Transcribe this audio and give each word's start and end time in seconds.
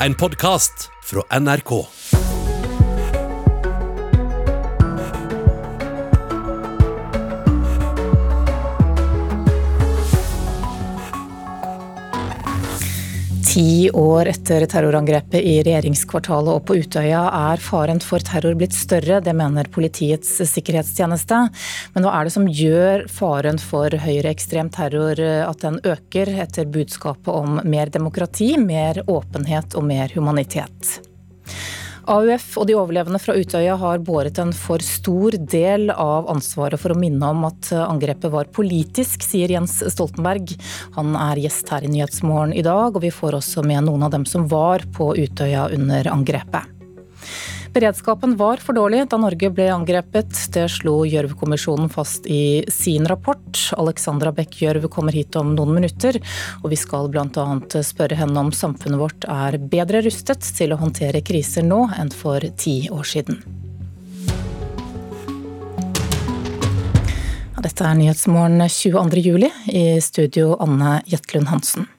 en 0.00 0.14
podkast 0.14 0.90
fra 1.02 1.38
NRK. 1.40 2.15
Ti 13.56 13.90
år 13.90 14.28
etter 14.28 14.66
terrorangrepet 14.68 15.40
i 15.40 15.54
regjeringskvartalet 15.64 16.58
og 16.58 16.66
på 16.68 16.74
Utøya 16.76 17.22
er 17.54 17.62
faren 17.64 18.02
for 18.04 18.20
terror 18.20 18.52
blitt 18.60 18.76
større, 18.76 19.22
det 19.24 19.32
mener 19.32 19.70
Politiets 19.72 20.34
sikkerhetstjeneste. 20.50 21.38
Men 21.94 22.04
hva 22.04 22.12
er 22.18 22.28
det 22.28 22.34
som 22.34 22.44
gjør 22.44 23.06
faren 23.08 23.56
for 23.56 23.96
høyreekstrem 24.04 24.68
terror 24.76 25.24
at 25.24 25.64
den 25.64 25.80
øker, 25.88 26.34
etter 26.44 26.68
budskapet 26.68 27.32
om 27.32 27.62
mer 27.64 27.88
demokrati, 27.88 28.52
mer 28.60 29.00
åpenhet 29.08 29.72
og 29.80 29.88
mer 29.88 30.12
humanitet? 30.12 30.98
AUF 32.06 32.52
og 32.60 32.68
de 32.68 32.76
overlevende 32.78 33.18
fra 33.22 33.34
Utøya 33.34 33.74
har 33.80 34.02
båret 34.06 34.38
en 34.42 34.52
for 34.54 34.82
stor 34.84 35.34
del 35.50 35.90
av 35.90 36.28
ansvaret 36.30 36.80
for 36.80 36.94
å 36.94 36.98
minne 36.98 37.32
om 37.34 37.46
at 37.48 37.72
angrepet 37.74 38.30
var 38.32 38.52
politisk, 38.54 39.26
sier 39.26 39.50
Jens 39.50 39.80
Stoltenberg. 39.94 40.54
Han 40.98 41.18
er 41.18 41.42
gjest 41.46 41.74
her 41.74 41.86
i 41.86 41.90
Nyhetsmorgen 41.90 42.54
i 42.54 42.64
dag, 42.66 42.94
og 42.94 43.02
vi 43.02 43.10
får 43.14 43.40
også 43.40 43.66
med 43.66 43.88
noen 43.88 44.06
av 44.06 44.14
dem 44.14 44.28
som 44.28 44.46
var 44.50 44.86
på 44.96 45.14
Utøya 45.18 45.68
under 45.74 46.12
angrepet. 46.14 46.75
Beredskapen 47.76 48.36
var 48.36 48.56
for 48.56 48.72
dårlig 48.72 49.02
da 49.12 49.18
Norge 49.20 49.50
ble 49.52 49.66
angrepet. 49.68 50.30
Det 50.54 50.62
slo 50.72 51.02
Gjørv-kommisjonen 51.04 51.90
fast 51.92 52.24
i 52.24 52.64
sin 52.72 53.04
rapport. 53.04 53.58
Alexandra 53.76 54.30
Bech 54.32 54.62
Gjørv 54.62 54.86
kommer 54.88 55.12
hit 55.12 55.36
om 55.36 55.50
noen 55.52 55.74
minutter, 55.76 56.16
og 56.62 56.72
vi 56.72 56.78
skal 56.80 57.10
bl.a. 57.12 57.44
spørre 57.84 58.16
henne 58.16 58.46
om 58.46 58.48
samfunnet 58.48 58.96
vårt 58.96 59.26
er 59.28 59.58
bedre 59.60 60.00
rustet 60.06 60.48
til 60.56 60.72
å 60.72 60.78
håndtere 60.80 61.20
kriser 61.20 61.68
nå 61.68 61.82
enn 62.00 62.08
for 62.16 62.40
ti 62.56 62.78
år 62.88 63.04
siden. 63.04 63.42
Dette 67.60 67.84
er 67.84 68.00
Nyhetsmorgen 68.00 68.64
22. 68.72 69.20
juli. 69.20 69.52
I 69.68 70.00
studio 70.00 70.54
Anne 70.64 71.02
Jetlund 71.12 71.52
Hansen. 71.52 71.90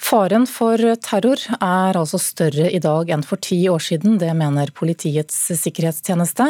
Faren 0.00 0.46
for 0.48 0.80
terror 1.04 1.42
er 1.60 1.96
altså 2.00 2.18
større 2.18 2.70
i 2.72 2.80
dag 2.82 3.10
enn 3.12 3.22
for 3.26 3.38
ti 3.44 3.58
år 3.70 3.82
siden. 3.84 4.16
Det 4.18 4.32
mener 4.34 4.72
Politiets 4.74 5.36
sikkerhetstjeneste. 5.60 6.46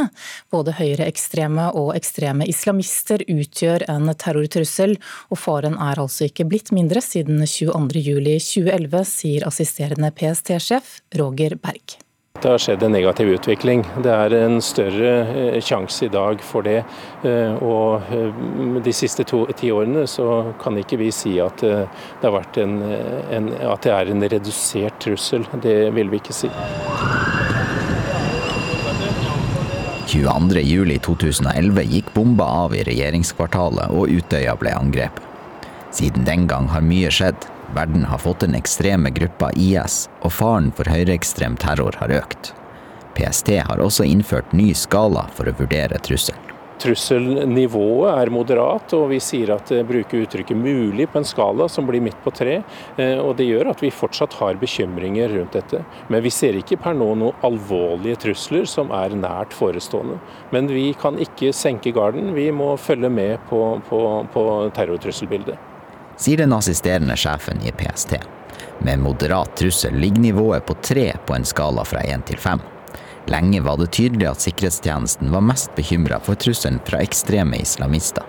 Både 0.55 0.77
høyreekstreme 0.79 1.67
og 1.77 1.91
ekstreme 1.99 2.47
islamister 2.49 3.25
utgjør 3.27 3.85
en 3.91 4.13
terrortrussel, 4.15 4.95
og 5.29 5.43
faren 5.43 5.77
er 5.77 6.01
altså 6.01 6.31
ikke 6.31 6.47
blitt 6.49 6.71
mindre 6.77 7.03
siden 7.05 7.43
22.07.2011, 7.43 9.03
sier 9.11 9.49
assisterende 9.51 10.15
PST-sjef 10.15 11.01
Roger 11.21 11.59
Berg. 11.61 12.00
Det 12.43 12.49
har 12.49 12.59
skjedd 12.59 12.83
en 12.83 12.93
negativ 12.93 13.29
utvikling. 13.29 13.83
Det 14.01 14.13
er 14.15 14.33
en 14.39 14.63
større 14.65 15.11
eh, 15.29 15.57
sjanse 15.61 16.07
i 16.07 16.09
dag 16.09 16.41
for 16.41 16.65
det. 16.65 16.79
Eh, 17.27 17.59
og 17.61 18.07
eh, 18.17 18.39
de 18.81 18.95
siste 18.97 19.27
to, 19.29 19.43
ti 19.59 19.69
årene 19.75 20.07
så 20.09 20.55
kan 20.63 20.79
ikke 20.81 20.97
vi 21.03 21.11
si 21.13 21.35
at 21.43 21.61
det, 21.61 22.31
en, 22.63 22.79
en, 22.81 23.51
at 23.53 23.85
det 23.85 23.93
er 23.93 24.15
en 24.15 24.25
redusert 24.25 24.97
trussel. 25.05 25.45
Det 25.61 25.77
vil 25.93 26.09
vi 26.09 26.23
ikke 26.23 26.39
si. 26.39 26.49
22.07.2011 30.11 31.87
gikk 31.93 32.09
bomba 32.17 32.49
av 32.65 32.73
i 32.75 32.87
regjeringskvartalet 32.89 33.93
og 33.93 34.09
Utøya 34.17 34.57
ble 34.59 34.73
angrepet. 34.81 35.27
Siden 35.93 36.25
den 36.25 36.49
gang 36.49 36.71
har 36.73 36.83
mye 36.87 37.13
skjedd. 37.13 37.51
Verden 37.75 38.05
har 38.05 38.19
fått 38.19 38.41
den 38.41 38.55
ekstreme 38.59 39.11
gruppa 39.15 39.53
IS, 39.55 40.09
og 40.27 40.33
faren 40.35 40.73
for 40.75 40.91
høyreekstrem 40.91 41.55
terror 41.61 41.95
har 42.03 42.11
økt. 42.11 42.51
PST 43.15 43.53
har 43.63 43.83
også 43.83 44.07
innført 44.07 44.51
ny 44.57 44.73
skala 44.75 45.29
for 45.37 45.47
å 45.47 45.55
vurdere 45.59 46.01
trusselen. 46.03 46.51
Trusselnivået 46.81 48.15
er 48.17 48.31
moderat, 48.33 48.95
og 48.97 49.11
vi 49.13 49.19
sier 49.21 49.53
at 49.53 49.69
det 49.69 49.85
bruker 49.87 50.25
uttrykket 50.25 50.57
'mulig' 50.57 51.11
på 51.13 51.21
en 51.21 51.29
skala 51.29 51.69
som 51.69 51.87
blir 51.87 52.01
midt 52.01 52.17
på 52.25 52.33
tre. 52.33 52.63
Eh, 52.97 53.19
og 53.21 53.37
Det 53.37 53.47
gjør 53.47 53.71
at 53.71 53.83
vi 53.83 53.91
fortsatt 53.91 54.33
har 54.41 54.55
bekymringer 54.55 55.29
rundt 55.29 55.53
dette. 55.53 55.85
Men 56.09 56.23
vi 56.23 56.31
ser 56.31 56.57
ikke 56.57 56.81
per 56.81 56.95
nå 56.95 57.15
noen 57.15 57.37
alvorlige 57.45 58.17
trusler 58.25 58.65
som 58.65 58.91
er 58.91 59.11
nært 59.11 59.53
forestående. 59.53 60.19
Men 60.51 60.69
vi 60.69 60.95
kan 60.95 61.19
ikke 61.19 61.53
senke 61.53 61.93
garden, 61.93 62.35
vi 62.35 62.51
må 62.51 62.77
følge 62.79 63.11
med 63.11 63.39
på, 63.51 63.83
på, 63.91 64.27
på 64.33 64.71
terrortrusselbildet 64.73 65.70
sier 66.21 66.43
den 66.43 66.53
assisterende 66.53 67.17
sjefen 67.17 67.63
i 67.65 67.73
PST. 67.73 68.19
Med 68.85 69.01
moderat 69.01 69.57
trussel 69.57 69.97
ligger 70.01 70.21
nivået 70.21 70.67
på 70.67 70.77
tre 70.83 71.13
på 71.27 71.35
en 71.35 71.45
skala 71.45 71.85
fra 71.85 72.05
én 72.05 72.25
til 72.29 72.37
fem. 72.41 72.61
Lenge 73.31 73.61
var 73.61 73.77
det 73.77 73.91
tydelig 73.97 74.29
at 74.31 74.45
sikkerhetstjenesten 74.45 75.33
var 75.33 75.45
mest 75.45 75.75
bekymra 75.77 76.21
for 76.25 76.41
trusselen 76.41 76.81
fra 76.85 77.03
ekstreme 77.05 77.61
islamister. 77.61 78.25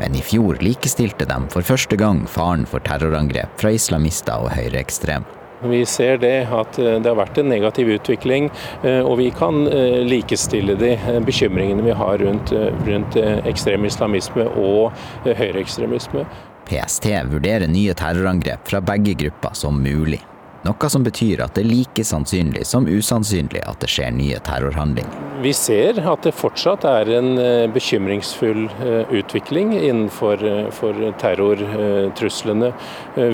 Men 0.00 0.16
i 0.16 0.22
fjor 0.22 0.58
likestilte 0.62 1.26
de 1.28 1.38
for 1.52 1.66
første 1.66 1.96
gang 1.96 2.24
faren 2.28 2.66
for 2.66 2.82
terrorangrep 2.84 3.60
fra 3.60 3.72
islamister 3.74 4.44
og 4.44 4.52
høyreekstreme. 4.56 5.40
Vi 5.64 5.80
ser 5.88 6.18
det 6.20 6.44
at 6.52 6.78
eh, 6.78 6.98
det 7.00 7.08
har 7.08 7.16
vært 7.16 7.38
en 7.40 7.48
negativ 7.48 7.88
utvikling, 7.94 8.50
eh, 8.84 9.00
og 9.00 9.16
vi 9.22 9.30
kan 9.32 9.62
eh, 9.70 10.02
likestille 10.04 10.76
de 10.76 10.92
bekymringene 11.24 11.86
vi 11.86 11.94
har 11.96 12.18
rundt, 12.20 12.52
rundt 12.84 13.16
ekstrem 13.48 13.86
islamisme 13.88 14.44
og 14.60 14.92
høyreekstremisme. 15.24 16.26
PST 16.68 17.10
vurderer 17.30 17.68
nye 17.68 17.94
terrorangrep 17.94 18.68
fra 18.68 18.80
begge 18.80 19.14
grupper 19.24 19.54
som 19.58 19.82
mulig. 19.82 20.22
Noe 20.64 20.88
som 20.88 21.04
betyr 21.04 21.42
at 21.44 21.56
det 21.56 21.66
er 21.66 21.72
like 21.72 22.04
sannsynlig 22.08 22.64
som 22.66 22.88
usannsynlig 22.88 23.60
at 23.68 23.84
det 23.84 23.90
skjer 23.92 24.14
nye 24.16 24.40
terrorhandlinger. 24.46 25.33
Vi 25.44 25.50
ser 25.52 25.98
at 26.08 26.24
det 26.24 26.30
fortsatt 26.32 26.86
er 26.88 27.08
en 27.18 27.34
eh, 27.36 27.66
bekymringsfull 27.68 28.62
eh, 28.80 29.10
utvikling 29.18 29.74
innenfor 29.76 30.40
eh, 30.48 31.10
terrortruslene. 31.20 32.70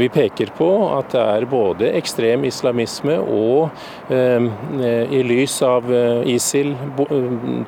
Vi 0.00 0.08
peker 0.10 0.50
på 0.56 0.68
at 0.96 1.12
det 1.14 1.22
er 1.22 1.46
både 1.50 1.92
ekstrem 2.00 2.42
islamisme 2.48 3.14
og 3.20 3.70
i 4.10 5.20
lys 5.24 5.54
av 5.64 5.86
ISIL, 6.28 6.72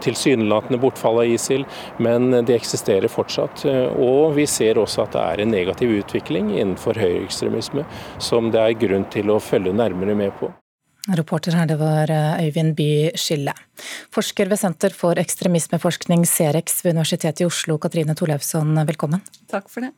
tilsynelatende 0.03 0.81
bortfall 0.83 1.23
av 1.23 1.31
ISIL, 1.31 1.65
men 2.03 2.31
det 2.47 2.57
eksisterer 2.57 3.13
fortsatt. 3.13 3.65
Og 3.95 4.35
vi 4.39 4.49
ser 4.51 4.81
også 4.83 5.05
at 5.07 5.15
det 5.15 5.23
er 5.23 5.45
en 5.45 5.55
negativ 5.55 5.95
utvikling 6.01 6.51
innenfor 6.57 6.99
høyreekstremisme 6.99 7.87
som 8.23 8.51
det 8.53 8.65
er 8.65 8.81
grunn 8.87 9.07
til 9.15 9.31
å 9.33 9.41
følge 9.43 9.77
nærmere 9.77 10.19
med 10.19 10.35
på. 10.41 10.51
Reporter 11.11 11.57
her, 11.59 11.67
det 11.67 11.81
var 11.81 12.11
eh, 12.15 12.45
Øyvind 12.45 12.77
By 12.79 13.11
Skille. 13.19 13.51
Forsker 14.15 14.47
ved 14.47 14.61
Senter 14.61 14.95
for 14.95 15.19
ekstremismeforskning, 15.19 16.23
Cerex 16.31 16.85
ved 16.85 16.95
Universitetet 16.95 17.43
i 17.43 17.49
Oslo, 17.49 17.75
Katrine 17.83 18.15
Torleifsson, 18.15 18.71
velkommen. 18.87 19.25
Takk 19.51 19.67
for 19.73 19.83
det. 19.83 19.91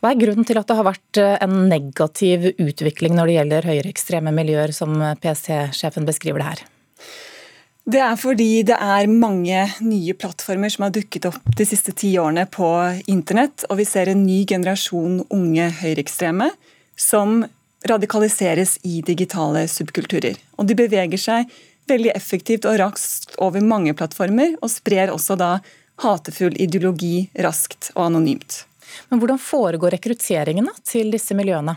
Hva 0.00 0.14
er 0.14 0.22
grunnen 0.22 0.48
til 0.48 0.56
at 0.56 0.70
det 0.70 0.78
har 0.78 0.88
vært 0.88 1.20
eh, 1.20 1.36
en 1.44 1.68
negativ 1.68 2.48
utvikling 2.54 3.18
når 3.18 3.28
det 3.28 3.36
gjelder 3.36 3.70
høyreekstreme 3.74 4.32
miljøer, 4.32 4.72
som 4.72 4.96
PST-sjefen 5.20 6.08
beskriver 6.08 6.40
det 6.40 6.48
her? 6.54 6.64
Det 7.90 8.00
er 8.00 8.16
fordi 8.20 8.50
det 8.64 8.80
er 8.80 9.12
mange 9.12 9.68
nye 9.84 10.16
plattformer 10.16 10.72
som 10.72 10.86
har 10.86 10.96
dukket 10.96 11.28
opp 11.28 11.52
de 11.58 11.68
siste 11.68 11.92
ti 11.92 12.14
årene 12.20 12.46
på 12.48 12.72
internett, 13.12 13.68
og 13.68 13.80
vi 13.80 13.88
ser 13.88 14.08
en 14.08 14.24
ny 14.24 14.46
generasjon 14.48 15.20
unge 15.28 15.68
høyreekstreme 15.82 16.48
som 16.96 17.42
radikaliseres 17.88 18.78
i 18.82 19.00
digitale 19.06 19.66
subkulturer. 19.68 20.36
Og 20.58 20.68
de 20.68 20.76
beveger 20.78 21.20
seg 21.20 21.52
veldig 21.90 22.12
effektivt 22.14 22.68
og 22.68 22.78
raskt 22.80 23.36
over 23.42 23.62
mange 23.64 23.94
plattformer, 23.96 24.56
og 24.62 24.70
sprer 24.72 25.12
også 25.12 25.36
da 25.40 25.52
hatefull 26.04 26.56
ideologi 26.60 27.28
raskt 27.44 27.90
og 27.96 28.06
anonymt. 28.10 28.64
Men 29.08 29.20
Hvordan 29.20 29.38
foregår 29.38 29.96
rekrutteringen 29.96 30.68
til 30.86 31.12
disse 31.14 31.36
miljøene? 31.36 31.76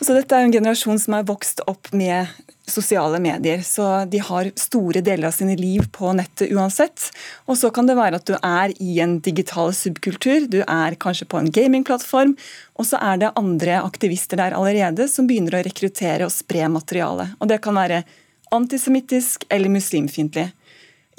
Altså, 0.00 0.14
dette 0.16 0.36
er 0.36 0.46
en 0.46 0.54
generasjon 0.54 0.98
som 1.00 1.16
er 1.16 1.28
vokst 1.28 1.62
opp 1.70 1.90
med 1.96 2.30
sosiale 2.68 3.18
medier, 3.20 3.60
så 3.60 4.04
de 4.08 4.20
har 4.24 4.48
store 4.56 5.02
deler 5.04 5.28
av 5.28 5.34
sine 5.36 5.54
liv 5.58 5.84
på 5.92 6.14
nettet 6.16 6.52
uansett. 6.54 7.10
Og 7.44 7.58
så 7.60 7.68
kan 7.74 7.88
det 7.88 7.96
være 7.98 8.20
at 8.20 8.28
du 8.28 8.34
er 8.38 8.72
i 8.80 8.98
en 9.04 9.18
digital 9.24 9.74
subkultur, 9.76 10.48
du 10.48 10.62
er 10.62 10.96
kanskje 11.00 11.28
på 11.28 11.40
en 11.40 11.50
gamingplattform, 11.52 12.34
og 12.80 12.88
så 12.88 13.00
er 13.04 13.20
det 13.20 13.34
andre 13.40 13.82
aktivister 13.84 14.40
der 14.40 14.56
allerede 14.56 15.08
som 15.12 15.28
begynner 15.28 15.58
å 15.58 15.64
rekruttere 15.66 16.26
og 16.26 16.32
spre 16.32 16.70
materiale. 16.72 17.30
Og 17.38 17.52
det 17.52 17.60
kan 17.64 17.76
være 17.76 18.02
antisemittisk 18.54 19.44
eller 19.52 19.72
muslimfiendtlig. 19.72 20.48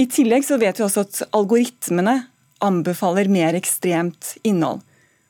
I 0.02 0.10
tillegg 0.12 0.44
så 0.48 0.58
vet 0.60 0.80
vi 0.80 0.88
også 0.88 1.06
at 1.06 1.22
algoritmene 1.36 2.18
anbefaler 2.66 3.30
mer 3.31 3.56
ekstremt 3.56 4.36
innhold. 4.44 4.81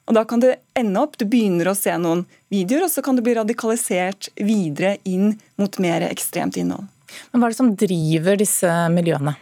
Og 0.05 0.13
Da 0.13 0.25
kan 0.25 0.39
det 0.39 0.57
ende 0.77 1.01
opp, 1.01 1.17
du 1.17 1.25
begynner 1.25 1.71
å 1.71 1.77
se 1.77 1.95
noen 1.97 2.25
videoer, 2.53 2.85
og 2.85 2.93
så 2.93 3.01
kan 3.01 3.17
du 3.17 3.23
bli 3.25 3.33
radikalisert 3.37 4.29
videre 4.37 4.97
inn 5.03 5.33
mot 5.57 5.79
mer 5.81 6.05
ekstremt 6.11 6.59
innhold. 6.61 6.85
Men 7.31 7.41
Hva 7.41 7.47
er 7.47 7.55
det 7.55 7.61
som 7.61 7.75
driver 7.75 8.37
disse 8.37 8.71
miljøene? 8.93 9.35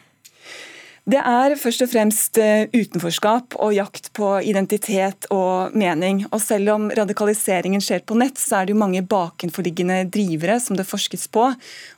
Det 1.04 1.20
er 1.20 1.58
først 1.60 1.84
og 1.84 1.90
fremst 1.92 2.38
eh, 2.40 2.70
utenforskap 2.72 3.58
og 3.60 3.74
jakt 3.76 4.06
på 4.16 4.38
identitet 4.48 5.28
og 5.36 5.76
mening. 5.76 6.22
Og 6.30 6.40
selv 6.40 6.72
om 6.78 6.86
radikaliseringen 6.96 7.84
skjer 7.84 8.06
på 8.08 8.16
nett, 8.16 8.40
så 8.40 8.62
er 8.62 8.70
det 8.70 8.72
jo 8.72 8.80
mange 8.80 9.02
bakenforliggende 9.04 10.06
drivere 10.08 10.62
som 10.64 10.80
det 10.80 10.88
forskes 10.88 11.28
på. 11.36 11.50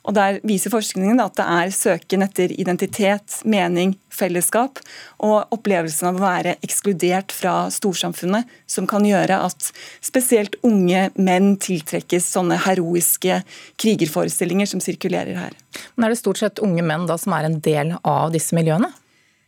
Og 0.02 0.16
Der 0.16 0.40
viser 0.42 0.74
forskningen 0.74 1.22
at 1.22 1.38
det 1.38 1.46
er 1.46 1.70
søken 1.76 2.26
etter 2.26 2.50
identitet, 2.58 3.38
mening, 3.46 3.94
fellesskap 4.16 4.80
og 5.24 5.54
opplevelsen 5.54 6.10
av 6.10 6.18
å 6.18 6.24
være 6.24 6.56
ekskludert 6.66 7.34
fra 7.36 7.54
storsamfunnet 7.72 8.50
som 8.70 8.88
kan 8.90 9.06
gjøre 9.06 9.38
at 9.46 9.70
spesielt 10.04 10.58
unge 10.66 11.08
menn 11.14 11.54
tiltrekkes 11.62 12.28
sånne 12.34 12.58
heroiske 12.66 13.42
krigerforestillinger 13.82 14.72
som 14.72 14.82
sirkulerer 14.82 15.36
her. 15.38 15.56
Men 15.94 16.08
Er 16.08 16.14
det 16.14 16.22
stort 16.22 16.40
sett 16.40 16.62
unge 16.64 16.84
menn 16.86 17.08
da 17.08 17.18
som 17.20 17.34
er 17.36 17.48
en 17.48 17.60
del 17.60 17.96
av 18.02 18.32
disse 18.34 18.56
miljøene? 18.56 18.92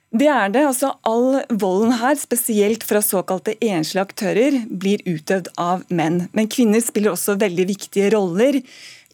Det 0.09 0.29
er 0.33 0.49
det. 0.49 0.65
altså 0.65 0.95
All 1.05 1.43
volden 1.51 1.93
her, 2.01 2.17
spesielt 2.17 2.85
fra 2.89 3.03
såkalte 3.05 3.59
enslige 3.61 4.07
aktører, 4.07 4.63
blir 4.69 5.03
utøvd 5.05 5.51
av 5.61 5.85
menn. 5.93 6.23
Men 6.33 6.49
kvinner 6.49 6.81
spiller 6.81 7.13
også 7.13 7.37
veldig 7.41 7.67
viktige 7.69 8.15
roller 8.17 8.63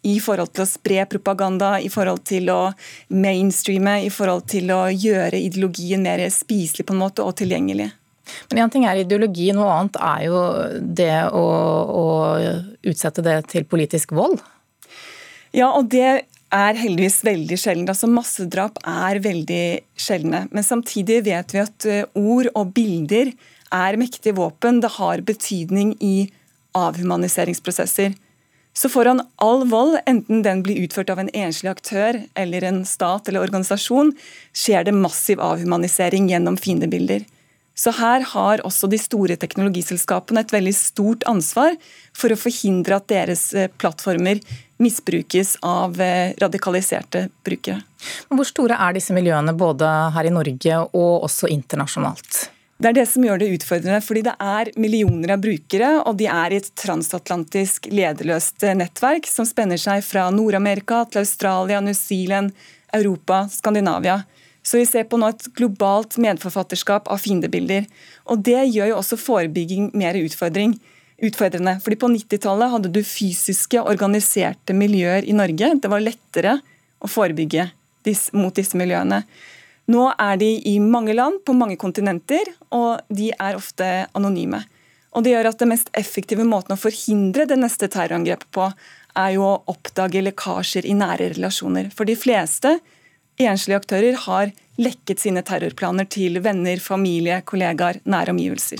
i 0.05 0.15
forhold 0.21 0.53
til 0.53 0.65
å 0.65 0.69
spre 0.69 1.05
propaganda, 1.09 1.75
i 1.81 1.89
forhold 1.91 2.23
til 2.29 2.49
å 2.53 2.61
mainstreame, 3.09 3.99
i 4.05 4.11
forhold 4.13 4.45
til 4.51 4.71
å 4.75 4.85
gjøre 4.91 5.41
ideologien 5.41 6.03
mer 6.05 6.23
spiselig 6.33 6.85
på 6.85 6.95
en 6.95 7.01
måte 7.01 7.25
og 7.25 7.37
tilgjengelig. 7.41 7.89
Men 8.49 8.63
én 8.63 8.71
ting 8.73 8.85
er 8.89 9.01
ideologi, 9.01 9.51
noe 9.53 9.71
annet 9.73 9.99
er 10.01 10.21
jo 10.27 10.39
det 11.01 11.17
å, 11.29 11.45
å 12.01 12.05
utsette 12.85 13.25
det 13.25 13.39
til 13.51 13.67
politisk 13.69 14.15
vold. 14.17 14.41
Ja, 15.55 15.69
og 15.71 15.91
det 15.93 16.25
er 16.55 16.79
heldigvis 16.79 17.21
veldig 17.25 17.57
sjelden. 17.59 17.89
Altså 17.91 18.09
Massedrap 18.11 18.79
er 18.87 19.21
veldig 19.23 19.65
sjeldne. 19.99 20.45
Men 20.51 20.65
samtidig 20.65 21.21
vet 21.27 21.55
vi 21.55 21.61
at 21.61 21.87
eh, 21.89 22.05
ord 22.17 22.49
og 22.53 22.73
bilder 22.75 23.31
er 23.75 23.99
mektige 23.99 24.35
våpen. 24.37 24.81
Det 24.83 24.93
har 24.97 25.23
betydning 25.25 25.95
i 26.03 26.15
avhumaniseringsprosesser. 26.75 28.15
Så 28.75 28.89
foran 28.91 29.21
all 29.39 29.63
vold, 29.71 29.97
enten 30.05 30.41
den 30.43 30.63
blir 30.63 30.81
utført 30.83 31.09
av 31.09 31.21
en 31.21 31.31
enslig 31.31 31.71
aktør 31.71 32.19
eller 32.35 32.65
en 32.67 32.81
stat 32.85 33.29
eller 33.31 33.45
organisasjon, 33.47 34.11
skjer 34.51 34.83
det 34.83 34.93
massiv 34.97 35.39
avhumanisering 35.39 36.27
gjennom 36.27 36.57
fiendebilder. 36.59 37.23
Så 37.75 37.91
her 37.95 38.23
har 38.31 38.63
også 38.67 38.87
de 38.91 38.99
store 38.99 39.35
teknologiselskapene 39.39 40.43
et 40.43 40.53
veldig 40.55 40.73
stort 40.75 41.23
ansvar 41.27 41.75
for 42.15 42.31
å 42.31 42.39
forhindre 42.39 42.99
at 42.99 43.07
deres 43.11 43.49
eh, 43.55 43.67
plattformer 43.67 44.39
misbrukes 44.79 45.57
av 45.63 45.99
eh, 46.03 46.31
radikaliserte 46.39 47.27
brukere. 47.47 47.81
Hvor 48.31 48.47
store 48.47 48.79
er 48.79 48.95
disse 48.95 49.15
miljøene 49.15 49.55
både 49.55 49.91
her 50.15 50.27
i 50.27 50.35
Norge 50.35 50.81
og 50.87 51.27
også 51.27 51.51
internasjonalt? 51.51 52.45
Det 52.75 52.89
er 52.89 52.95
det 52.97 53.05
som 53.07 53.23
gjør 53.23 53.39
det 53.39 53.53
utfordrende, 53.55 54.01
fordi 54.03 54.25
det 54.25 54.33
er 54.43 54.69
millioner 54.75 55.31
av 55.37 55.43
brukere, 55.43 55.91
og 56.03 56.17
de 56.19 56.25
er 56.27 56.51
i 56.51 56.57
et 56.59 56.71
transatlantisk 56.75 57.87
lederløst 57.87 58.65
eh, 58.67 58.75
nettverk 58.75 59.29
som 59.31 59.47
spenner 59.47 59.79
seg 59.79 60.03
fra 60.03 60.25
Nord-Amerika 60.35 61.05
til 61.07 61.21
Australia, 61.21 61.79
New 61.79 61.95
Zealand, 61.95 62.51
Europa, 62.91 63.45
Skandinavia. 63.51 64.17
Så 64.65 64.81
vi 64.81 64.89
ser 64.89 65.07
på 65.07 65.19
nå 65.21 65.29
et 65.31 65.47
globalt 65.55 66.17
medforfatterskap 66.19 67.07
av 67.07 67.23
fiendebilder. 67.23 67.87
Og 68.33 68.43
det 68.43 68.59
gjør 68.65 68.91
jo 68.91 68.99
også 68.99 69.21
forebygging 69.23 69.91
mer 69.95 70.17
utfordring, 70.19 70.75
utfordrende. 71.23 71.77
Fordi 71.85 71.99
på 72.01 72.11
90-tallet 72.11 72.73
hadde 72.73 72.91
du 72.91 73.03
fysiske, 73.07 73.79
organiserte 73.87 74.75
miljøer 74.75 75.23
i 75.23 75.37
Norge. 75.37 75.75
Det 75.79 75.91
var 75.91 76.03
lettere 76.03 76.57
å 76.99 77.07
forebygge 77.07 77.69
mot 78.35 78.57
disse 78.57 78.75
miljøene. 78.77 79.21
Nå 79.91 80.07
er 80.17 80.39
de 80.41 80.49
i 80.65 80.79
mange 80.81 81.13
land, 81.13 81.43
på 81.45 81.53
mange 81.53 81.77
kontinenter, 81.77 82.49
og 82.73 83.05
de 83.13 83.29
er 83.35 83.57
ofte 83.57 83.89
anonyme. 84.17 84.63
Og 85.15 85.23
Det 85.23 85.31
gjør 85.31 85.51
at 85.51 85.61
det 85.61 85.69
mest 85.71 85.89
effektive 85.95 86.43
måten 86.43 86.75
å 86.75 86.79
forhindre 86.79 87.45
det 87.47 87.57
neste 87.59 87.87
terrorangrepet 87.87 88.49
på, 88.51 88.67
er 89.15 89.31
jo 89.37 89.45
å 89.47 89.61
oppdage 89.71 90.23
lekkasjer 90.25 90.85
i 90.89 90.97
nære 90.97 91.31
relasjoner. 91.37 91.87
For 91.95 92.07
de 92.07 92.17
fleste 92.19 92.79
Enslige 93.35 93.81
aktører 93.81 94.15
har 94.29 94.51
lekket 94.79 95.19
sine 95.19 95.41
terrorplaner 95.43 96.07
til 96.07 96.39
venner, 96.39 96.79
familie, 96.79 97.41
kollegaer, 97.43 97.99
nære 98.07 98.31
omgivelser. 98.31 98.79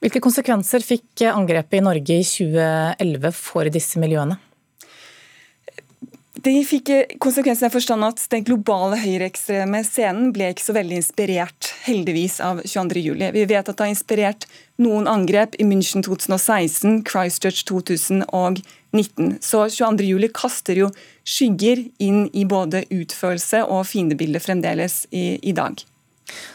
Hvilke 0.00 0.22
konsekvenser 0.24 0.84
fikk 0.84 1.26
angrepet 1.28 1.76
i 1.76 1.84
Norge 1.84 2.16
i 2.16 2.24
2011 2.24 3.36
for 3.36 3.68
disse 3.72 4.00
miljøene? 4.00 4.38
De 6.44 6.52
fikk 6.66 6.90
konsekvensen 7.24 7.70
i 7.70 7.72
forstand 7.72 8.04
at 8.04 8.20
Den 8.28 8.42
globale 8.44 8.98
høyreekstreme 9.00 9.78
scenen 9.86 10.28
ble 10.34 10.50
ikke 10.52 10.66
så 10.66 10.74
veldig 10.76 10.98
inspirert, 11.00 11.70
heldigvis, 11.86 12.36
av 12.44 12.60
22.07. 12.60 13.30
Vi 13.32 13.44
vet 13.48 13.62
at 13.62 13.72
det 13.72 13.80
har 13.80 13.92
inspirert 13.92 14.44
noen 14.84 15.08
angrep 15.08 15.56
i 15.56 15.64
München 15.64 16.04
2016, 16.04 17.00
Christchurch 17.08 17.64
2019. 17.70 19.38
Så 19.40 19.64
22.07 19.72 20.28
kaster 20.36 20.84
jo 20.84 20.92
skygger 21.24 21.86
inn 22.04 22.26
i 22.36 22.44
både 22.44 22.84
utførelse 22.92 23.64
og 23.64 23.86
fiendebildet 23.88 24.44
fremdeles 24.44 25.06
i, 25.16 25.40
i 25.40 25.56
dag. 25.56 25.80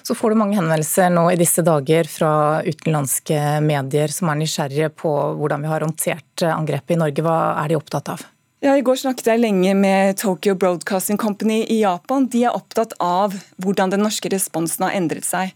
Så 0.05 0.13
får 0.13 0.33
du 0.33 0.41
mange 0.43 0.57
henvendelser 0.59 1.09
nå 1.13 1.31
i 1.33 1.39
disse 1.39 1.65
dager 1.65 2.05
fra 2.09 2.33
utenlandske 2.61 3.57
medier 3.65 4.13
som 4.13 4.29
er 4.29 4.43
nysgjerrige 4.43 4.93
på 5.01 5.13
hvordan 5.39 5.65
vi 5.65 5.73
har 5.73 5.85
håndtert 5.85 6.51
angrepet 6.53 6.93
i 6.93 7.05
Norge. 7.07 7.25
Hva 7.25 7.39
er 7.63 7.73
de 7.73 7.81
opptatt 7.81 8.13
av? 8.13 8.29
Ja, 8.61 8.73
I 8.75 8.81
går 8.83 8.97
snakket 8.99 9.27
jeg 9.29 9.39
lenge 9.39 9.71
med 9.71 10.17
Tokyo 10.19 10.51
Broadcasting 10.59 11.17
Company 11.17 11.61
i 11.71 11.77
Japan. 11.79 12.25
De 12.27 12.41
er 12.43 12.55
opptatt 12.55 12.91
av 12.99 13.37
hvordan 13.63 13.93
den 13.93 14.03
norske 14.03 14.27
responsen 14.33 14.83
har 14.83 14.97
endret 14.97 15.23
seg. 15.23 15.53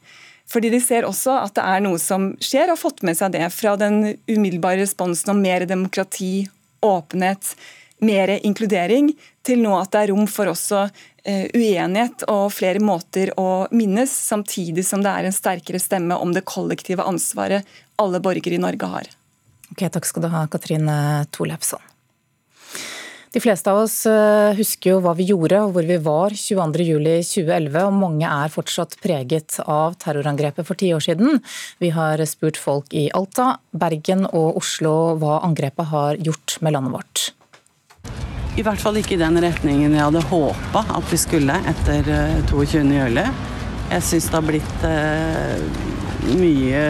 Fordi 0.47 0.71
De 0.71 0.79
ser 0.79 1.03
også 1.03 1.35
at 1.41 1.51
det 1.57 1.65
er 1.67 1.83
noe 1.83 1.99
som 1.99 2.29
skjer, 2.39 2.69
og 2.69 2.77
har 2.77 2.79
fått 2.79 3.03
med 3.03 3.19
seg 3.19 3.35
det. 3.35 3.43
Fra 3.51 3.75
den 3.79 4.15
umiddelbare 4.31 4.79
responsen 4.85 5.33
om 5.35 5.43
mer 5.43 5.67
demokrati, 5.67 6.47
åpenhet, 6.79 7.53
mer 7.99 8.37
inkludering, 8.39 9.11
til 9.43 9.59
nå 9.59 9.75
at 9.81 9.91
det 9.91 10.05
er 10.05 10.11
rom 10.13 10.23
for 10.31 10.53
også 10.53 10.85
eh, 10.87 11.51
uenighet 11.51 12.23
og 12.31 12.53
flere 12.55 12.79
måter 12.79 13.35
å 13.35 13.65
minnes, 13.75 14.15
samtidig 14.31 14.87
som 14.87 15.03
det 15.03 15.11
er 15.11 15.27
en 15.27 15.35
sterkere 15.35 15.83
stemme 15.83 16.15
om 16.15 16.31
det 16.31 16.47
kollektive 16.47 17.03
ansvaret 17.03 17.67
alle 17.99 18.23
borgere 18.23 18.55
i 18.55 18.63
Norge 18.63 18.95
har. 18.95 19.15
Ok, 19.73 19.89
Takk 19.91 20.07
skal 20.07 20.23
du 20.23 20.31
ha, 20.31 20.47
Katrine 20.47 21.25
Tolefsson. 21.35 21.83
De 23.33 23.41
fleste 23.41 23.71
av 23.71 23.79
oss 23.81 24.03
eh, 24.05 24.53
husker 24.53 24.91
jo 24.91 24.99
hva 25.01 25.15
vi 25.17 25.25
gjorde 25.25 25.57
og 25.65 25.71
hvor 25.73 25.87
vi 25.89 25.95
var 26.05 26.35
22.07.2011, 26.37 27.77
og 27.81 27.95
mange 27.97 28.29
er 28.29 28.51
fortsatt 28.53 28.99
preget 29.01 29.57
av 29.65 29.95
terrorangrepet 30.03 30.67
for 30.67 30.77
ti 30.77 30.91
år 30.93 31.01
siden. 31.01 31.39
Vi 31.81 31.89
har 31.95 32.21
spurt 32.29 32.59
folk 32.61 32.93
i 32.93 33.07
Alta, 33.17 33.55
Bergen 33.73 34.27
og 34.29 34.59
Oslo 34.61 35.15
hva 35.17 35.39
angrepet 35.47 35.89
har 35.89 36.21
gjort 36.21 36.59
med 36.61 36.77
landet 36.77 36.93
vårt. 36.93 37.23
I 38.53 38.61
hvert 38.61 38.83
fall 38.83 39.01
ikke 39.01 39.17
i 39.17 39.23
den 39.23 39.41
retningen 39.41 39.97
jeg 39.97 40.05
hadde 40.05 40.21
håpa 40.29 40.85
at 40.93 41.09
vi 41.09 41.17
skulle 41.17 41.57
etter 41.73 42.13
22.07. 42.53 43.17
Eh, 43.17 43.33
jeg 43.95 44.09
syns 44.11 44.29
det 44.29 44.37
har 44.37 44.45
blitt 44.45 44.85
eh, 44.85 46.37
mye 46.37 46.85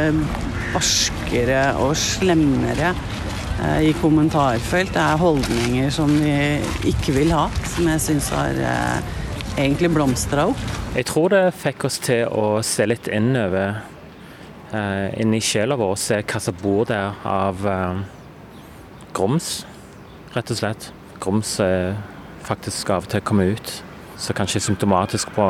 barskere 0.73 1.69
og 1.79 1.95
slemmere 1.95 2.91
i 3.63 3.93
kommentarfelt. 4.01 4.93
Det 4.93 5.01
er 5.01 5.19
holdninger 5.21 5.91
som 5.93 6.11
vi 6.11 6.33
ikke 6.89 7.15
vil 7.15 7.31
ha, 7.35 7.45
som 7.69 7.87
jeg 7.87 8.01
syns 8.03 8.29
har 8.35 8.57
eh, 8.59 9.13
egentlig 9.55 9.91
blomstra 9.95 10.49
opp. 10.51 10.63
Jeg 10.93 11.07
tror 11.09 11.31
det 11.33 11.43
fikk 11.57 11.85
oss 11.87 11.99
til 12.03 12.27
å 12.27 12.61
se 12.65 12.87
litt 12.89 13.07
innover, 13.07 13.79
eh, 14.73 15.07
inn 15.21 15.33
i 15.33 15.41
sjela 15.43 15.77
vår, 15.79 15.93
og 15.95 16.01
se 16.01 16.19
hva 16.21 16.41
som 16.43 16.59
bor 16.59 16.89
der 16.89 17.15
av 17.27 17.63
grums, 19.13 19.63
rett 20.35 20.51
og 20.51 20.59
slett. 20.59 20.89
Grums 21.23 21.55
faktisk 22.43 22.89
av 22.91 23.05
og 23.05 23.13
til 23.13 23.23
kommer 23.23 23.53
ut. 23.55 23.77
Så 24.19 24.35
kanskje 24.35 24.61
symptomatisk 24.61 25.31
på 25.35 25.45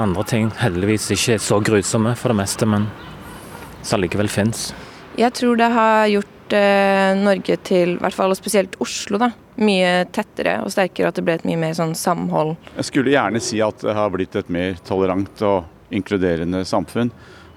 andre 0.00 0.24
ting. 0.28 0.50
Heldigvis 0.58 1.10
ikke 1.14 1.38
så 1.40 1.60
grusomme 1.64 2.16
for 2.18 2.32
det 2.32 2.40
meste, 2.42 2.66
men 2.66 2.90
som 3.82 4.00
allikevel 4.00 4.28
fins. 4.28 4.70
Jeg 5.18 5.32
tror 5.36 5.56
det 5.60 5.70
har 5.72 6.06
gjort 6.10 6.39
eh, 6.56 7.10
Norge 7.18 7.56
til, 7.66 7.96
i 7.96 8.00
hvert 8.02 8.16
fall 8.16 8.34
spesielt 8.38 8.76
Oslo, 8.82 9.20
da, 9.22 9.30
mye 9.60 10.06
tettere 10.14 10.58
og 10.64 10.72
sterkere. 10.74 11.10
At 11.10 11.18
det 11.18 11.26
ble 11.26 11.36
et 11.38 11.46
mye 11.48 11.60
mer 11.60 11.76
sånn 11.78 11.96
samhold. 11.98 12.56
Jeg 12.76 12.88
skulle 12.90 13.14
gjerne 13.14 13.42
si 13.44 13.60
at 13.64 13.84
det 13.84 13.96
har 13.96 14.12
blitt 14.14 14.38
et 14.38 14.50
mer 14.52 14.80
tolerant 14.86 15.44
og 15.46 15.94
inkluderende 15.94 16.62
samfunn, 16.68 17.10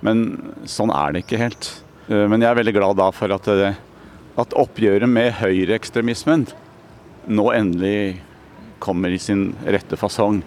men 0.04 0.26
sånn 0.70 0.92
er 0.94 1.14
det 1.14 1.24
ikke 1.26 1.42
helt. 1.42 1.70
Eh, 2.10 2.26
men 2.28 2.42
jeg 2.42 2.52
er 2.52 2.60
veldig 2.62 2.76
glad 2.76 3.00
da 3.00 3.10
for 3.16 3.34
at, 3.36 3.50
det, 3.60 3.74
at 4.42 4.58
oppgjøret 4.60 5.10
med 5.10 5.36
høyreekstremismen 5.40 6.48
nå 7.32 7.46
endelig 7.56 8.22
kommer 8.84 9.14
i 9.14 9.20
sin 9.22 9.54
rette 9.64 9.96
fasong 9.96 10.42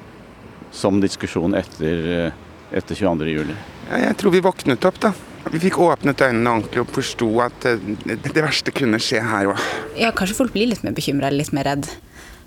som 0.75 1.00
diskusjon 1.00 1.57
etter, 1.57 2.11
eh, 2.26 2.43
etter 2.76 2.99
22.07. 2.99 3.55
Ja, 3.88 4.03
jeg 4.09 4.19
tror 4.21 4.35
vi 4.35 4.43
våknet 4.45 4.85
opp, 4.85 5.00
da. 5.00 5.15
Vi 5.53 5.61
fikk 5.62 5.79
åpnet 5.79 6.23
øynene 6.26 6.57
ordentlig 6.57 6.83
og 6.83 6.91
forsto 6.91 7.29
at 7.45 7.67
eh, 7.71 7.83
det 8.09 8.35
verste 8.35 8.75
kunne 8.75 8.99
skje 9.03 9.23
her 9.23 9.53
òg. 9.53 9.62
Ja, 9.99 10.11
kanskje 10.11 10.41
folk 10.41 10.55
blir 10.57 10.71
litt 10.73 10.83
mer 10.83 10.97
bekymra 10.97 11.31
eller 11.31 11.45
litt 11.45 11.55
mer 11.55 11.69
redd. 11.69 11.87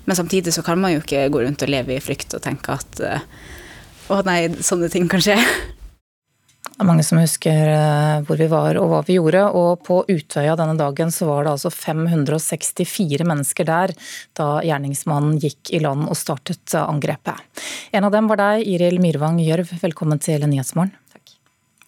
Men 0.04 0.18
samtidig 0.18 0.52
så 0.52 0.64
kan 0.66 0.80
man 0.80 0.92
jo 0.92 1.00
ikke 1.00 1.28
gå 1.32 1.44
rundt 1.44 1.64
og 1.64 1.72
leve 1.72 1.96
i 1.96 2.02
frykt 2.02 2.36
og 2.36 2.44
tenke 2.44 2.76
at 2.76 3.02
uh, 3.04 3.20
Å 4.10 4.24
nei, 4.26 4.48
sånne 4.64 4.88
ting 4.90 5.06
kan 5.08 5.22
skje. 5.22 5.36
Det 6.80 6.82
er 6.82 6.88
mange 6.88 7.04
som 7.04 7.20
husker 7.20 7.68
eh, 7.70 8.22
hvor 8.24 8.40
vi 8.40 8.48
var 8.50 8.78
og 8.80 8.88
hva 8.90 9.00
vi 9.06 9.18
gjorde. 9.18 9.44
Og 9.54 9.84
på 9.86 10.00
Utøya 10.08 10.56
denne 10.58 10.74
dagen 10.80 11.12
så 11.14 11.28
var 11.28 11.44
det 11.44 11.52
altså 11.52 11.70
564 11.70 13.26
mennesker 13.28 13.68
der 13.68 13.92
da 14.36 14.48
gjerningsmannen 14.66 15.36
gikk 15.40 15.70
i 15.76 15.82
land 15.84 16.08
og 16.08 16.18
startet 16.18 16.74
angrepet. 16.80 17.36
En 17.94 18.08
av 18.08 18.16
dem 18.16 18.32
var 18.32 18.40
deg, 18.40 18.64
Iril 18.64 18.98
Myrvang 19.04 19.38
Gjørv. 19.44 19.76
Velkommen 19.84 20.24
til 20.24 20.48
Nyhetsmorgen. 20.48 20.96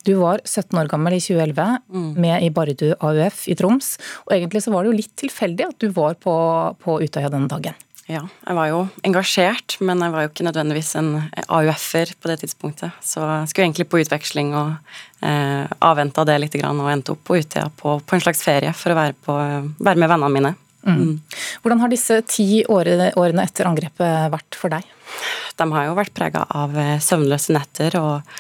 Du 0.07 0.15
var 0.19 0.43
17 0.45 0.79
år 0.79 0.91
gammel 0.91 1.17
i 1.17 1.23
2011, 1.23 1.79
mm. 1.93 2.11
med 2.21 2.43
i 2.43 2.51
Bardu 2.55 2.89
AUF 2.99 3.47
i 3.53 3.57
Troms. 3.59 3.95
Og 4.27 4.35
egentlig 4.35 4.65
så 4.65 4.75
var 4.75 4.83
det 4.83 4.93
jo 4.93 4.99
litt 4.99 5.15
tilfeldig 5.23 5.69
at 5.69 5.79
du 5.83 5.89
var 5.95 6.19
på, 6.21 6.35
på 6.83 6.99
Utøya 7.05 7.31
denne 7.33 7.51
dagen. 7.51 7.79
Ja, 8.11 8.25
jeg 8.27 8.57
var 8.59 8.67
jo 8.67 8.81
engasjert, 9.07 9.77
men 9.81 10.03
jeg 10.03 10.13
var 10.13 10.25
jo 10.25 10.31
ikke 10.33 10.47
nødvendigvis 10.49 10.91
en 10.99 11.13
AUF-er 11.47 12.17
på 12.19 12.31
det 12.33 12.41
tidspunktet. 12.43 12.99
Så 13.05 13.23
jeg 13.23 13.53
skulle 13.53 13.69
egentlig 13.69 13.87
på 13.93 14.01
utveksling 14.03 14.51
og 14.59 14.75
eh, 15.23 15.71
avventa 15.79 16.27
det 16.27 16.41
litt 16.43 16.59
og 16.59 16.91
endte 16.91 17.15
opp 17.15 17.23
på 17.29 17.39
Utøya 17.39 17.69
på, 17.79 18.01
på, 18.03 18.17
en 18.17 18.25
slags 18.25 18.43
ferie 18.43 18.75
for 18.75 18.93
å 18.93 18.99
være, 18.99 19.17
på, 19.23 19.39
være 19.79 20.03
med 20.03 20.11
vennene 20.11 20.35
mine. 20.35 20.55
Mm. 20.83 20.99
Mm. 20.99 21.15
Hvordan 21.63 21.85
har 21.85 21.93
disse 21.93 22.19
ti 22.27 22.65
årene, 22.67 23.13
årene 23.15 23.47
etter 23.47 23.71
angrepet 23.71 24.33
vært 24.35 24.59
for 24.59 24.75
deg? 24.75 24.89
De 25.61 25.69
har 25.71 25.87
jo 25.87 25.95
vært 25.95 26.15
prega 26.17 26.43
av 26.59 26.75
eh, 26.75 26.97
søvnløse 27.03 27.55
netter 27.55 28.01
og 28.01 28.35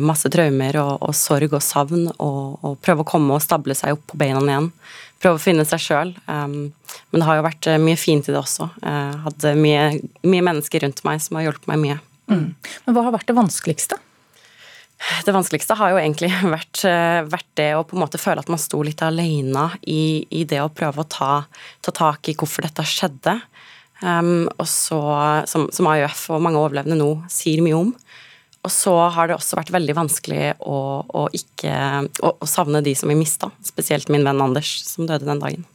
masse 0.00 0.30
traumer 0.32 0.78
og, 0.80 0.94
og, 1.04 1.12
sorg 1.12 1.52
og 1.52 1.60
savn, 1.60 2.06
og, 2.16 2.54
og 2.64 2.78
prøve 2.80 3.04
å 3.04 3.08
komme 3.08 3.36
og 3.36 3.42
stable 3.44 3.76
seg 3.76 3.98
opp 3.98 4.06
på 4.08 4.20
beina 4.20 4.40
igjen 4.40 4.70
prøve 5.22 5.38
å 5.38 5.42
finne 5.42 5.66
seg 5.68 5.82
sjøl. 5.82 6.12
Um, 6.30 6.70
men 7.10 7.20
det 7.20 7.28
har 7.28 7.38
jo 7.38 7.46
vært 7.46 7.70
eh, 7.70 7.80
mye 7.82 7.98
fint 7.98 8.28
i 8.28 8.34
det 8.34 8.40
også. 8.40 8.68
Jeg 8.82 9.14
uh, 9.14 9.22
hadde 9.26 9.54
mye, 9.58 9.86
mye, 10.26 10.44
mennesker 10.50 10.84
rundt 10.84 11.02
meg 11.06 11.22
som 11.24 11.38
har 11.38 11.48
hjulpet 11.48 11.70
meg 11.70 11.82
mye. 11.82 11.96
Mm. 12.28 12.44
Men 12.84 12.96
hva 12.96 13.06
har 13.06 13.16
vært 13.16 13.30
det 13.30 13.38
vanskeligste? 13.38 13.98
Det 15.24 15.34
vanskeligste 15.34 15.76
har 15.78 15.94
jo 15.94 16.00
egentlig 16.00 16.30
vært, 16.56 16.82
vært, 17.30 17.50
det 17.58 17.70
å 17.78 17.84
på 17.86 17.96
en 17.96 18.02
måte 18.04 18.20
føle 18.20 18.42
at 18.42 18.50
man 18.50 18.62
sto 18.62 18.82
litt 18.86 19.02
alene 19.06 19.68
i, 19.86 20.26
i 20.34 20.44
det 20.48 20.60
å 20.62 20.72
prøve 20.74 21.04
å 21.04 21.10
ta, 21.10 21.32
ta, 21.82 21.94
tak 21.94 22.30
i 22.30 22.36
hvorfor 22.38 22.66
dette 22.66 22.86
skjedde. 22.86 23.38
Um, 23.98 24.46
og 24.54 24.66
så, 24.70 25.00
som, 25.50 25.66
som 25.74 25.88
AUF 25.90 26.28
og 26.34 26.42
mange 26.44 26.60
overlevende 26.60 26.98
nå 27.00 27.10
sier 27.32 27.64
mye 27.64 27.78
om. 27.78 27.94
Og 28.66 28.72
så 28.74 28.92
har 29.14 29.30
det 29.30 29.36
også 29.36 29.58
vært 29.60 29.72
veldig 29.72 29.94
vanskelig 29.96 30.42
å, 30.66 30.78
å 31.06 31.24
ikke 31.36 31.72
å, 32.26 32.32
å, 32.34 32.48
savne 32.48 32.82
de 32.84 32.94
som 32.98 33.10
vi 33.10 33.16
mista, 33.18 33.50
spesielt 33.64 34.10
min 34.12 34.26
venn 34.26 34.42
Anders, 34.42 34.72
som 34.84 35.06
døde 35.08 35.28
den 35.28 35.42
dagen. 35.42 35.66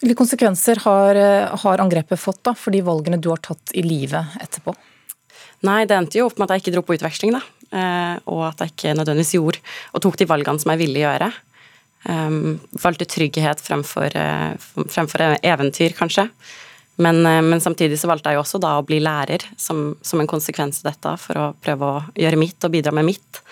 Hvilke 0.00 0.18
konsekvenser 0.18 0.80
har, 0.86 1.20
har 1.62 1.82
angrepet 1.82 2.20
fått 2.20 2.42
da, 2.46 2.54
for 2.56 2.74
de 2.74 2.82
valgene 2.84 3.20
du 3.20 3.30
har 3.32 3.42
tatt 3.44 3.74
i 3.76 3.84
livet 3.84 4.40
etterpå? 4.42 4.74
Nei, 5.68 5.84
det 5.84 5.96
endte 5.96 6.20
jo 6.20 6.26
opp 6.30 6.40
med 6.40 6.48
at 6.48 6.56
jeg 6.56 6.64
ikke 6.64 6.74
dro 6.78 6.84
på 6.86 6.96
utveksling, 6.96 7.36
da. 7.36 7.42
Eh, 7.70 8.16
og 8.32 8.46
at 8.48 8.64
jeg 8.64 8.72
ikke 8.72 8.96
nødvendigvis 8.98 9.36
gjorde 9.36 9.60
og 9.94 10.02
tok 10.02 10.16
de 10.18 10.26
valgene 10.30 10.62
som 10.62 10.72
jeg 10.72 10.82
ville 10.82 11.04
gjøre. 11.04 11.30
Um, 12.08 12.56
valgte 12.80 13.04
trygghet 13.04 13.60
fremfor, 13.60 14.14
uh, 14.16 14.54
fremfor 14.88 15.20
eventyr, 15.44 15.92
kanskje. 15.98 16.30
Men, 16.96 17.26
eh, 17.26 17.42
men, 17.42 17.60
samtidig 17.60 17.98
så 18.00 18.10
valgte 18.10 18.32
jeg 18.32 18.38
jo 18.38 18.44
også 18.44 18.60
da 18.60 18.76
å 18.78 18.86
bli 18.86 19.00
lærer 19.02 19.44
som, 19.56 19.94
som, 20.02 20.20
en 20.20 20.30
konsekvens 20.30 20.82
av 20.82 20.92
dette, 20.92 21.16
for 21.22 21.40
å 21.40 21.46
prøve 21.62 21.86
å 21.86 22.02
gjøre 22.18 22.40
mitt 22.40 22.66
og 22.66 22.74
bidra 22.74 22.92
med 22.96 23.08
mitt. 23.08 23.42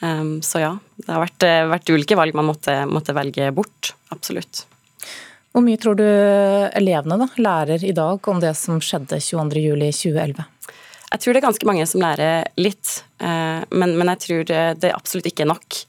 Um, 0.00 0.42
så 0.44 0.60
ja, 0.60 0.72
det 1.00 1.08
har 1.08 1.22
vært, 1.22 1.44
eh, 1.46 1.68
vært 1.70 1.92
ulike 1.94 2.18
valg 2.18 2.36
man 2.36 2.50
måtte, 2.50 2.74
måtte, 2.90 3.14
velge 3.16 3.52
bort. 3.56 3.94
Absolutt. 4.12 4.66
Hvor 5.54 5.64
mye 5.64 5.80
tror 5.80 5.96
du 5.96 6.04
elevene 6.04 7.16
da, 7.22 7.30
lærer 7.40 7.84
i 7.86 7.94
dag 7.96 8.28
om 8.28 8.42
det 8.42 8.52
som 8.58 8.82
skjedde 8.82 9.22
22.07.2011? 9.24 10.44
Jeg 11.06 11.22
tror 11.22 11.32
det 11.32 11.38
er 11.38 11.46
ganske 11.46 11.68
mange 11.68 11.86
som 11.88 12.02
lærer 12.02 12.50
litt, 12.60 12.98
uh, 13.22 13.62
men, 13.70 13.96
men 13.96 14.12
jeg 14.16 14.22
tror 14.26 14.46
det, 14.50 14.62
det 14.82 14.92
absolutt 14.92 15.30
ikke 15.30 15.46
er 15.46 15.54
nok. 15.54 15.82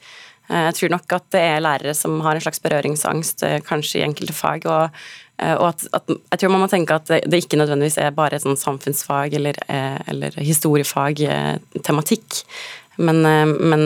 Jeg 0.47 0.75
tror 0.77 0.91
nok 0.93 1.11
at 1.11 1.25
det 1.35 1.39
er 1.43 1.57
lærere 1.59 1.91
som 1.91 2.21
har 2.23 2.37
en 2.37 2.43
slags 2.45 2.61
berøringsangst, 2.63 3.41
kanskje 3.67 3.99
i 3.99 4.03
enkelte 4.05 4.31
fag. 4.31 4.63
og 4.71 4.93
og 5.37 5.67
at, 5.69 5.85
at, 5.93 6.09
jeg 6.31 6.41
tror 6.41 6.55
man 6.55 6.65
må 6.65 6.71
tenke 6.71 6.97
at 6.97 7.11
det, 7.13 7.43
ikke 7.43 7.59
nødvendigvis 7.61 7.99
er 8.01 8.15
bare 8.15 8.37
et 8.37 8.45
sånn 8.45 8.57
samfunnsfag 8.57 9.37
eller, 9.37 9.59
eh, 9.69 9.99
eller 10.09 10.33
historiefag-tematikk. 10.41 12.41
Eh, 12.41 12.73
men, 12.97 13.21
men, 13.21 13.83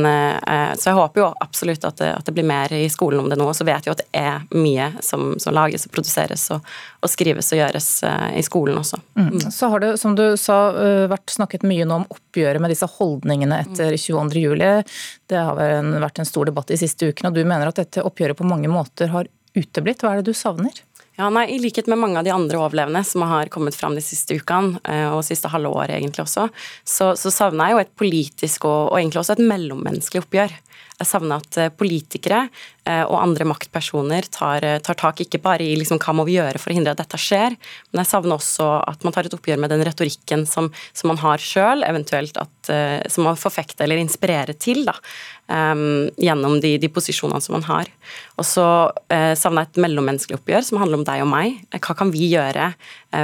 så 0.79 0.87
jeg 0.87 0.95
håper 0.95 1.19
jo 1.19 1.25
absolutt 1.43 1.83
at 1.83 1.97
det, 1.99 2.13
at 2.15 2.29
det, 2.29 2.31
blir 2.31 2.47
mer 2.47 2.71
i 2.71 2.87
skolen 2.87 3.19
om 3.19 3.27
det 3.27 3.35
nå. 3.35 3.43
Og 3.51 3.57
så 3.57 3.67
vet 3.67 3.83
vi 3.83 3.91
at 3.91 3.99
det 3.99 4.07
er 4.15 4.45
mye 4.55 4.85
som, 5.03 5.35
som 5.35 5.51
lages 5.51 5.83
og 5.83 5.91
produseres 5.97 6.45
og, 6.55 6.63
og, 7.03 7.11
skrives 7.11 7.51
og 7.51 7.59
gjøres 7.59 7.89
i 8.39 8.43
skolen 8.47 8.79
også. 8.79 9.01
Mm. 9.19 9.27
mm. 9.33 9.51
Så 9.51 9.67
har 9.73 9.83
det, 9.83 9.89
som 9.99 10.15
du 10.15 10.23
sa, 10.39 10.61
vært 11.11 11.35
snakket 11.35 11.67
mye 11.67 11.83
nå 11.83 11.99
om 11.99 12.07
oppgjøret 12.07 12.63
med 12.63 12.71
disse 12.71 12.87
holdningene 12.87 13.59
etter 13.65 13.99
22.07. 13.99 14.87
Det 15.27 15.43
har 15.43 15.59
vært 15.59 16.23
en 16.23 16.31
stor 16.31 16.47
debatt 16.47 16.71
de 16.71 16.79
siste 16.79 17.11
ukene, 17.11 17.33
og 17.33 17.35
du 17.35 17.43
mener 17.43 17.67
at 17.67 17.83
dette 17.83 18.07
oppgjøret 18.07 18.39
på 18.39 18.47
mange 18.47 18.71
måter 18.71 19.11
har 19.11 19.27
uteblitt. 19.59 20.03
Hva 20.03 20.15
er 20.15 20.21
det 20.21 20.31
du 20.31 20.37
savner? 20.37 20.81
Ja, 21.21 21.27
nei, 21.29 21.43
I 21.53 21.59
likhet 21.61 21.85
med 21.85 21.99
mange 22.01 22.17
av 22.17 22.25
de 22.25 22.31
andre 22.33 22.57
overlevende 22.57 23.03
som 23.05 23.21
har 23.29 23.49
kommet 23.53 23.75
fram 23.77 23.93
de 23.93 24.01
siste 24.01 24.33
ukene, 24.39 24.79
eh, 24.89 25.05
og 25.13 25.21
siste 25.27 25.51
halve 25.53 25.69
året 25.69 25.93
egentlig 25.99 26.23
også, 26.23 26.47
så, 26.81 27.11
så 27.13 27.29
savner 27.29 27.69
jeg 27.69 27.75
jo 27.75 27.81
et 27.83 27.91
politisk 28.01 28.65
og, 28.65 28.79
og 28.89 28.97
egentlig 28.97 29.21
også 29.21 29.35
et 29.35 29.43
mellommenneskelig 29.51 30.23
oppgjør. 30.23 30.55
Jeg 30.97 31.09
savner 31.11 31.43
at 31.43 31.59
eh, 31.61 31.69
politikere 31.77 32.47
og 32.81 33.13
andre 33.19 33.45
maktpersoner 33.45 34.25
tar, 34.33 34.65
tar 34.81 34.97
tak 34.97 35.19
ikke 35.21 35.37
bare 35.43 35.61
i 35.61 35.75
liksom, 35.77 35.99
hva 36.01 36.15
må 36.17 36.23
vi 36.25 36.39
gjøre 36.39 36.57
for 36.57 36.73
å 36.73 36.77
hindre 36.77 36.95
at 36.95 37.01
dette 37.03 37.19
skjer, 37.21 37.53
men 37.91 38.01
jeg 38.01 38.09
savner 38.09 38.39
også 38.39 38.69
at 38.89 39.05
man 39.05 39.13
tar 39.13 39.29
et 39.29 39.35
oppgjør 39.37 39.61
med 39.61 39.69
den 39.69 39.83
retorikken 39.85 40.47
som, 40.49 40.71
som 40.97 41.11
man 41.13 41.21
har 41.21 41.43
sjøl, 41.45 41.85
eventuelt 41.85 42.39
at, 42.41 42.71
som 43.13 43.29
man 43.29 43.37
forfekter 43.37 43.85
eller 43.85 44.01
inspirerer 44.01 44.57
til. 44.57 44.81
da 44.89 44.97
um, 45.51 46.09
gjennom 46.19 46.59
de, 46.63 46.75
de, 46.81 46.89
posisjonene 46.91 47.41
som 47.43 47.55
man 47.57 47.65
har. 47.67 47.89
Og 48.39 48.47
så 48.47 48.65
uh, 48.91 49.33
savner 49.37 49.65
jeg 49.65 49.71
et 49.71 49.81
mellommenneskelig 49.85 50.39
oppgjør 50.39 50.67
som 50.67 50.81
handler 50.81 51.01
om 51.01 51.07
deg 51.07 51.23
og 51.25 51.31
meg. 51.31 51.61
Hva 51.77 51.97
kan 51.97 52.13
vi 52.13 52.31
gjøre 52.31 52.71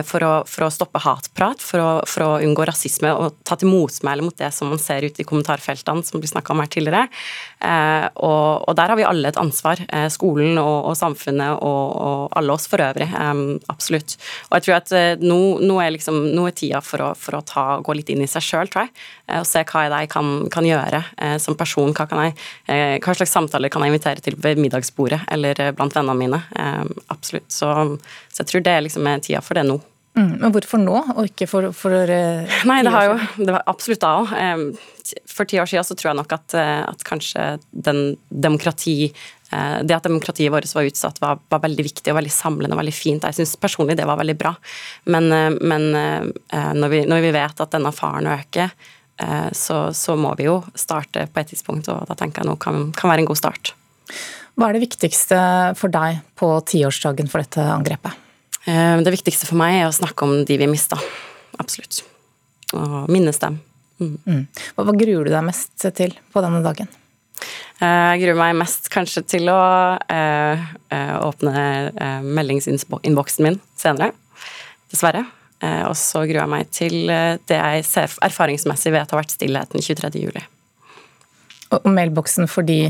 for, 0.08 0.24
å, 0.24 0.32
for, 0.48 0.68
å, 0.68 0.72
stoppe 0.74 1.02
hatprat, 1.04 1.62
for 1.64 1.84
å, 1.84 1.90
for 2.10 2.26
å, 2.26 2.30
unngå 2.44 2.66
rasisme 2.68 3.12
og 3.16 3.38
ta 3.48 3.58
til 3.60 3.72
motmæle 3.72 4.26
mot 4.26 4.38
det 4.38 4.50
som 4.56 4.72
man 4.72 4.82
ser 4.82 5.06
ute 5.08 5.24
i 5.24 5.28
kommentarfeltene, 5.28 6.06
som 6.06 6.22
blir 6.22 6.32
snakka 6.32 6.54
om 6.54 6.64
her 6.64 6.72
tidligere. 6.72 7.08
Uh, 7.58 8.08
og, 8.22 8.68
og, 8.68 8.74
der 8.78 8.94
har 8.94 9.00
vi 9.00 9.08
alle 9.08 9.32
et 9.32 9.40
ansvar. 9.40 9.82
skolen 10.14 10.60
og, 10.62 10.92
og 10.92 10.98
samfunnet 11.00 11.64
og, 11.66 12.28
alle 12.38 12.54
oss 12.54 12.68
for 12.70 12.84
øvrig. 12.84 13.08
Absolutt. 13.72 14.18
Og 14.50 14.58
jeg 14.58 14.66
tror 14.68 14.78
at 14.78 15.22
nå, 15.24 15.40
nå, 15.64 15.80
er 15.82 15.94
liksom, 15.96 16.20
nå, 16.36 16.48
er 16.50 16.58
tida 16.58 16.82
for 16.84 17.04
å, 17.04 17.12
for 17.18 17.40
å 17.40 17.44
ta, 17.48 17.66
gå 17.84 17.96
litt 17.98 18.12
inn 18.14 18.24
i 18.24 18.30
seg 18.30 18.46
sjøl, 18.46 18.72
tror 18.72 18.86
jeg. 18.86 18.94
og 19.40 19.48
se 19.48 19.64
hva 19.68 19.88
jeg 19.88 20.12
kan, 20.12 20.32
kan 20.54 20.68
gjøre 20.68 21.02
som 21.42 21.58
person. 21.58 21.94
Hva 21.96 22.08
jeg, 22.26 22.36
eh, 22.68 22.98
hva 23.02 23.16
slags 23.16 23.34
samtaler 23.34 23.72
kan 23.74 23.84
jeg 23.84 23.94
invitere 23.94 24.24
til 24.24 24.38
ved 24.42 24.60
middagsbordet 24.62 25.22
eller 25.34 25.60
eh, 25.62 25.74
blant 25.76 25.96
vennene 25.96 26.18
mine? 26.18 26.42
Eh, 26.56 26.84
absolutt. 27.14 27.50
Så, 27.52 27.72
så 28.32 28.44
jeg 28.44 28.52
tror 28.52 28.66
det 28.66 28.74
er 28.74 28.86
liksom 28.86 29.10
tida 29.26 29.42
for 29.42 29.58
det 29.58 29.66
nå. 29.68 29.77
Mm, 30.18 30.34
men 30.42 30.54
hvorfor 30.56 30.82
nå, 30.82 30.98
og 31.14 31.30
ikke 31.30 31.48
for, 31.50 31.70
for 31.78 31.94
Nei, 32.68 32.78
det 32.84 32.94
har 32.94 33.06
jo 33.06 33.18
det 33.38 33.54
var 33.54 33.66
absolutt 33.70 34.02
da 34.02 34.14
òg. 34.24 34.78
For 35.30 35.48
ti 35.48 35.60
år 35.62 35.70
siden 35.70 35.86
så 35.88 35.96
tror 35.96 36.12
jeg 36.12 36.20
nok 36.20 36.34
at, 36.36 36.56
at 36.58 37.06
kanskje 37.08 37.44
den 37.72 38.18
demokrati 38.28 39.14
det 39.48 39.96
at 39.96 40.04
demokratiet 40.04 40.52
vårt 40.52 40.68
var 40.76 40.90
utsatt, 40.90 41.22
var, 41.24 41.38
var, 41.48 41.62
veldig 41.64 41.86
viktig 41.86 42.12
og 42.12 42.18
veldig 42.18 42.34
samlende 42.34 42.76
og 42.76 42.82
veldig 42.82 42.96
fint. 42.98 43.24
Jeg 43.24 43.38
syns 43.38 43.54
personlig 43.62 43.96
det 43.96 44.10
var 44.10 44.20
veldig 44.20 44.36
bra. 44.36 44.52
Men, 45.08 45.30
men 45.62 45.86
når, 45.96 46.90
vi, 46.92 47.00
når, 47.08 47.24
vi, 47.24 47.32
vet 47.38 47.64
at 47.64 47.72
denne 47.78 47.94
faren 47.96 48.28
øker, 48.34 48.74
Eh, 49.18 49.52
så, 49.52 49.94
så, 49.94 50.16
må 50.16 50.36
vi 50.38 50.46
jo 50.46 50.62
starte 50.78 51.26
på 51.32 51.42
et 51.42 51.52
tidspunkt, 51.52 51.90
og 51.90 52.06
da 52.10 52.18
tenker 52.18 52.44
jeg 52.44 52.52
nå 52.52 52.58
kan, 52.62 52.92
kan 52.98 53.12
være 53.12 53.26
en 53.26 53.30
god 53.32 53.40
start. 53.40 53.74
Hva 54.58 54.70
er 54.70 54.78
det 54.78 54.86
viktigste 54.86 55.40
for 55.78 55.94
deg 55.94 56.22
på 56.38 56.52
tiårsdagen 56.70 57.30
for 57.32 57.44
dette 57.44 57.66
angrepet? 57.74 58.27
Eh, 58.68 59.00
det 59.04 59.16
viktigste 59.16 59.48
for 59.48 59.60
meg 59.60 59.80
er 59.80 59.88
å 59.88 59.96
snakke 59.96 60.28
om 60.28 60.44
de 60.46 60.60
vi 60.60 60.68
mista. 60.70 61.00
Absolutt. 61.62 62.04
Og 62.76 63.08
minnes 63.12 63.40
dem. 63.40 63.62
Mm. 64.02 64.16
Mm. 64.28 64.42
Hva, 64.76 64.86
hva 64.86 64.96
gruer 64.98 65.26
du 65.26 65.34
deg 65.34 65.46
mest 65.48 65.88
til 65.98 66.14
på 66.34 66.44
denne 66.44 66.60
dagen? 66.66 66.90
Eh, 67.78 67.86
jeg 67.86 68.26
gruer 68.26 68.40
meg 68.40 68.58
mest 68.60 68.90
kanskje 68.94 69.24
til 69.30 69.50
å 69.54 69.62
eh, 70.12 70.68
åpne 71.22 71.64
eh, 71.94 72.28
meldingsinnboksen 72.28 73.48
min 73.48 73.60
senere. 73.80 74.12
Dessverre. 74.92 75.24
Eh, 75.64 75.84
og 75.88 75.96
så 75.98 76.26
gruer 76.26 76.44
jeg 76.44 76.54
meg 76.54 76.70
til 76.74 77.00
det 77.08 77.58
jeg 77.58 77.88
ser 77.88 78.20
erfaringsmessig 78.28 78.94
vet 78.94 79.14
har 79.14 79.24
vært 79.24 79.36
stillheten 79.38 79.84
23.07. 79.86 80.44
Og 81.78 81.88
mailboksen 81.92 82.50
fordi 82.52 82.82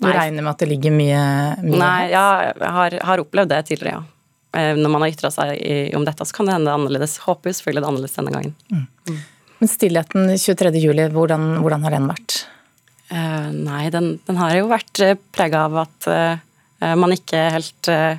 du 0.00 0.06
Nei. 0.06 0.14
regner 0.16 0.42
med 0.42 0.54
at 0.54 0.62
det 0.62 0.70
ligger 0.70 0.94
mye, 0.94 1.20
mye 1.60 1.80
Nei, 1.80 2.08
ja, 2.12 2.24
jeg 2.48 2.72
har, 2.76 2.96
har, 3.04 3.22
opplevd 3.22 3.52
det 3.52 3.60
tidligere, 3.68 4.00
ja. 4.00 4.19
Eh, 4.56 4.72
når 4.76 4.90
man 4.90 5.04
har 5.04 5.12
ytra 5.12 5.30
seg 5.34 5.60
om 5.96 6.06
dette, 6.06 6.26
så 6.26 6.34
kan 6.34 6.48
det 6.48 6.56
hende 6.56 6.72
er 6.72 6.78
annerledes. 6.78 7.20
Håper 7.26 7.54
selvfølgelig 7.54 7.82
det 7.82 7.86
er 7.86 7.92
annerledes 7.92 8.16
denne 8.18 8.34
gangen. 8.34 8.56
Mm. 8.72 8.86
Mm. 9.10 9.20
Men 9.60 9.68
stillheten 9.68 10.32
23.07, 10.40 11.12
hvordan, 11.14 11.46
hvordan 11.60 11.84
har 11.84 11.94
den 11.94 12.08
vært? 12.10 12.38
Uh, 13.10 13.50
nei, 13.52 13.84
den, 13.92 14.14
den, 14.26 14.38
har 14.38 14.54
jo 14.56 14.70
vært 14.70 15.02
prega 15.34 15.64
av 15.66 15.80
at 15.82 16.06
uh, 16.08 16.94
man 16.96 17.12
ikke 17.12 17.40
helt 17.56 17.90
uh, 17.90 18.14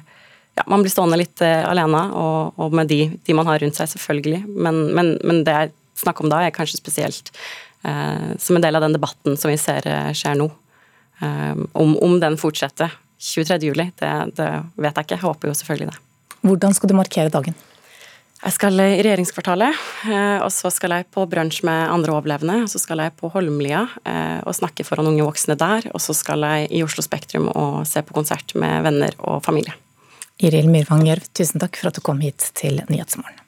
ja, 0.60 0.66
man 0.68 0.84
blir 0.84 0.92
stående 0.92 1.18
litt 1.18 1.42
uh, 1.42 1.64
alene, 1.70 2.04
og, 2.20 2.60
og 2.62 2.76
med 2.76 2.92
de, 2.92 3.06
de, 3.16 3.36
man 3.38 3.48
har 3.50 3.64
rundt 3.64 3.80
seg, 3.80 3.90
selvfølgelig. 3.96 4.44
Men, 4.52 4.84
men, 4.94 5.16
men, 5.24 5.42
det 5.48 5.56
jeg 5.56 5.74
snakker 6.04 6.28
om 6.28 6.34
da, 6.34 6.44
er 6.44 6.56
kanskje 6.56 6.82
spesielt 6.82 7.34
som 7.82 8.54
en 8.54 8.62
del 8.62 8.78
av 8.78 8.84
den 8.84 8.94
debatten 8.94 9.34
som 9.42 9.50
vi 9.50 9.56
ser 9.58 9.88
skjer 10.14 10.36
nå. 10.38 10.46
Om, 11.18 11.96
om 11.98 12.14
den 12.22 12.36
fortsetter 12.38 12.94
23.07, 13.18 13.74
det, 13.98 14.12
det 14.38 14.50
vet 14.78 15.00
jeg 15.00 15.08
ikke. 15.08 15.16
Jeg 15.16 15.24
håper 15.24 15.50
jo 15.50 15.56
selvfølgelig 15.58 15.88
det. 15.90 15.96
Hvordan 16.42 16.74
skal 16.74 16.90
du 16.90 16.98
markere 16.98 17.30
dagen? 17.34 17.58
Jeg 18.42 18.56
skal 18.56 18.74
i 18.82 19.04
regjeringskvartalet, 19.06 19.82
eh, 20.10 20.40
og 20.42 20.50
så 20.50 20.72
skal 20.74 20.96
jeg 20.96 21.06
på 21.14 21.28
brunsj 21.30 21.60
med 21.68 21.92
andre 21.94 22.16
overlevende. 22.16 22.64
Og 22.66 22.72
så 22.74 22.82
skal 22.82 23.04
jeg 23.04 23.14
på 23.20 23.30
Holmlia 23.30 23.84
eh, 24.02 24.40
og 24.42 24.58
snakke 24.58 24.86
foran 24.88 25.12
unge 25.12 25.28
voksne 25.28 25.54
der. 25.62 25.86
Og 25.94 26.02
så 26.02 26.16
skal 26.18 26.42
jeg 26.48 26.72
i 26.74 26.82
Oslo 26.82 27.06
Spektrum 27.06 27.52
og 27.54 27.84
se 27.90 28.02
på 28.02 28.18
konsert 28.18 28.56
med 28.58 28.82
venner 28.88 29.14
og 29.20 29.44
familie. 29.46 29.78
Iril 30.42 30.72
Myrvang 30.74 31.06
Gjørv, 31.06 31.30
tusen 31.38 31.62
takk 31.62 31.78
for 31.78 31.92
at 31.92 32.00
du 32.00 32.02
kom 32.02 32.26
hit 32.26 32.50
til 32.58 32.82
Nyhetsmorgen. 32.90 33.41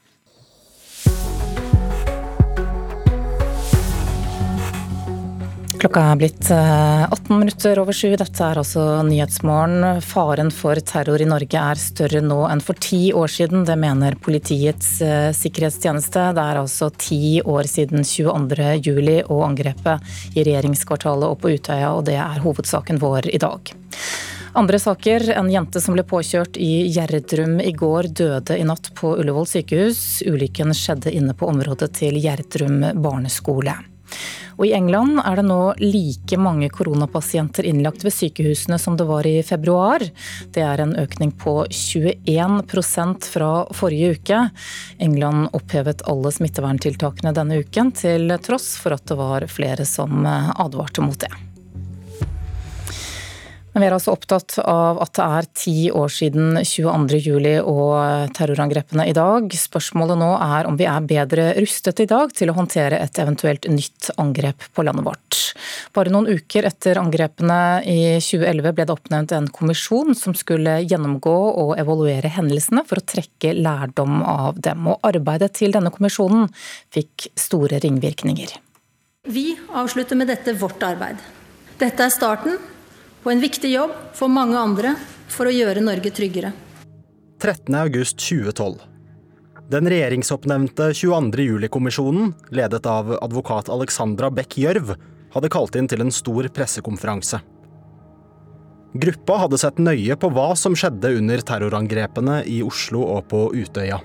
Klokka 5.83 6.01
er 6.13 6.15
blitt 6.15 6.47
18 6.47 7.11
eh, 7.11 7.37
minutter 7.41 7.79
over 7.81 7.91
sju. 7.91 8.13
Dette 8.15 8.45
er 8.45 8.55
altså 8.61 9.01
Nyhetsmorgen. 9.03 9.99
Faren 9.99 10.47
for 10.55 10.79
terror 10.79 11.19
i 11.19 11.27
Norge 11.27 11.59
er 11.59 11.81
større 11.81 12.21
nå 12.23 12.37
enn 12.47 12.63
for 12.63 12.79
ti 12.79 13.09
år 13.11 13.27
siden. 13.27 13.65
Det 13.67 13.75
mener 13.75 14.15
Politiets 14.15 14.93
eh, 15.03 15.33
sikkerhetstjeneste. 15.35 16.29
Det 16.39 16.47
er 16.53 16.61
altså 16.61 16.87
ti 16.95 17.41
år 17.43 17.67
siden 17.67 18.07
22.07 18.07 19.27
og 19.27 19.43
angrepet 19.49 20.15
i 20.31 20.47
regjeringskvartalet 20.47 21.35
og 21.35 21.41
på 21.43 21.51
Utøya, 21.57 21.91
og 21.91 22.07
det 22.07 22.15
er 22.15 22.39
hovedsaken 22.47 23.03
vår 23.03 23.33
i 23.35 23.43
dag. 23.43 23.75
Andre 24.55 24.79
saker. 24.79 25.33
En 25.35 25.51
jente 25.51 25.83
som 25.83 25.99
ble 25.99 26.07
påkjørt 26.07 26.55
i 26.63 26.85
Gjerdrum 26.95 27.59
i 27.59 27.75
går, 27.75 28.13
døde 28.23 28.55
i 28.55 28.63
natt 28.71 28.93
på 28.95 29.17
Ullevål 29.17 29.51
sykehus. 29.57 30.21
Ulykken 30.31 30.71
skjedde 30.71 31.11
inne 31.11 31.35
på 31.35 31.51
området 31.51 31.91
til 31.99 32.23
Gjerdrum 32.23 32.85
barneskole. 33.03 33.81
Og 34.57 34.65
I 34.67 34.73
England 34.77 35.21
er 35.23 35.39
det 35.39 35.45
nå 35.47 35.59
like 35.81 36.37
mange 36.37 36.69
koronapasienter 36.73 37.65
innlagt 37.69 38.05
ved 38.05 38.13
sykehusene 38.13 38.77
som 38.81 38.97
det 38.99 39.07
var 39.09 39.27
i 39.27 39.39
februar. 39.45 40.03
Det 40.53 40.63
er 40.65 40.83
en 40.83 40.95
økning 40.99 41.33
på 41.37 41.55
21% 41.69 43.29
fra 43.33 43.53
forrige 43.73 44.17
uke. 44.17 44.43
England 45.03 45.49
opphevet 45.57 46.05
alle 46.09 46.33
smitteverntiltakene 46.33 47.33
denne 47.35 47.63
uken, 47.63 47.93
til 47.97 48.37
tross 48.45 48.75
for 48.81 48.97
at 48.97 49.07
det 49.09 49.17
var 49.19 49.47
flere 49.51 49.87
som 49.89 50.25
advarte 50.27 51.03
mot 51.05 51.19
det. 51.19 51.33
Men 53.73 53.81
vi 53.81 53.87
er 53.87 53.95
altså 53.95 54.13
opptatt 54.13 54.59
av 54.61 54.99
at 55.01 55.15
det 55.17 55.25
er 55.25 55.47
ti 55.57 55.75
år 55.89 56.11
siden 56.13 56.59
22.07 56.61 57.63
og 57.65 58.33
terrorangrepene 58.37 59.07
i 59.09 59.15
dag. 59.17 59.47
Spørsmålet 59.57 60.19
nå 60.21 60.29
er 60.37 60.69
om 60.69 60.77
vi 60.77 60.85
er 60.89 61.07
bedre 61.09 61.47
rustet 61.57 62.03
i 62.03 62.07
dag 62.09 62.35
til 62.37 62.51
å 62.51 62.57
håndtere 62.57 62.99
et 63.01 63.17
eventuelt 63.23 63.65
nytt 63.73 64.11
angrep 64.21 64.67
på 64.77 64.85
landet 64.85 65.07
vårt. 65.07 65.39
Bare 65.93 66.13
noen 66.13 66.29
uker 66.29 66.67
etter 66.69 66.99
angrepene 67.01 67.81
i 67.89 67.97
2011 68.21 68.75
ble 68.77 68.85
det 68.85 68.93
oppnevnt 68.93 69.33
en 69.33 69.49
kommisjon 69.53 70.13
som 70.17 70.37
skulle 70.37 70.79
gjennomgå 70.83 71.33
og 71.63 71.73
evaluere 71.81 72.29
hendelsene 72.35 72.83
for 72.85 73.01
å 73.01 73.07
trekke 73.09 73.55
lærdom 73.57 74.21
av 74.21 74.61
dem. 74.61 74.85
Og 74.93 75.01
arbeidet 75.09 75.55
til 75.57 75.73
denne 75.73 75.93
kommisjonen 75.93 76.45
fikk 76.93 77.31
store 77.39 77.81
ringvirkninger. 77.81 78.53
Vi 79.33 79.53
avslutter 79.73 80.19
med 80.19 80.29
dette 80.29 80.53
vårt 80.61 80.83
arbeid. 80.85 81.17
Dette 81.81 82.05
er 82.05 82.13
starten 82.13 82.61
på 83.23 83.31
en 83.31 83.41
viktig 83.43 83.71
jobb 83.71 83.93
for 84.13 84.31
mange 84.31 84.59
andre 84.59 84.95
for 85.31 85.47
å 85.47 85.53
gjøre 85.53 85.83
Norge 85.83 86.11
tryggere. 86.13 86.51
13.8.2012. 87.43 88.81
Den 89.71 89.87
regjeringsoppnevnte 89.89 90.89
22. 90.93 91.47
juli-kommisjonen, 91.47 92.33
ledet 92.51 92.85
av 92.85 93.09
advokat 93.23 93.71
Alexandra 93.71 94.29
Beck 94.31 94.57
Gjørv, 94.59 94.93
hadde 95.33 95.51
kalt 95.51 95.75
inn 95.79 95.87
til 95.89 96.03
en 96.03 96.11
stor 96.13 96.47
pressekonferanse. 96.53 97.39
Gruppa 98.93 99.39
hadde 99.41 99.57
sett 99.57 99.79
nøye 99.81 100.15
på 100.19 100.29
hva 100.35 100.51
som 100.59 100.75
skjedde 100.77 101.15
under 101.17 101.41
terrorangrepene 101.41 102.43
i 102.45 102.59
Oslo 102.61 103.01
og 103.15 103.25
på 103.31 103.47
Utøya. 103.55 103.97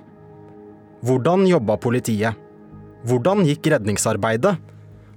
Hvordan 1.04 1.44
jobba 1.46 1.76
politiet? 1.78 2.38
Hvordan 3.06 3.44
gikk 3.46 3.68
redningsarbeidet? 3.74 4.56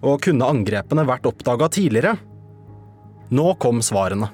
Og 0.02 0.20
kunne 0.26 0.50
angrepene 0.50 1.06
vært 1.08 1.30
oppdaga 1.30 1.70
tidligere? 1.72 2.18
Nå 3.32 3.54
kom 3.56 3.80
svarene. 3.82 4.28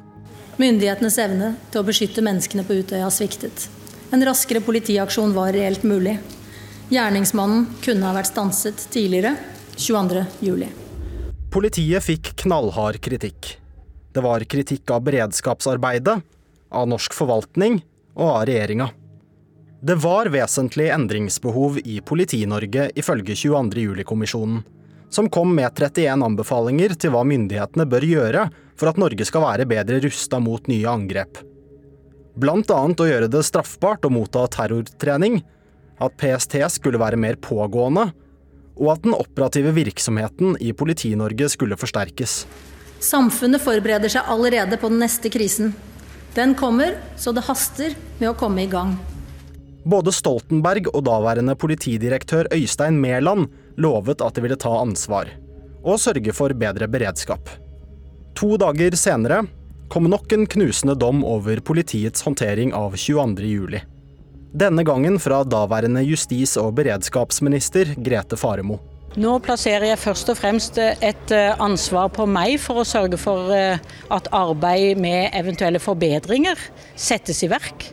Myndighetenes 0.58 1.20
evne 1.22 1.52
til 1.70 1.84
å 1.84 1.86
beskytte 1.86 2.24
menneskene 2.26 2.64
på 2.66 2.80
Utøya 2.80 3.12
sviktet. 3.14 3.68
En 4.10 4.24
raskere 4.26 4.64
politiaksjon 4.66 5.36
var 5.36 5.52
reelt 5.54 5.86
mulig. 5.86 6.16
Gjerningsmannen 6.90 7.68
kunne 7.84 8.08
ha 8.08 8.16
vært 8.16 8.32
stanset 8.32 8.88
tidligere, 8.90 9.36
22.07. 9.78 10.66
Politiet 11.54 12.08
fikk 12.08 12.34
knallhard 12.42 12.98
kritikk. 13.04 13.54
Det 14.16 14.24
var 14.26 14.48
kritikk 14.50 14.90
av 14.96 15.06
beredskapsarbeidet, 15.06 16.18
av 16.74 16.90
norsk 16.90 17.14
forvaltning 17.14 17.84
og 18.18 18.28
av 18.32 18.46
regjeringa. 18.50 18.90
Det 19.78 20.02
var 20.02 20.32
vesentlig 20.34 20.90
endringsbehov 20.90 21.84
i 21.86 22.00
Politi-Norge, 22.02 22.90
ifølge 22.98 23.38
22.07-kommisjonen, 23.38 24.64
som 25.14 25.30
kom 25.30 25.54
med 25.54 25.70
31 25.70 26.26
anbefalinger 26.26 26.98
til 26.98 27.14
hva 27.14 27.22
myndighetene 27.30 27.86
bør 27.86 28.08
gjøre 28.10 28.50
for 28.78 28.92
at 28.92 29.00
Norge 29.02 29.26
skal 29.28 29.44
være 29.44 29.68
bedre 29.70 30.00
rusta 30.06 30.40
mot 30.44 30.70
nye 30.70 30.88
angrep. 30.90 31.42
Blant 32.38 32.70
annet 32.70 33.02
å 33.02 33.08
gjøre 33.10 33.30
det 33.34 33.42
straffbart 33.48 34.06
å 34.06 34.14
motta 34.14 34.46
terrortrening, 34.54 35.42
at 35.98 36.14
PST 36.22 36.60
skulle 36.70 37.02
være 37.02 37.18
mer 37.18 37.40
pågående, 37.42 38.12
og 38.78 38.92
at 38.94 39.04
den 39.08 39.18
operative 39.18 39.74
virksomheten 39.74 40.54
i 40.62 40.70
Politi-Norge 40.78 41.50
skulle 41.50 41.80
forsterkes. 41.80 42.44
Samfunnet 43.02 43.62
forbereder 43.62 44.14
seg 44.14 44.30
allerede 44.30 44.78
på 44.78 44.92
den 44.94 45.02
neste 45.02 45.32
krisen. 45.34 45.74
Den 46.38 46.54
kommer, 46.58 47.00
så 47.18 47.34
det 47.34 47.48
haster 47.48 47.98
med 48.20 48.30
å 48.30 48.38
komme 48.38 48.68
i 48.68 48.70
gang. 48.70 48.94
Både 49.88 50.12
Stoltenberg 50.14 50.92
og 50.92 51.06
daværende 51.08 51.56
politidirektør 51.58 52.50
Øystein 52.54 53.00
Mæland 53.02 53.48
lovet 53.82 54.22
at 54.22 54.36
de 54.36 54.44
ville 54.46 54.58
ta 54.60 54.74
ansvar, 54.78 55.32
og 55.82 56.02
sørge 56.02 56.34
for 56.36 56.54
bedre 56.54 56.90
beredskap. 56.92 57.50
To 58.38 58.54
dager 58.62 58.94
senere 58.94 59.40
kom 59.90 60.06
nok 60.12 60.34
en 60.36 60.44
knusende 60.46 60.94
dom 61.00 61.24
over 61.26 61.58
politiets 61.66 62.22
håndtering 62.22 62.70
av 62.78 62.94
22.07. 62.94 63.80
Denne 64.54 64.84
gangen 64.86 65.18
fra 65.20 65.40
daværende 65.42 66.04
justis- 66.06 66.54
og 66.62 66.76
beredskapsminister 66.78 67.96
Grete 67.98 68.38
Faremo. 68.38 68.78
Nå 69.18 69.32
plasserer 69.42 69.88
jeg 69.90 70.02
først 70.04 70.30
og 70.30 70.38
fremst 70.38 70.78
et 70.78 71.34
eh, 71.34 71.64
ansvar 71.66 72.12
på 72.14 72.28
meg 72.30 72.60
for 72.62 72.84
å 72.84 72.86
sørge 72.86 73.18
for 73.18 73.50
eh, 73.56 73.82
at 74.14 74.30
arbeid 74.30 75.02
med 75.02 75.34
eventuelle 75.34 75.82
forbedringer 75.82 76.62
settes 76.94 77.42
i 77.42 77.50
verk. 77.50 77.88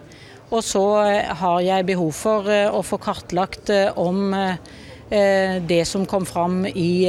Og 0.50 0.60
så 0.60 0.84
eh, 1.06 1.32
har 1.40 1.64
jeg 1.64 1.88
behov 1.88 2.12
for 2.20 2.52
å 2.52 2.84
få 2.84 3.00
kartlagt 3.00 3.72
om 3.96 4.28
det 5.08 5.82
som 5.86 6.06
kom 6.08 6.24
fram 6.26 6.64
i 6.66 7.06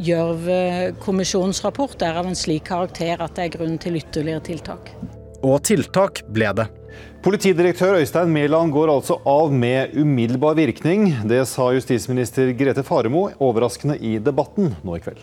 Gjørv-kommisjonens 0.00 1.60
rapport 1.64 2.02
er 2.02 2.16
av 2.16 2.28
en 2.28 2.36
slik 2.38 2.64
karakter 2.70 3.20
at 3.20 3.34
det 3.36 3.46
er 3.46 3.56
grunn 3.58 3.76
til 3.80 3.98
ytterligere 4.00 4.44
tiltak. 4.46 4.94
Og 5.44 5.58
tiltak 5.64 6.22
ble 6.32 6.52
det. 6.56 6.66
Politidirektør 7.24 7.98
Øystein 7.98 8.32
Mæland 8.32 8.72
går 8.72 8.92
altså 8.94 9.18
av 9.28 9.52
med 9.52 9.92
umiddelbar 9.92 10.56
virkning. 10.56 11.10
Det 11.28 11.42
sa 11.48 11.68
justisminister 11.76 12.54
Grete 12.56 12.84
Faremo 12.84 13.28
overraskende 13.36 13.98
i 14.00 14.16
debatten 14.24 14.72
nå 14.84 14.96
i 14.96 15.04
kveld. 15.04 15.20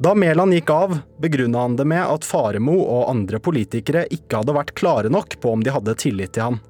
Da 0.00 0.14
Mæland 0.16 0.56
gikk 0.56 0.72
av, 0.72 0.96
begrunna 1.22 1.66
han 1.66 1.76
det 1.76 1.86
med 1.86 2.02
at 2.02 2.24
Faremo 2.26 2.80
og 2.80 3.10
andre 3.12 3.38
politikere 3.44 4.06
ikke 4.10 4.40
hadde 4.40 4.56
vært 4.56 4.74
klare 4.78 5.12
nok 5.12 5.36
på 5.40 5.52
om 5.52 5.62
de 5.62 5.72
hadde 5.74 5.94
tillit 6.00 6.34
til 6.34 6.48
han. 6.48 6.62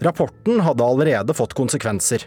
Rapporten 0.00 0.62
hadde 0.64 0.86
allerede 0.86 1.34
fått 1.36 1.58
konsekvenser. 1.58 2.24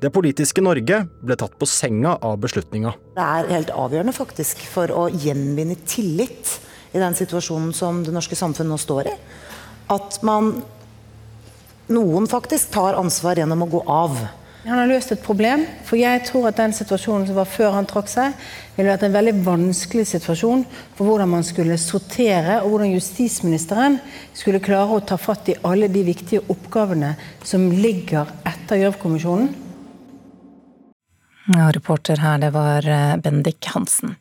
Det 0.00 0.10
politiske 0.12 0.60
Norge 0.60 1.02
ble 1.24 1.36
tatt 1.40 1.54
på 1.56 1.68
senga 1.68 2.18
av 2.20 2.36
beslutninga. 2.42 2.92
Det 3.16 3.26
er 3.26 3.52
helt 3.54 3.72
avgjørende 3.72 4.12
faktisk 4.16 4.60
for 4.68 4.92
å 4.92 5.06
gjenvinne 5.08 5.78
tillit 5.88 6.58
i 6.92 7.00
den 7.00 7.16
situasjonen 7.16 7.72
som 7.76 8.02
det 8.04 8.12
norske 8.12 8.36
samfunnet 8.36 8.74
nå 8.74 8.80
står 8.80 9.08
i. 9.08 9.14
At 9.92 10.18
man 10.26 10.58
noen 11.92 12.26
faktisk 12.28 12.74
tar 12.74 12.98
ansvar 12.98 13.38
gjennom 13.40 13.64
å 13.64 13.70
gå 13.72 13.82
av. 13.88 14.18
Han 14.66 14.80
har 14.80 14.88
løst 14.90 15.12
et 15.14 15.22
problem. 15.22 15.62
For 15.86 15.96
jeg 16.00 16.24
tror 16.26 16.48
at 16.50 16.58
den 16.58 16.72
situasjonen 16.74 17.28
som 17.28 17.36
var 17.38 17.48
før 17.48 17.76
han 17.76 17.86
trakk 17.86 18.10
seg, 18.10 18.34
ville 18.74 18.90
vært 18.90 19.04
en 19.06 19.14
veldig 19.14 19.36
vanskelig 19.46 20.08
situasjon 20.10 20.64
for 20.96 21.06
hvordan 21.06 21.30
man 21.36 21.46
skulle 21.46 21.78
sortere, 21.78 22.58
og 22.64 22.72
hvordan 22.72 22.96
justisministeren 22.96 24.00
skulle 24.34 24.60
klare 24.64 24.98
å 24.98 25.04
ta 25.06 25.16
fatt 25.20 25.52
i 25.52 25.60
alle 25.64 25.88
de 25.92 26.02
viktige 26.08 26.42
oppgavene 26.52 27.14
som 27.46 27.70
ligger 27.70 28.34
etter 28.44 28.82
Gjørv-kommisjonen. 28.82 29.65
Ja, 31.46 31.68
reporter 31.70 32.18
her, 32.18 32.38
det 32.42 32.50
var 32.50 32.86
eh, 32.88 33.16
Bendik 33.22 33.66
Hansen. 33.70 34.16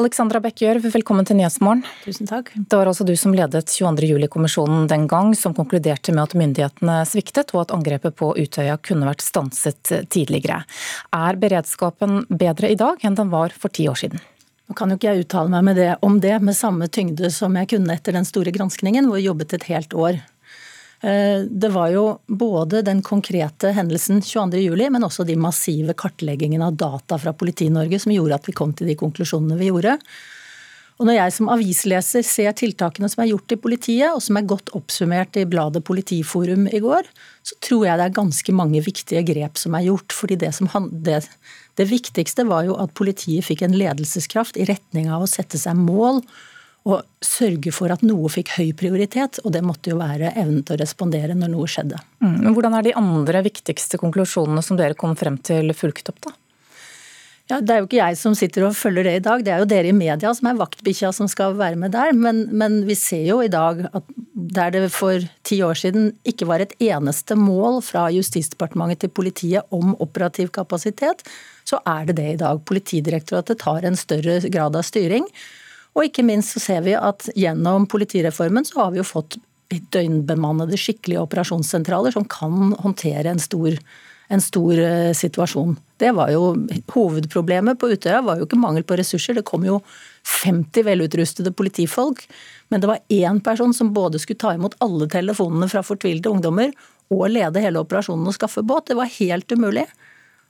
Alexandra 0.00 0.40
Bech 0.42 0.58
Gjørv, 0.58 0.88
velkommen 0.90 1.26
til 1.28 1.36
Nyhetsmorgen. 1.38 1.84
Tusen 2.02 2.26
takk. 2.26 2.50
Det 2.56 2.74
var 2.74 2.90
altså 2.90 3.04
du 3.06 3.12
som 3.20 3.36
ledet 3.36 3.70
22.07-kommisjonen 3.70 4.88
den 4.90 5.04
gang, 5.10 5.30
som 5.38 5.54
konkluderte 5.54 6.10
med 6.16 6.24
at 6.24 6.34
myndighetene 6.40 6.96
sviktet, 7.06 7.54
og 7.54 7.62
at 7.62 7.74
angrepet 7.76 8.16
på 8.18 8.32
Utøya 8.34 8.80
kunne 8.82 9.06
vært 9.06 9.22
stanset 9.22 9.92
tidligere. 10.10 10.64
Er 11.14 11.38
beredskapen 11.38 12.24
bedre 12.26 12.72
i 12.74 12.78
dag 12.80 13.06
enn 13.06 13.18
den 13.20 13.30
var 13.30 13.54
for 13.54 13.70
ti 13.70 13.86
år 13.92 14.02
siden? 14.02 14.24
Nå 14.66 14.74
kan 14.78 14.90
jo 14.90 14.98
ikke 14.98 15.12
jeg 15.12 15.28
uttale 15.28 15.62
meg 15.62 15.78
det, 15.78 15.92
om 16.06 16.18
det 16.22 16.34
med 16.42 16.58
samme 16.58 16.90
tyngde 16.90 17.30
som 17.34 17.54
jeg 17.58 17.70
kunne 17.76 17.94
etter 17.94 18.18
den 18.18 18.26
store 18.26 18.50
granskningen, 18.54 19.06
hvor 19.06 19.22
jeg 19.22 19.30
jobbet 19.30 19.54
et 19.54 19.70
helt 19.70 19.94
år. 19.94 20.18
Eh, 21.00 21.46
det 21.48 21.70
var 21.72 21.88
jo 21.94 22.04
både 22.26 22.82
den 22.84 23.00
konkrete 23.02 23.72
hendelsen 23.76 24.20
22.07, 24.20 24.90
men 24.90 25.06
også 25.06 25.24
de 25.24 25.38
massive 25.40 25.96
kartleggingene 25.96 26.68
av 26.68 26.76
data 26.76 27.18
fra 27.18 27.32
Politi-Norge 27.32 28.02
som 28.02 28.12
gjorde 28.12 28.36
at 28.36 28.50
vi 28.50 28.56
kom 28.56 28.74
til 28.76 28.90
de 28.90 28.98
konklusjonene 29.00 29.56
vi 29.60 29.70
gjorde. 29.70 29.96
Og 31.00 31.06
når 31.08 31.16
jeg 31.16 31.32
som 31.32 31.48
avisleser 31.48 32.24
ser 32.28 32.52
tiltakene 32.52 33.08
som 33.08 33.22
er 33.24 33.30
gjort 33.30 33.54
i 33.54 33.56
politiet, 33.56 34.10
og 34.12 34.20
som 34.20 34.36
er 34.36 34.48
godt 34.48 34.68
oppsummert 34.76 35.38
i 35.40 35.46
bladet 35.48 35.80
Politiforum 35.88 36.66
i 36.68 36.82
går, 36.84 37.08
så 37.40 37.56
tror 37.64 37.86
jeg 37.86 37.96
det 37.96 38.08
er 38.10 38.18
ganske 38.18 38.52
mange 38.52 38.82
viktige 38.84 39.24
grep 39.24 39.56
som 39.56 39.78
er 39.78 39.86
gjort. 39.88 40.12
fordi 40.12 40.36
det, 40.44 40.52
som, 40.52 40.68
det, 40.92 41.22
det 41.80 41.88
viktigste 41.88 42.44
var 42.44 42.68
jo 42.68 42.76
at 42.76 42.92
politiet 42.92 43.48
fikk 43.48 43.64
en 43.64 43.78
ledelseskraft 43.80 44.60
i 44.60 44.68
retning 44.68 45.08
av 45.08 45.24
å 45.24 45.30
sette 45.30 45.56
seg 45.56 45.80
mål 45.80 46.20
og 46.88 47.02
sørge 47.24 47.72
for 47.76 47.92
at 47.92 48.02
noe 48.06 48.30
fikk 48.32 48.54
høy 48.56 48.70
prioritet, 48.78 49.40
og 49.44 49.52
det 49.52 49.60
måtte 49.64 49.92
jo 49.92 49.98
være 50.00 50.32
evnen 50.32 50.62
til 50.64 50.78
å 50.78 50.80
respondere 50.80 51.36
når 51.36 51.52
noe 51.52 51.68
skjedde. 51.68 52.00
Mm, 52.24 52.36
men 52.46 52.54
Hvordan 52.56 52.76
er 52.78 52.86
de 52.86 52.96
andre 52.96 53.42
viktigste 53.44 54.00
konklusjonene 54.00 54.64
som 54.64 54.78
dere 54.80 54.96
kom 54.98 55.16
frem 55.18 55.36
til 55.44 55.74
fulgt 55.76 56.08
opp, 56.12 56.22
da? 56.24 56.36
Ja, 57.50 57.58
Det 57.58 57.74
er 57.74 57.80
jo 57.82 57.86
ikke 57.88 57.98
jeg 57.98 58.16
som 58.16 58.34
sitter 58.38 58.68
og 58.68 58.76
følger 58.78 59.08
det 59.08 59.14
i 59.18 59.22
dag, 59.26 59.42
det 59.42 59.52
er 59.52 59.62
jo 59.64 59.68
dere 59.68 59.90
i 59.90 59.96
media 59.96 60.30
som 60.36 60.46
er 60.46 60.58
vaktbikkja 60.60 61.10
som 61.12 61.26
skal 61.28 61.56
være 61.58 61.76
med 61.80 61.90
der. 61.90 62.12
Men, 62.14 62.44
men, 62.54 62.84
vi 62.86 62.94
ser 62.94 63.24
jo 63.26 63.40
i 63.42 63.50
dag 63.50 63.82
at 63.90 64.12
der 64.54 64.70
det 64.70 64.84
for 64.94 65.18
ti 65.42 65.58
år 65.66 65.74
siden 65.74 66.12
ikke 66.22 66.46
var 66.46 66.62
et 66.62 66.76
eneste 66.78 67.34
mål 67.34 67.80
fra 67.82 68.06
Justisdepartementet 68.14 69.02
til 69.02 69.10
politiet 69.10 69.66
om 69.74 69.96
operativ 69.98 70.52
kapasitet, 70.54 71.26
så 71.66 71.82
er 71.82 72.06
det 72.06 72.20
det 72.22 72.28
i 72.36 72.38
dag. 72.38 72.62
Politidirektoratet 72.70 73.58
tar 73.58 73.82
en 73.82 73.98
større 73.98 74.38
grad 74.46 74.78
av 74.78 74.86
styring. 74.86 75.26
Og 76.00 76.06
ikke 76.08 76.24
minst 76.24 76.54
så 76.54 76.62
ser 76.64 76.84
vi 76.86 76.96
at 76.96 77.26
gjennom 77.36 77.84
politireformen 77.92 78.64
så 78.64 78.86
har 78.86 78.94
vi 78.94 79.02
jo 79.02 79.04
fått 79.04 79.36
døgnbemannede, 79.92 80.78
skikkelige 80.80 81.20
operasjonssentraler 81.20 82.14
som 82.14 82.24
kan 82.24 82.72
håndtere 82.80 83.28
en 83.28 83.42
stor, 83.42 83.76
en 84.32 84.40
stor 84.40 84.80
eh, 84.80 85.10
situasjon. 85.14 85.76
Det 86.00 86.14
var 86.16 86.32
jo 86.32 86.54
Hovedproblemet 86.94 87.78
på 87.78 87.92
Utøya 87.92 88.22
var 88.24 88.40
jo 88.40 88.48
ikke 88.48 88.58
mangel 88.62 88.86
på 88.88 88.96
ressurser. 88.96 89.36
Det 89.36 89.44
kom 89.46 89.68
jo 89.68 89.82
50 90.40 90.88
velutrustede 90.88 91.52
politifolk, 91.52 92.24
men 92.72 92.80
det 92.80 92.88
var 92.88 93.04
én 93.12 93.42
person 93.44 93.76
som 93.76 93.92
både 93.92 94.22
skulle 94.24 94.40
ta 94.40 94.54
imot 94.56 94.78
alle 94.80 95.10
telefonene 95.12 95.68
fra 95.68 95.84
fortvilte 95.84 96.32
ungdommer 96.32 96.72
og 97.12 97.28
lede 97.28 97.60
hele 97.60 97.84
operasjonen 97.84 98.32
og 98.32 98.38
skaffe 98.38 98.64
båt. 98.64 98.88
Det 98.88 98.96
var 98.96 99.12
helt 99.20 99.52
umulig. 99.52 99.84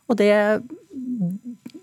Og 0.07 0.23
det 0.23 0.31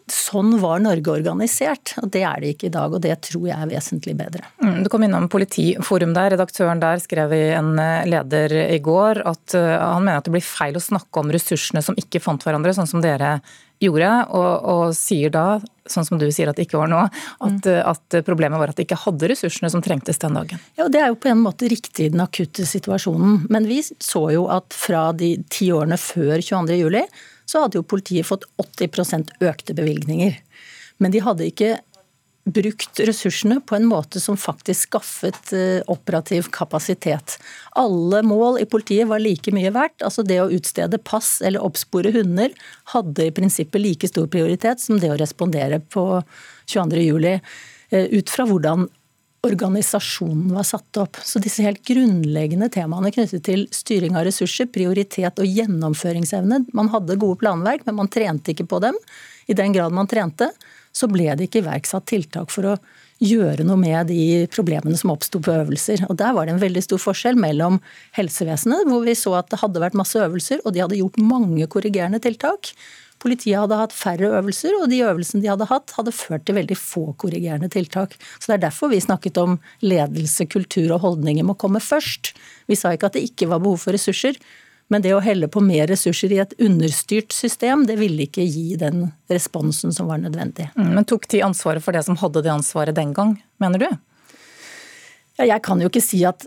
Sånn 0.08 0.54
var 0.62 0.80
Norge 0.80 1.12
organisert, 1.12 1.92
og 2.00 2.08
det 2.14 2.22
er 2.24 2.40
det 2.40 2.54
ikke 2.54 2.70
i 2.70 2.74
dag. 2.74 2.94
Og 2.96 3.04
det 3.04 3.12
tror 3.28 3.48
jeg 3.50 3.58
er 3.58 3.72
vesentlig 3.72 4.16
bedre. 4.16 4.46
Mm, 4.64 4.82
du 4.86 4.90
kom 4.92 5.04
innom 5.04 5.28
Politiforum 5.32 6.14
der. 6.16 6.32
Redaktøren 6.36 6.80
der 6.80 7.02
skrev 7.04 7.36
i 7.36 7.44
en 7.58 7.74
eh, 7.82 8.08
leder 8.08 8.56
i 8.70 8.80
går 8.84 9.20
at 9.28 9.58
eh, 9.58 9.74
han 9.76 10.06
mener 10.06 10.22
at 10.22 10.30
det 10.30 10.36
blir 10.38 10.48
feil 10.48 10.80
å 10.80 10.84
snakke 10.84 11.24
om 11.24 11.34
ressursene 11.36 11.84
som 11.84 11.98
ikke 12.00 12.24
fant 12.24 12.44
hverandre, 12.48 12.76
sånn 12.78 12.88
som 12.88 13.04
dere 13.04 13.38
gjorde, 13.84 14.10
og, 14.34 14.52
og 14.72 14.96
sier 14.98 15.32
da, 15.34 15.60
sånn 15.86 16.08
som 16.08 16.20
du 16.22 16.26
sier 16.34 16.50
at 16.50 16.58
det 16.58 16.66
ikke 16.66 16.80
var 16.80 16.90
nå, 16.92 17.04
at, 17.04 17.68
mm. 17.68 17.84
at, 17.84 18.20
problemet 18.26 18.60
var 18.62 18.72
at 18.72 18.80
de 18.80 18.88
ikke 18.88 19.00
hadde 19.04 19.30
ressursene 19.30 19.70
som 19.70 19.84
trengtes 19.86 20.24
den 20.24 20.38
dagen. 20.40 20.62
Ja, 20.80 20.88
og 20.88 20.94
Det 20.96 21.04
er 21.04 21.12
jo 21.12 21.20
på 21.22 21.30
en 21.32 21.44
måte 21.44 21.70
riktig 21.70 22.08
i 22.08 22.14
den 22.14 22.24
akutte 22.24 22.66
situasjonen. 22.68 23.44
Men 23.54 23.68
vi 23.70 23.84
så 23.84 24.24
jo 24.34 24.48
at 24.54 24.74
fra 24.76 25.10
de 25.18 25.36
ti 25.52 25.70
årene 25.76 26.00
før 26.02 26.40
22.07 26.40 27.04
så 27.48 27.64
hadde 27.64 27.80
jo 27.80 27.88
politiet 27.88 28.28
fått 28.28 28.46
80% 28.62 29.38
økte 29.48 29.76
bevilgninger. 29.78 30.36
Men 31.02 31.14
de 31.14 31.22
hadde 31.24 31.48
ikke 31.48 31.78
brukt 32.48 33.00
ressursene 33.04 33.60
på 33.68 33.76
en 33.76 33.86
måte 33.88 34.22
som 34.24 34.38
faktisk 34.40 34.88
skaffet 34.88 35.52
eh, 35.56 35.82
operativ 35.92 36.48
kapasitet. 36.56 37.38
Alle 37.76 38.22
mål 38.24 38.62
i 38.62 38.68
politiet 38.70 39.10
var 39.10 39.22
like 39.24 39.52
mye 39.56 39.72
verdt. 39.76 40.02
altså 40.06 40.24
Det 40.24 40.40
å 40.42 40.50
utstede 40.54 41.00
pass 41.00 41.38
eller 41.46 41.64
oppspore 41.64 42.14
hunder 42.16 42.54
hadde 42.94 43.28
i 43.28 43.34
prinsippet 43.36 43.84
like 43.84 44.12
stor 44.12 44.30
prioritet 44.32 44.84
som 44.84 45.02
det 45.02 45.12
å 45.12 45.20
respondere 45.20 45.82
på 45.94 46.06
22.07. 46.72 47.42
Eh, 47.90 48.08
ut 48.16 48.32
fra 48.32 48.48
hvordan 48.48 48.88
organisasjonen 49.48 50.54
var 50.56 50.66
satt 50.68 51.00
opp. 51.02 51.20
Så 51.24 51.42
disse 51.44 51.64
helt 51.66 51.84
grunnleggende 51.88 52.70
temaene 52.74 53.12
knyttet 53.14 53.46
til 53.48 53.66
styring 53.74 54.18
av 54.20 54.28
ressurser, 54.28 54.70
prioritet 54.72 55.40
og 55.42 55.48
gjennomføringsevne 55.48 56.66
Man 56.78 56.92
hadde 56.94 57.20
gode 57.20 57.40
planverk, 57.42 57.86
men 57.88 57.98
man 58.00 58.12
trente 58.12 58.54
ikke 58.54 58.68
på 58.70 58.82
dem. 58.84 58.98
I 59.48 59.56
den 59.58 59.76
grad 59.76 59.96
man 59.96 60.10
trente, 60.12 60.52
så 60.92 61.10
ble 61.12 61.30
det 61.36 61.48
ikke 61.48 61.64
iverksatt 61.64 62.08
tiltak 62.10 62.52
for 62.54 62.74
å 62.74 62.78
gjøre 63.24 63.66
noe 63.66 63.80
med 63.82 64.12
de 64.12 64.46
problemene 64.54 64.98
som 64.98 65.12
oppsto 65.14 65.42
på 65.42 65.54
øvelser. 65.64 66.06
Og 66.10 66.18
Der 66.20 66.36
var 66.36 66.46
det 66.46 66.54
en 66.54 66.62
veldig 66.62 66.84
stor 66.86 67.02
forskjell 67.02 67.40
mellom 67.40 67.80
helsevesenet, 68.18 68.86
hvor 68.90 69.06
vi 69.06 69.18
så 69.18 69.34
at 69.40 69.50
det 69.50 69.62
hadde 69.64 69.82
vært 69.82 69.98
masse 69.98 70.20
øvelser, 70.22 70.62
og 70.66 70.74
de 70.74 70.84
hadde 70.84 71.00
gjort 71.00 71.18
mange 71.22 71.66
korrigerende 71.72 72.22
tiltak, 72.22 72.74
Politiet 73.24 73.58
hadde 73.58 73.80
hatt 73.80 73.96
færre 73.96 74.30
øvelser, 74.38 74.76
og 74.78 74.92
de 74.92 75.02
øvelsene 75.08 75.42
de 75.42 75.50
hadde 75.50 75.68
hatt, 75.70 75.96
hadde 75.98 76.14
ført 76.14 76.46
til 76.46 76.58
veldig 76.60 76.78
få 76.78 77.06
korrigerende 77.18 77.70
tiltak. 77.74 78.14
Så 78.40 78.52
Det 78.52 78.56
er 78.58 78.70
derfor 78.70 78.90
vi 78.94 79.02
snakket 79.02 79.38
om 79.42 79.60
ledelse, 79.82 80.46
kultur 80.46 80.94
og 80.94 81.02
holdninger 81.02 81.44
må 81.44 81.58
komme 81.58 81.82
først. 81.82 82.34
Vi 82.68 82.76
sa 82.76 82.94
ikke 82.94 83.10
at 83.10 83.18
det 83.18 83.26
ikke 83.32 83.50
var 83.50 83.60
behov 83.60 83.80
for 83.80 83.92
ressurser, 83.92 84.38
men 84.88 85.04
det 85.04 85.12
å 85.16 85.24
helle 85.24 85.50
på 85.52 85.60
mer 85.64 85.90
ressurser 85.92 86.32
i 86.32 86.40
et 86.40 86.54
understyrt 86.64 87.34
system, 87.36 87.86
det 87.90 87.98
ville 88.00 88.24
ikke 88.24 88.46
gi 88.48 88.78
den 88.80 89.10
responsen 89.32 89.92
som 89.92 90.08
var 90.08 90.22
nødvendig. 90.22 90.70
Mm, 90.78 90.94
men 90.96 91.08
tok 91.08 91.28
de 91.28 91.44
ansvaret 91.44 91.84
for 91.84 91.92
det 91.92 92.06
som 92.08 92.16
hadde 92.22 92.46
det 92.46 92.54
ansvaret 92.54 92.96
den 92.96 93.12
gang, 93.18 93.36
mener 93.60 93.84
du? 93.84 93.90
Ja, 95.38 95.50
jeg 95.52 95.62
kan 95.66 95.82
jo 95.84 95.90
ikke 95.92 96.02
si 96.02 96.24
at 96.26 96.46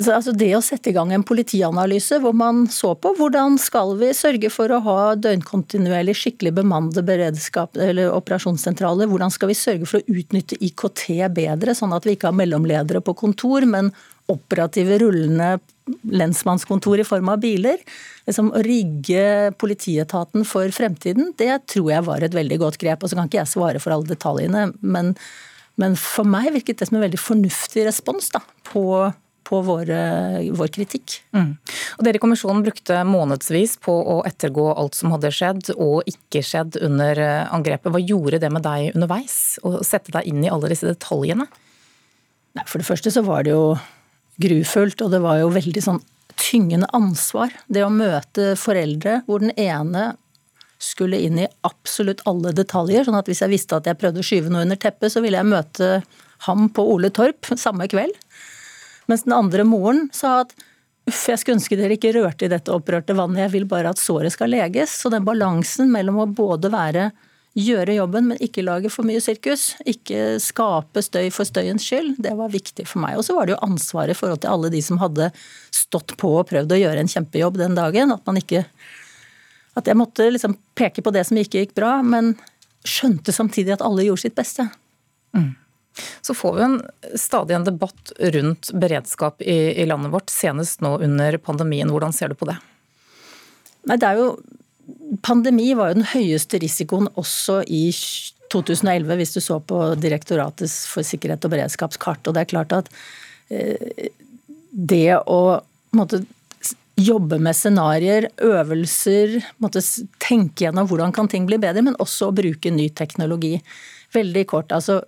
altså 0.00 0.32
det 0.36 0.50
å 0.56 0.62
sette 0.64 0.90
i 0.90 0.94
gang 0.96 1.12
en 1.12 1.24
politianalyse 1.26 2.18
hvor 2.22 2.34
man 2.36 2.64
så 2.72 2.92
på 2.98 3.12
hvordan 3.18 3.58
skal 3.60 3.94
vi 4.00 4.12
sørge 4.16 4.50
for 4.52 4.72
å 4.72 4.80
ha 4.86 4.96
døgnkontinuerlig 5.20 6.14
skikkelig 6.18 6.54
bemannede 6.60 7.04
beredskap 7.06 7.76
eller 7.76 8.12
operasjonssentraler, 8.14 9.10
hvordan 9.10 9.32
skal 9.34 9.52
vi 9.52 9.58
sørge 9.58 9.88
for 9.88 10.00
å 10.00 10.16
utnytte 10.16 10.58
IKT 10.64 11.04
bedre, 11.36 11.76
sånn 11.76 11.94
at 11.96 12.08
vi 12.08 12.16
ikke 12.16 12.30
har 12.30 12.38
mellomledere 12.38 13.02
på 13.04 13.16
kontor, 13.18 13.66
men 13.68 13.92
operative 14.32 14.98
rullende 15.02 15.56
lensmannskontor 16.08 17.02
i 17.02 17.06
form 17.06 17.30
av 17.32 17.40
biler. 17.42 17.80
Liksom, 18.28 18.52
å 18.54 18.62
rigge 18.64 19.52
politietaten 19.60 20.46
for 20.48 20.70
fremtiden, 20.74 21.32
det 21.38 21.56
tror 21.72 21.90
jeg 21.90 22.06
var 22.06 22.22
et 22.22 22.36
veldig 22.36 22.60
godt 22.62 22.78
grep. 22.82 23.02
Og 23.02 23.10
så 23.10 23.18
kan 23.18 23.28
ikke 23.28 23.42
jeg 23.42 23.52
svare 23.54 23.82
for 23.82 23.94
alle 23.94 24.08
detaljene, 24.08 24.68
men, 24.80 25.12
men 25.80 25.98
for 25.98 26.28
meg 26.28 26.52
virket 26.54 26.80
det 26.80 26.88
som 26.88 27.00
en 27.00 27.06
veldig 27.06 27.20
fornuftig 27.20 27.86
respons 27.88 28.30
da, 28.34 28.44
på 28.70 28.86
på 29.46 29.60
våre, 29.66 29.98
vår 30.56 30.70
kritikk. 30.74 31.18
Mm. 31.36 31.54
Og 31.98 32.04
Dere 32.06 32.18
i 32.18 32.22
kommisjonen 32.22 32.62
brukte 32.64 33.00
månedsvis 33.08 33.76
på 33.82 33.94
å 34.14 34.20
ettergå 34.28 34.68
alt 34.74 34.98
som 34.98 35.14
hadde 35.14 35.32
skjedd 35.34 35.72
og 35.76 36.08
ikke 36.10 36.44
skjedd 36.46 36.78
under 36.82 37.18
eh, 37.22 37.50
angrepet. 37.54 37.92
Hva 37.92 38.02
gjorde 38.02 38.40
det 38.42 38.52
med 38.54 38.64
deg 38.66 38.96
underveis, 38.96 39.58
å 39.66 39.80
sette 39.86 40.14
deg 40.14 40.30
inn 40.30 40.42
i 40.44 40.52
alle 40.52 40.72
disse 40.72 40.88
detaljene? 40.88 41.48
Nei, 42.52 42.64
for 42.68 42.82
det 42.82 42.88
første 42.88 43.12
så 43.12 43.24
var 43.24 43.46
det 43.46 43.54
jo 43.54 43.76
grufullt, 44.42 45.00
og 45.04 45.12
det 45.12 45.22
var 45.24 45.40
jo 45.40 45.52
veldig 45.52 45.84
sånn 45.84 46.02
tyngende 46.40 46.88
ansvar. 46.96 47.52
Det 47.68 47.84
å 47.84 47.92
møte 47.92 48.52
foreldre 48.60 49.20
hvor 49.26 49.42
den 49.44 49.54
ene 49.60 50.12
skulle 50.82 51.20
inn 51.22 51.38
i 51.38 51.48
absolutt 51.66 52.24
alle 52.26 52.52
detaljer. 52.56 53.04
sånn 53.06 53.18
at 53.18 53.28
hvis 53.30 53.42
jeg 53.44 53.52
visste 53.52 53.78
at 53.78 53.86
jeg 53.86 53.98
prøvde 54.00 54.22
å 54.22 54.26
skyve 54.26 54.50
noe 54.50 54.64
under 54.66 54.78
teppet, 54.80 55.12
så 55.14 55.22
ville 55.22 55.38
jeg 55.38 55.50
møte 55.52 55.90
ham 56.48 56.66
på 56.74 56.84
Ole 56.94 57.12
Torp 57.14 57.52
samme 57.54 57.86
kveld. 57.90 58.16
Mens 59.10 59.26
den 59.26 59.34
andre 59.36 59.66
moren 59.66 60.06
sa 60.14 60.40
at 60.44 60.54
uff, 61.08 61.24
jeg 61.28 61.40
skulle 61.40 61.58
ønske 61.58 61.78
dere 61.78 61.96
ikke 61.96 62.14
rørte 62.16 62.46
i 62.46 62.52
dette 62.52 62.72
opprørte 62.74 63.16
vannet, 63.18 63.46
jeg 63.46 63.54
vil 63.56 63.68
bare 63.70 63.92
at 63.92 64.00
såret 64.00 64.34
skal 64.34 64.52
leges. 64.54 64.94
Så 65.02 65.10
den 65.12 65.26
balansen 65.26 65.90
mellom 65.92 66.22
å 66.22 66.30
både 66.30 66.70
være 66.72 67.10
gjøre 67.58 67.98
jobben, 67.98 68.30
men 68.30 68.40
ikke 68.40 68.64
lage 68.64 68.90
for 68.92 69.04
mye 69.04 69.20
sirkus. 69.20 69.72
Ikke 69.88 70.38
skape 70.40 71.02
støy 71.04 71.28
for 71.34 71.48
støyens 71.48 71.84
skyld. 71.84 72.16
Det 72.24 72.32
var 72.38 72.52
viktig 72.52 72.86
for 72.88 73.02
meg. 73.04 73.18
Og 73.20 73.26
så 73.26 73.36
var 73.36 73.48
det 73.48 73.56
jo 73.56 73.64
ansvaret 73.66 74.14
i 74.14 74.18
forhold 74.18 74.42
til 74.44 74.52
alle 74.54 74.72
de 74.72 74.80
som 74.84 75.00
hadde 75.02 75.28
stått 75.74 76.16
på 76.20 76.32
og 76.38 76.48
prøvd 76.48 76.72
å 76.72 76.80
gjøre 76.80 77.04
en 77.04 77.12
kjempejobb 77.12 77.60
den 77.60 77.76
dagen. 77.78 78.14
At 78.14 78.24
man 78.28 78.40
ikke 78.40 78.66
At 79.72 79.86
jeg 79.88 79.96
måtte 79.96 80.26
liksom 80.28 80.52
peke 80.76 81.00
på 81.00 81.10
det 81.16 81.22
som 81.24 81.38
ikke 81.40 81.62
gikk 81.62 81.70
bra, 81.72 82.02
men 82.04 82.34
skjønte 82.84 83.32
samtidig 83.32 83.72
at 83.72 83.84
alle 83.84 84.04
gjorde 84.04 84.20
sitt 84.26 84.34
beste. 84.36 84.66
Mm. 85.32 85.54
Så 86.24 86.34
får 86.34 86.56
vi 86.56 86.64
en, 86.66 86.76
stadig 87.20 87.56
en 87.56 87.66
debatt 87.66 88.12
rundt 88.34 88.72
beredskap 88.72 89.42
i, 89.42 89.58
i, 89.82 89.86
landet 89.86 90.12
vårt, 90.14 90.30
senest 90.32 90.80
nå 90.84 90.96
under 91.04 91.36
pandemien. 91.42 91.90
Hvordan 91.92 92.14
ser 92.16 92.32
du 92.32 92.38
på 92.38 92.48
det? 92.48 92.56
Nei, 93.90 93.98
det 94.00 94.10
er 94.12 94.22
jo 94.22 94.34
Pandemi 95.22 95.68
var 95.78 95.92
jo 95.92 96.00
den 96.00 96.08
høyeste 96.10 96.58
risikoen 96.58 97.04
også 97.20 97.60
i 97.70 97.84
2011, 98.50 99.12
hvis 99.20 99.34
du 99.36 99.40
så 99.44 99.58
på 99.62 99.78
Direktoratets 100.00 100.88
for 100.90 101.06
sikkerhet 101.06 101.44
og 101.46 101.52
beredskapskart. 101.52 102.26
Og 102.26 102.34
det 102.34 102.42
er 102.42 102.50
klart 102.50 102.74
at 102.74 102.88
eh, 103.52 104.08
det 104.72 105.20
å 105.20 105.38
måtte, 105.96 106.24
jobbe 107.00 107.38
med 107.40 107.56
scenarioer, 107.56 108.28
øvelser, 108.44 109.38
måtte 109.62 109.80
tenke 110.22 110.66
gjennom 110.66 110.88
hvordan 110.90 111.14
kan 111.14 111.30
ting 111.30 111.46
bli 111.48 111.56
bedre, 111.62 111.84
men 111.86 111.96
også 112.02 112.28
å 112.28 112.36
bruke 112.36 112.72
ny 112.72 112.90
teknologi. 112.96 113.54
Veldig 114.12 114.44
kort. 114.50 114.72
altså 114.72 115.00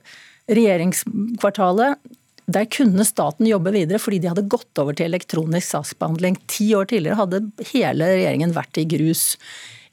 Regjeringskvartalet 0.51 2.01
der 2.45 2.67
kunne 2.69 3.05
staten 3.09 3.47
jobbe 3.49 3.73
videre 3.73 4.01
fordi 4.03 4.19
de 4.21 4.29
hadde 4.29 4.49
gått 4.53 4.81
over 4.81 4.97
til 4.97 5.09
elektronisk 5.09 5.71
saksbehandling. 5.71 6.37
Ti 6.51 6.67
år 6.77 6.91
tidligere 6.91 7.21
hadde 7.23 7.41
hele 7.73 8.11
regjeringen 8.11 8.53
vært 8.57 8.81
i 8.83 8.87
grus. 8.89 9.25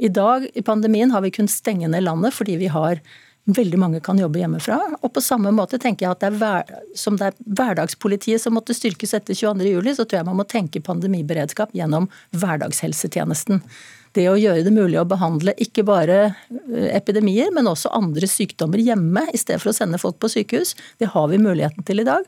I 0.01 0.09
dag 0.11 0.49
i 0.57 0.63
pandemien 0.65 1.13
har 1.13 1.23
vi 1.23 1.31
kunnet 1.31 1.53
stenge 1.53 1.87
ned 1.91 2.03
landet 2.03 2.35
fordi 2.35 2.57
vi 2.59 2.71
har 2.73 2.99
veldig 3.49 3.79
mange 3.79 4.01
kan 4.03 4.19
jobbe 4.19 4.41
hjemmefra. 4.41 4.77
Og 5.01 5.13
på 5.15 5.23
samme 5.23 5.53
måte 5.55 5.79
tenker 5.81 6.05
jeg 6.05 6.15
at 6.15 6.21
det 6.21 6.29
er 6.29 6.37
hver, 6.41 6.75
som 6.97 7.17
det 7.19 7.31
er 7.31 7.39
hverdagspolitiet 7.59 8.43
som 8.43 8.55
måtte 8.57 8.75
styrkes 8.77 9.15
etter 9.17 9.37
22.07, 9.37 9.95
så 9.97 10.05
tror 10.05 10.21
jeg 10.21 10.29
man 10.29 10.39
må 10.41 10.45
tenke 10.49 10.83
pandemiberedskap 10.85 11.73
gjennom 11.77 12.09
hverdagshelsetjenesten. 12.37 13.63
Det 14.15 14.27
å 14.27 14.37
gjøre 14.39 14.65
det 14.65 14.73
mulig 14.75 14.99
å 14.99 15.07
behandle 15.07 15.55
ikke 15.63 15.85
bare 15.87 16.17
eh, 16.27 16.89
epidemier, 16.91 17.51
men 17.55 17.69
også 17.71 17.93
andre 17.95 18.27
sykdommer 18.27 18.81
hjemme, 18.83 19.23
i 19.31 19.39
stedet 19.39 19.61
for 19.63 19.71
å 19.71 19.77
sende 19.77 20.01
folk 20.01 20.19
på 20.19 20.31
sykehus, 20.33 20.75
det 20.99 21.13
har 21.13 21.29
vi 21.31 21.39
muligheten 21.41 21.87
til 21.87 22.03
i 22.03 22.07
dag. 22.07 22.27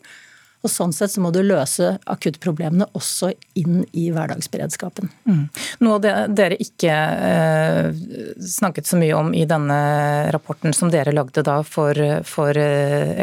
Og 0.63 0.71
Sånn 0.71 0.93
sett 0.95 1.11
så 1.11 1.19
må 1.19 1.29
du 1.35 1.41
løse 1.43 1.97
akuttproblemene 2.07 2.87
også 2.95 3.33
inn 3.59 3.81
i 3.91 4.05
hverdagsberedskapen. 4.15 5.09
Mm. 5.27 5.41
Noe 5.83 5.97
av 5.97 6.03
det 6.05 6.13
dere 6.39 6.57
ikke 6.63 6.93
eh, 7.27 7.89
snakket 8.47 8.87
så 8.87 8.99
mye 8.99 9.17
om 9.17 9.33
i 9.35 9.43
denne 9.49 9.79
rapporten 10.31 10.75
som 10.75 10.91
dere 10.93 11.11
lagde 11.11 11.43
da 11.43 11.57
for, 11.67 11.99
for 12.27 12.55
eh, 12.55 13.19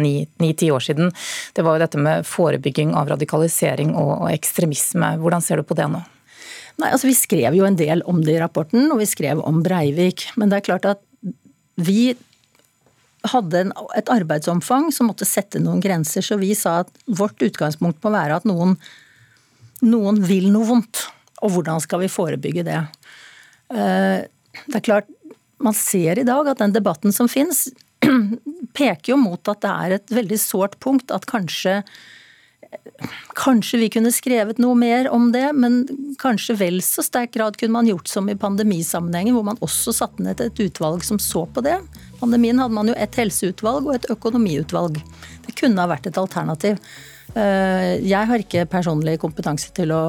ni-ti 0.00 0.70
år 0.72 0.86
siden, 0.88 1.12
det 1.56 1.66
var 1.66 1.76
jo 1.76 1.84
dette 1.84 2.00
med 2.00 2.24
forebygging 2.28 2.96
av 2.96 3.12
radikalisering 3.12 3.92
og, 3.92 4.14
og 4.24 4.32
ekstremisme. 4.32 5.12
Hvordan 5.20 5.44
ser 5.44 5.60
du 5.60 5.68
på 5.68 5.76
det 5.76 5.90
nå? 5.92 6.00
Nei, 6.80 6.88
altså 6.88 7.10
Vi 7.10 7.18
skrev 7.18 7.56
jo 7.56 7.68
en 7.68 7.76
del 7.76 8.00
om 8.08 8.24
det 8.24 8.38
i 8.38 8.40
rapporten, 8.40 8.88
og 8.88 9.02
vi 9.02 9.08
skrev 9.12 9.44
om 9.44 9.60
Breivik. 9.64 10.30
Men 10.40 10.48
det 10.48 10.60
er 10.60 10.68
klart 10.72 10.88
at 10.88 11.04
vi 11.80 12.14
hadde 13.28 13.64
en, 13.64 13.72
et 13.96 14.10
arbeidsomfang 14.12 14.88
som 14.94 15.10
måtte 15.10 15.28
sette 15.28 15.60
noen 15.62 15.82
grenser. 15.82 16.24
Så 16.24 16.38
vi 16.40 16.54
sa 16.56 16.80
at 16.84 16.92
vårt 17.06 17.42
utgangspunkt 17.44 18.00
må 18.04 18.14
være 18.14 18.40
at 18.40 18.48
noen, 18.48 18.76
noen 19.84 20.20
vil 20.24 20.48
noe 20.52 20.68
vondt. 20.68 21.04
Og 21.44 21.54
hvordan 21.54 21.80
skal 21.84 22.04
vi 22.04 22.12
forebygge 22.12 22.64
det? 22.68 22.80
Eh, 23.72 24.26
det 24.66 24.80
er 24.80 24.86
klart, 24.86 25.10
man 25.60 25.76
ser 25.76 26.20
i 26.20 26.26
dag 26.26 26.48
at 26.48 26.60
den 26.62 26.74
debatten 26.74 27.14
som 27.14 27.28
finnes, 27.30 27.68
peker 28.78 29.12
jo 29.12 29.20
mot 29.20 29.52
at 29.52 29.60
det 29.64 29.70
er 29.70 29.96
et 29.98 30.14
veldig 30.20 30.40
sårt 30.40 30.78
punkt 30.80 31.12
at 31.14 31.28
kanskje 31.28 31.80
Kanskje 33.34 33.78
vi 33.80 33.88
kunne 33.90 34.12
skrevet 34.12 34.60
noe 34.62 34.76
mer 34.78 35.08
om 35.10 35.30
det, 35.32 35.46
men 35.56 35.82
kanskje 36.20 36.54
vel 36.60 36.78
så 36.84 37.02
sterk 37.02 37.32
grad 37.34 37.56
kunne 37.58 37.74
man 37.78 37.88
gjort 37.88 38.10
som 38.10 38.28
i 38.30 38.36
pandemisammenhengen, 38.38 39.34
hvor 39.34 39.46
man 39.46 39.60
også 39.64 39.94
satte 39.96 40.22
ned 40.22 40.42
et 40.44 40.60
utvalg 40.62 41.04
som 41.06 41.18
så 41.22 41.46
på 41.50 41.64
det. 41.64 41.78
Pandemien 42.20 42.60
hadde 42.60 42.76
man 42.76 42.90
jo 42.92 42.96
et 42.98 43.16
helseutvalg 43.18 43.88
og 43.88 43.96
et 43.96 44.10
økonomiutvalg. 44.12 45.00
Det 45.46 45.56
kunne 45.58 45.82
ha 45.82 45.90
vært 45.90 46.10
et 46.10 46.20
alternativ. 46.20 46.78
Eh, 47.34 47.96
jeg 48.04 48.30
har 48.30 48.44
ikke 48.44 48.68
personlig 48.70 49.18
kompetanse 49.22 49.72
til 49.74 49.94
å 49.94 50.02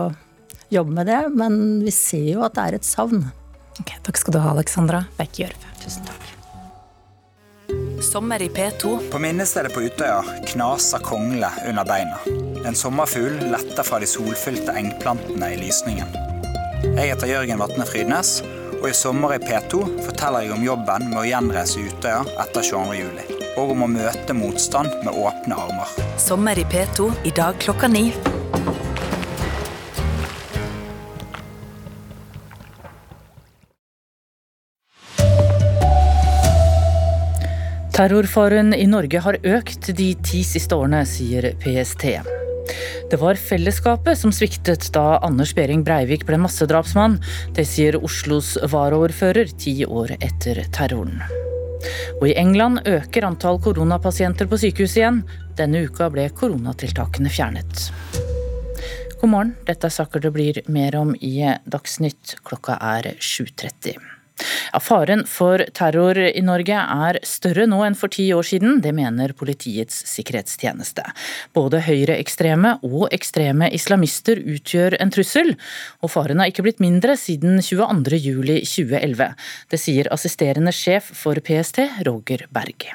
jobbe 0.72 0.98
med 1.00 1.10
det, 1.10 1.22
men 1.34 1.56
vi 1.86 1.94
ser 1.96 2.34
jo 2.34 2.46
at 2.46 2.58
det 2.58 2.68
er 2.68 2.80
et 2.80 2.88
savn. 2.88 3.26
Ok, 3.80 3.96
takk 4.06 4.20
skal 4.20 4.38
du 4.38 4.44
ha, 4.44 4.54
Alexandra 4.54 5.06
Beck 5.18 5.40
Gjørv. 5.42 5.70
Tusen 5.82 6.06
takk. 6.06 6.21
Sommer 8.02 8.42
i 8.42 8.50
P2. 8.50 9.10
På 9.12 9.20
minnestedet 9.20 9.74
på 9.74 9.82
Utøya 9.82 10.24
knaser 10.48 11.00
kongle 11.00 11.50
under 11.70 11.86
beina. 11.86 12.18
En 12.66 12.76
sommerfugl 12.76 13.36
letter 13.52 13.86
fra 13.86 14.00
de 14.02 14.10
solfylte 14.10 14.74
engplantene 14.74 15.52
i 15.54 15.60
lysningen. 15.60 16.10
Jeg 16.82 17.12
heter 17.12 17.30
Jørgen 17.30 17.62
Vatne 17.62 17.86
Frydnes, 17.86 18.40
og 18.80 18.88
i 18.90 18.96
Sommer 18.98 19.36
i 19.36 19.40
P2 19.44 19.84
forteller 20.08 20.48
jeg 20.48 20.56
om 20.56 20.66
jobben 20.66 21.12
med 21.12 21.22
å 21.22 21.28
gjenreise 21.30 21.86
Utøya 21.86 22.24
etter 22.42 22.66
22.07. 22.66 23.38
Og 23.62 23.76
om 23.76 23.86
å 23.86 23.92
møte 23.94 24.34
motstand 24.34 25.04
med 25.06 25.14
åpne 25.14 25.62
armer. 25.68 25.98
Sommer 26.18 26.58
i 26.58 26.66
P2 26.66 27.12
i 27.30 27.36
dag 27.38 27.62
klokka 27.62 27.92
ni. 27.92 28.08
Terrorfaren 38.02 38.74
i 38.74 38.88
Norge 38.90 39.20
har 39.22 39.36
økt 39.46 39.92
de 39.94 40.08
ti 40.26 40.40
siste 40.42 40.74
årene, 40.74 41.04
sier 41.06 41.52
PST. 41.62 42.08
Det 43.12 43.18
var 43.22 43.38
fellesskapet 43.38 44.18
som 44.18 44.32
sviktet 44.34 44.88
da 44.96 45.20
Anders 45.22 45.52
Behring 45.54 45.84
Breivik 45.86 46.24
ble 46.26 46.40
massedrapsmann. 46.42 47.20
Det 47.54 47.68
sier 47.70 48.00
Oslos 48.02 48.56
varaordfører 48.74 49.52
ti 49.54 49.76
år 49.86 50.16
etter 50.18 50.64
terroren. 50.74 51.22
Og 52.18 52.26
i 52.32 52.34
England 52.42 52.82
øker 52.90 53.28
antall 53.28 53.62
koronapasienter 53.62 54.50
på 54.50 54.58
sykehus 54.64 54.98
igjen. 54.98 55.22
Denne 55.60 55.84
uka 55.86 56.10
ble 56.10 56.26
koronatiltakene 56.34 57.30
fjernet. 57.30 57.92
God 59.22 59.30
morgen, 59.30 59.54
dette 59.70 59.92
er 59.92 59.94
saker 59.94 60.26
det 60.26 60.34
blir 60.34 60.64
mer 60.74 60.98
om 61.04 61.14
i 61.22 61.36
Dagsnytt. 61.70 62.40
Klokka 62.50 62.82
er 62.96 63.14
7.30. 63.22 64.11
Ja, 64.72 64.82
faren 64.84 65.26
for 65.30 65.64
terror 65.78 66.18
i 66.18 66.44
Norge 66.46 66.78
er 66.78 67.20
større 67.28 67.68
nå 67.70 67.82
enn 67.86 67.98
for 67.98 68.14
ti 68.14 68.28
år 68.36 68.48
siden, 68.48 68.80
det 68.84 68.94
mener 68.98 69.36
Politiets 69.38 70.04
sikkerhetstjeneste. 70.12 71.06
Både 71.58 71.84
høyreekstreme 71.86 72.78
og 72.88 73.08
ekstreme 73.14 73.70
islamister 73.74 74.42
utgjør 74.42 74.98
en 75.02 75.14
trussel, 75.14 75.56
og 76.02 76.14
faren 76.14 76.42
har 76.42 76.52
ikke 76.52 76.66
blitt 76.68 76.84
mindre 76.84 77.18
siden 77.20 77.62
22.07.2011. 77.62 79.32
Det 79.72 79.82
sier 79.82 80.12
assisterende 80.14 80.76
sjef 80.76 81.14
for 81.24 81.40
PST, 81.46 81.86
Roger 82.08 82.48
Berg 82.52 82.92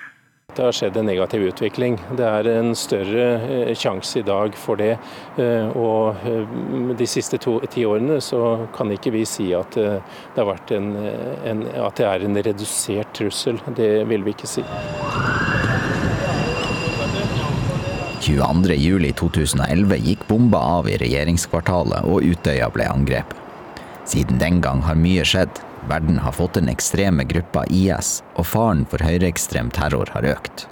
det 0.57 0.64
har 0.64 0.73
skjedd 0.73 0.97
en 0.97 1.07
negativ 1.07 1.42
utvikling. 1.51 1.99
Det 2.16 2.25
er 2.25 2.49
en 2.49 2.73
større 2.79 3.27
eh, 3.45 3.73
sjanse 3.77 4.21
i 4.21 4.25
dag 4.27 4.57
for 4.57 4.81
det. 4.81 4.95
Eh, 5.37 5.69
og 5.77 6.16
eh, 6.25 6.57
de 6.97 7.09
siste 7.09 7.38
to, 7.42 7.59
ti 7.73 7.85
årene 7.88 8.19
så 8.25 8.69
kan 8.77 8.92
ikke 8.95 9.12
vi 9.14 9.25
si 9.29 9.51
at 9.57 9.77
det, 9.77 10.01
har 10.37 10.49
vært 10.49 10.73
en, 10.77 10.95
en, 10.97 11.64
at 11.87 12.01
det 12.01 12.09
er 12.09 12.27
en 12.27 12.40
redusert 12.49 13.12
trussel. 13.16 13.61
Det 13.77 13.90
vil 14.09 14.25
vi 14.25 14.37
ikke 14.37 14.51
si. 14.51 14.64
22.07.2011 18.27 20.01
gikk 20.03 20.25
bomba 20.27 20.59
av 20.81 20.88
i 20.90 20.97
regjeringskvartalet 20.99 22.09
og 22.09 22.25
Utøya 22.27 22.73
ble 22.75 22.88
angrepet. 22.90 23.42
Siden 24.07 24.38
den 24.38 24.61
gang 24.62 24.83
har 24.87 24.99
mye 24.99 25.25
skjedd. 25.27 25.65
Verden 25.88 26.18
har 26.18 26.33
fått 26.33 26.55
den 26.59 26.68
ekstreme 26.68 27.25
gruppa 27.25 27.64
IS, 27.70 28.22
og 28.35 28.46
faren 28.46 28.87
for 28.90 29.03
høyreekstrem 29.07 29.70
terror 29.70 30.11
har 30.14 30.27
økt. 30.27 30.66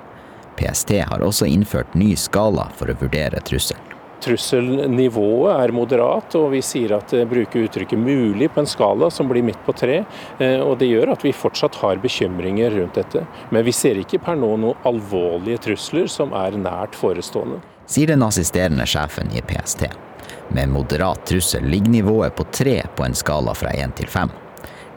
PST 0.58 0.90
har 1.06 1.22
også 1.22 1.46
innført 1.46 1.94
ny 1.94 2.14
skala 2.18 2.68
for 2.78 2.90
å 2.90 2.96
vurdere 2.98 3.42
trusselen. 3.46 3.94
Trusselnivået 4.24 5.52
er 5.52 5.72
moderat, 5.76 6.34
og 6.38 6.48
vi 6.54 6.62
sier 6.64 6.94
at 6.96 7.12
bruker 7.28 7.66
uttrykket 7.66 7.98
'mulig' 7.98 8.48
på 8.54 8.62
en 8.62 8.66
skala 8.66 9.10
som 9.10 9.28
blir 9.28 9.44
midt 9.44 9.60
på 9.66 9.74
tre. 9.76 10.04
Eh, 10.38 10.60
og 10.60 10.78
Det 10.78 10.88
gjør 10.88 11.12
at 11.12 11.24
vi 11.24 11.32
fortsatt 11.32 11.74
har 11.74 11.96
bekymringer 11.96 12.70
rundt 12.70 12.94
dette. 12.94 13.26
Men 13.50 13.64
vi 13.64 13.72
ser 13.72 14.00
ikke 14.00 14.22
per 14.24 14.36
nå 14.36 14.56
noen 14.56 14.76
alvorlige 14.84 15.58
trusler 15.58 16.06
som 16.08 16.32
er 16.32 16.52
nært 16.52 16.94
forestående. 16.94 17.60
Sier 17.86 18.06
den 18.06 18.22
assisterende 18.22 18.86
sjefen 18.86 19.28
i 19.36 19.42
PST. 19.42 19.90
Med 20.48 20.68
moderat 20.68 21.26
trussel 21.26 21.62
ligger 21.62 21.90
nivået 21.90 22.34
på 22.34 22.44
tre 22.50 22.82
på 22.96 23.04
en 23.04 23.14
skala 23.14 23.52
fra 23.54 23.68
én 23.68 23.92
til 23.94 24.06
fem. 24.06 24.30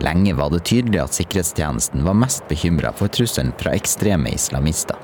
Lenge 0.03 0.35
var 0.37 0.51
det 0.53 0.63
tydelig 0.69 1.01
at 1.01 1.17
sikkerhetstjenesten 1.17 2.05
var 2.05 2.17
mest 2.17 2.45
bekymra 2.49 2.93
for 2.95 3.09
trusselen 3.09 3.53
fra 3.57 3.73
ekstreme 3.77 4.33
islamister 4.35 4.97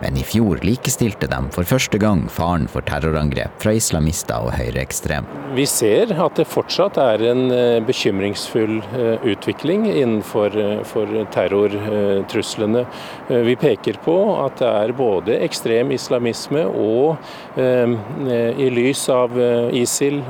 men 0.00 0.16
i 0.16 0.24
fjor 0.24 0.60
likestilte 0.64 1.28
de 1.30 1.40
for 1.54 1.68
første 1.68 1.98
gang 2.00 2.24
faren 2.32 2.66
for 2.70 2.84
terrorangrep 2.86 3.60
fra 3.62 3.74
islamister 3.76 4.40
og 4.40 4.54
høyreekstrem. 4.56 5.28
Vi 5.56 5.66
ser 5.66 6.12
at 6.14 6.38
det 6.38 6.46
fortsatt 6.48 6.98
er 7.02 7.24
en 7.30 7.50
eh, 7.50 7.80
bekymringsfull 7.84 8.78
eh, 8.96 9.26
utvikling 9.32 9.88
innenfor 9.90 10.56
eh, 10.56 11.18
terrortruslene. 11.34 12.84
Vi 13.30 13.56
peker 13.60 13.98
på 14.04 14.16
at 14.44 14.60
det 14.60 14.70
er 14.70 14.94
både 14.96 15.36
ekstrem 15.44 15.92
islamisme 15.94 16.62
og 16.66 17.18
i 17.60 18.68
lys 18.72 19.02
av 19.12 19.34
ISIL, 19.76 20.20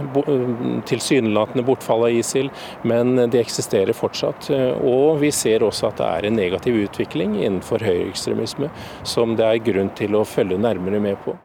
tilsynelatende 0.88 1.64
bortfall 1.66 2.06
av 2.08 2.16
ISIL, 2.16 2.50
men 2.88 3.14
det 3.32 3.40
eksisterer 3.40 3.96
fortsatt. 3.96 4.50
Og 4.86 5.20
vi 5.22 5.30
ser 5.34 5.64
også 5.66 5.90
at 5.90 6.00
det 6.00 6.08
er 6.08 6.28
en 6.28 6.38
negativ 6.40 6.78
utvikling 6.84 7.36
innenfor 7.38 7.84
høyreekstremisme 7.84 8.70
som 9.06 9.36
det 9.38 9.48
er 9.60 9.72
grunn 9.72 9.94
til 9.96 10.16
å 10.16 10.24
følge 10.24 10.58
nærmere 10.58 11.00
med 11.02 11.20
på. 11.24 11.36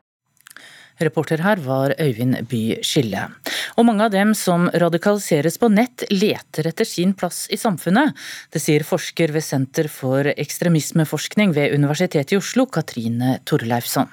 Reporter 1.04 1.42
her 1.44 1.60
var 1.60 1.92
Øyvind 2.00 2.38
By 2.48 2.80
Skille. 2.86 3.28
Og 3.76 3.84
mange 3.84 4.06
av 4.06 4.14
dem 4.14 4.32
som 4.38 4.70
radikaliseres 4.72 5.60
på 5.60 5.68
nett, 5.68 6.06
leter 6.08 6.70
etter 6.70 6.88
sin 6.88 7.12
plass 7.14 7.50
i 7.52 7.60
samfunnet. 7.60 8.16
Det 8.52 8.62
sier 8.64 8.88
forsker 8.88 9.36
ved 9.36 9.44
Senter 9.44 9.92
for 9.92 10.32
ekstremismeforskning 10.32 11.52
ved 11.58 11.76
Universitetet 11.76 12.38
i 12.38 12.40
Oslo, 12.40 12.70
Katrine 12.72 13.42
Torleifsson. 13.44 14.08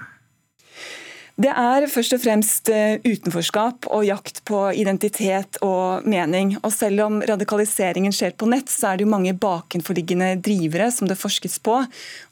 Det 1.40 1.48
er 1.48 1.86
først 1.88 2.12
og 2.12 2.20
fremst 2.20 2.68
eh, 2.68 2.98
utenforskap 3.06 3.86
og 3.88 4.04
jakt 4.04 4.42
på 4.44 4.66
identitet 4.76 5.56
og 5.64 6.04
mening. 6.04 6.58
Og 6.60 6.74
selv 6.74 7.06
om 7.06 7.22
radikaliseringen 7.24 8.12
skjer 8.12 8.34
på 8.36 8.50
nett, 8.52 8.68
så 8.68 8.90
er 8.90 9.00
det 9.00 9.06
jo 9.06 9.12
mange 9.14 9.32
bakenforliggende 9.40 10.34
drivere 10.44 10.90
som 10.92 11.08
det 11.08 11.16
forskes 11.16 11.56
på. 11.64 11.78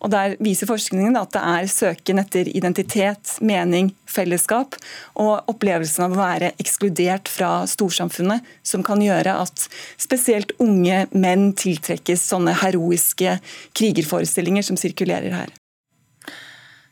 Og 0.04 0.12
Der 0.12 0.36
viser 0.44 0.68
forskningen 0.68 1.16
at 1.16 1.32
det 1.32 1.40
er 1.40 1.70
søken 1.72 2.20
etter 2.20 2.50
identitet, 2.52 3.38
mening, 3.40 3.94
fellesskap 4.10 4.76
og 5.22 5.48
opplevelsen 5.48 6.04
av 6.04 6.16
å 6.16 6.20
være 6.20 6.52
ekskludert 6.60 7.30
fra 7.30 7.64
storsamfunnet 7.70 8.44
som 8.66 8.84
kan 8.84 9.00
gjøre 9.00 9.38
at 9.46 9.64
spesielt 10.00 10.52
unge 10.60 11.06
menn 11.14 11.54
tiltrekkes 11.56 12.26
sånne 12.34 12.58
heroiske 12.66 13.38
krigerforestillinger 13.78 14.66
som 14.66 14.80
sirkulerer 14.80 15.40
her. 15.40 15.59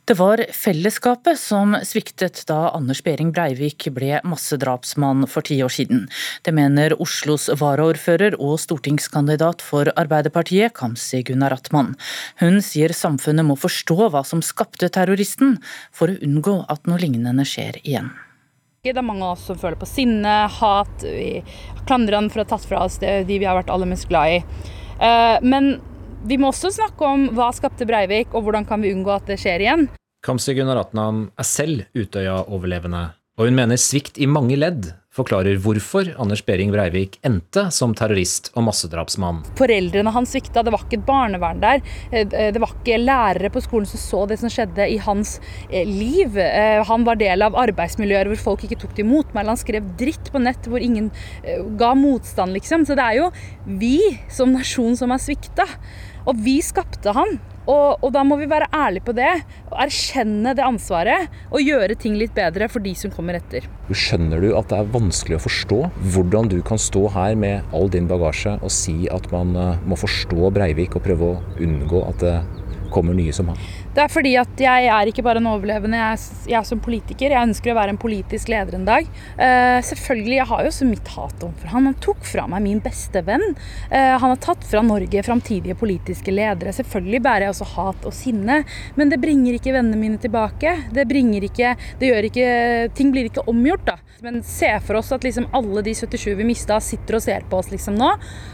Det 0.08 0.14
var 0.16 0.40
fellesskapet 0.56 1.36
som 1.36 1.74
sviktet 1.84 2.38
da 2.48 2.70
Anders 2.72 3.02
Behring 3.04 3.28
Breivik 3.36 3.84
ble 3.92 4.22
massedrapsmann 4.24 5.26
for 5.28 5.44
ti 5.44 5.58
år 5.60 5.74
siden. 5.74 6.06
Det 6.48 6.54
mener 6.56 6.94
Oslos 6.96 7.50
varaordfører 7.60 8.38
og 8.40 8.54
stortingskandidat 8.62 9.60
for 9.60 9.90
Arbeiderpartiet, 10.00 10.72
Kamzy 10.78 11.20
Gunaratman. 11.28 11.90
Hun 12.40 12.56
sier 12.64 12.96
samfunnet 12.96 13.44
må 13.50 13.58
forstå 13.60 14.08
hva 14.14 14.24
som 14.24 14.40
skapte 14.40 14.88
terroristen, 14.96 15.58
for 15.92 16.08
å 16.08 16.16
unngå 16.24 16.56
at 16.72 16.88
noe 16.88 17.02
lignende 17.04 17.44
skjer 17.44 17.76
igjen. 17.82 18.08
Det 18.80 18.96
er 18.96 19.04
mange 19.04 19.28
av 19.28 19.36
oss 19.36 19.44
som 19.50 19.60
føler 19.60 19.76
på 19.76 19.90
sinne, 19.92 20.38
hat. 20.56 21.04
Vi 21.04 21.44
klandrer 21.84 22.16
han 22.22 22.32
for 22.32 22.40
å 22.40 22.48
ha 22.48 22.52
tatt 22.56 22.64
fra 22.64 22.80
oss 22.88 22.96
det 23.04 23.26
de 23.28 23.42
vi 23.44 23.50
har 23.50 23.60
vært 23.60 23.76
aller 23.76 23.92
mest 23.92 24.08
glad 24.08 24.38
i. 24.38 24.42
Eh, 25.04 25.36
men 25.44 25.74
vi 26.24 26.40
må 26.40 26.48
også 26.48 26.72
snakke 26.72 27.12
om 27.12 27.28
hva 27.36 27.52
skapte 27.52 27.84
Breivik, 27.84 28.32
og 28.32 28.48
hvordan 28.48 28.64
kan 28.64 28.80
vi 28.80 28.96
unngå 28.96 29.12
at 29.12 29.28
det 29.28 29.36
skjer 29.44 29.68
igjen. 29.68 29.88
Kamzy 30.28 30.52
Gunaratnam 30.52 31.30
er 31.40 31.46
selv 31.48 31.86
Utøya-overlevende, 31.96 33.14
og 33.40 33.46
hun 33.48 33.54
mener 33.56 33.78
svikt 33.80 34.18
i 34.20 34.26
mange 34.28 34.58
ledd 34.58 34.90
forklarer 35.16 35.56
hvorfor 35.64 36.10
Anders 36.20 36.42
Behring 36.44 36.68
Breivik 36.74 37.16
endte 37.24 37.64
som 37.72 37.94
terrorist 37.96 38.50
og 38.52 38.66
massedrapsmann. 38.66 39.40
Foreldrene 39.56 40.12
hans 40.12 40.34
svikta, 40.36 40.60
det 40.66 40.74
var 40.74 40.84
ikke 40.84 40.98
et 41.00 41.08
barnevern 41.08 41.64
der. 41.64 41.80
Eh, 42.12 42.28
det 42.28 42.60
var 42.60 42.76
ikke 42.76 43.00
lærere 43.00 43.48
på 43.54 43.64
skolen 43.64 43.88
som 43.88 44.04
så 44.04 44.22
det 44.28 44.36
som 44.42 44.52
skjedde 44.52 44.90
i 44.92 45.00
hans 45.08 45.38
eh, 45.70 45.88
liv. 45.88 46.36
Eh, 46.36 46.84
han 46.84 47.08
var 47.08 47.22
del 47.24 47.48
av 47.48 47.56
arbeidsmiljøer 47.64 48.28
hvor 48.34 48.44
folk 48.50 48.68
ikke 48.68 48.82
tok 48.84 48.92
det 48.98 49.06
imot 49.08 49.32
meg. 49.32 49.48
Han 49.48 49.64
skrev 49.64 49.94
dritt 49.96 50.28
på 50.28 50.44
nett 50.44 50.68
hvor 50.68 50.84
ingen 50.84 51.08
ga 51.80 51.94
motstand, 51.96 52.52
liksom. 52.58 52.84
Så 52.84 53.00
det 53.00 53.08
er 53.08 53.22
jo 53.22 53.32
vi 53.80 53.96
som 54.28 54.52
nasjon 54.52 54.98
som 55.00 55.16
har 55.16 55.24
svikta. 55.24 55.64
Og 56.28 56.36
vi 56.44 56.60
skapte 56.60 57.16
han. 57.16 57.38
Og, 57.68 58.00
og, 58.00 58.08
da 58.14 58.22
må 58.24 58.38
vi 58.40 58.48
være 58.48 58.70
ærlige 58.72 59.04
på 59.04 59.12
det, 59.16 59.28
og 59.68 59.76
erkjenne 59.84 60.54
det 60.56 60.64
ansvaret 60.64 61.34
og 61.52 61.60
gjøre 61.60 61.98
ting 62.00 62.16
litt 62.16 62.32
bedre 62.36 62.68
for 62.72 62.84
de 62.84 62.94
som 62.96 63.12
kommer 63.12 63.36
etter. 63.36 63.66
Skjønner 63.92 64.40
du 64.40 64.54
at 64.56 64.70
det 64.70 64.78
er 64.80 64.94
vanskelig 64.94 65.36
å 65.36 65.42
forstå 65.44 65.80
hvordan 66.14 66.48
du 66.48 66.58
kan 66.64 66.80
stå 66.80 67.04
her 67.12 67.36
med 67.36 67.76
all 67.76 67.92
din 67.92 68.08
bagasje 68.08 68.56
og 68.62 68.72
si 68.72 68.96
at 69.12 69.28
man 69.34 69.52
eh, 69.56 69.84
må 69.88 70.00
forstå 70.00 70.48
Breivik 70.56 70.96
og 70.96 71.04
prøve 71.04 71.34
å 71.34 71.60
unngå 71.64 72.02
at 72.08 72.24
det 72.24 72.36
kommer 72.94 73.16
nye 73.16 73.34
som 73.36 73.52
han? 73.52 73.60
Det 73.98 74.04
er 74.04 74.12
fordi 74.14 74.32
at 74.38 74.60
jeg 74.62 74.84
er 74.94 75.08
ikke 75.10 75.24
bare 75.26 75.40
en 75.42 75.48
overlevende, 75.50 75.98
jeg 75.98 76.14
er, 76.14 76.42
jeg 76.52 76.56
er 76.60 76.66
som 76.68 76.78
politiker. 76.78 77.32
Jeg 77.34 77.48
ønsker 77.48 77.72
å 77.72 77.74
være 77.80 77.90
en 77.90 77.98
politisk 77.98 78.46
leder 78.52 78.76
en 78.76 78.84
dag. 78.86 79.08
Uh, 79.34 79.80
selvfølgelig, 79.82 80.36
jeg 80.36 80.46
har 80.46 80.60
jo 80.62 80.68
også 80.70 80.86
mitt 80.86 81.08
hat 81.16 81.42
overfor 81.42 81.72
han. 81.72 81.88
Han 81.90 81.96
tok 82.04 82.20
fra 82.22 82.44
meg 82.46 82.62
min 82.62 82.82
beste 82.84 83.24
venn. 83.26 83.42
Uh, 83.90 84.14
han 84.22 84.22
har 84.22 84.38
tatt 84.44 84.62
fra 84.70 84.84
Norge 84.86 85.24
framtidige 85.26 85.74
politiske 85.80 86.30
ledere. 86.30 86.70
Selvfølgelig 86.76 87.20
bærer 87.24 87.48
jeg 87.48 87.54
også 87.56 87.66
hat 87.72 88.06
og 88.06 88.14
sinne, 88.14 88.60
men 88.94 89.10
det 89.10 89.18
bringer 89.24 89.56
ikke 89.58 89.74
vennene 89.74 89.98
mine 89.98 90.20
tilbake. 90.22 90.76
Det 90.94 91.06
bringer 91.10 91.48
ikke 91.48 91.72
Det 91.98 92.12
gjør 92.12 92.28
ikke 92.28 92.46
Ting 92.94 93.10
blir 93.10 93.26
ikke 93.26 93.42
omgjort, 93.50 93.82
da. 93.88 93.96
Men 94.22 94.44
se 94.46 94.70
for 94.86 95.00
oss 95.00 95.10
at 95.16 95.26
liksom 95.26 95.48
alle 95.58 95.82
de 95.82 95.96
77 95.98 96.36
vi 96.38 96.46
mista, 96.46 96.78
sitter 96.78 97.18
og 97.18 97.24
ser 97.26 97.48
på 97.50 97.58
oss 97.58 97.72
liksom 97.74 97.98
nå. 97.98 98.12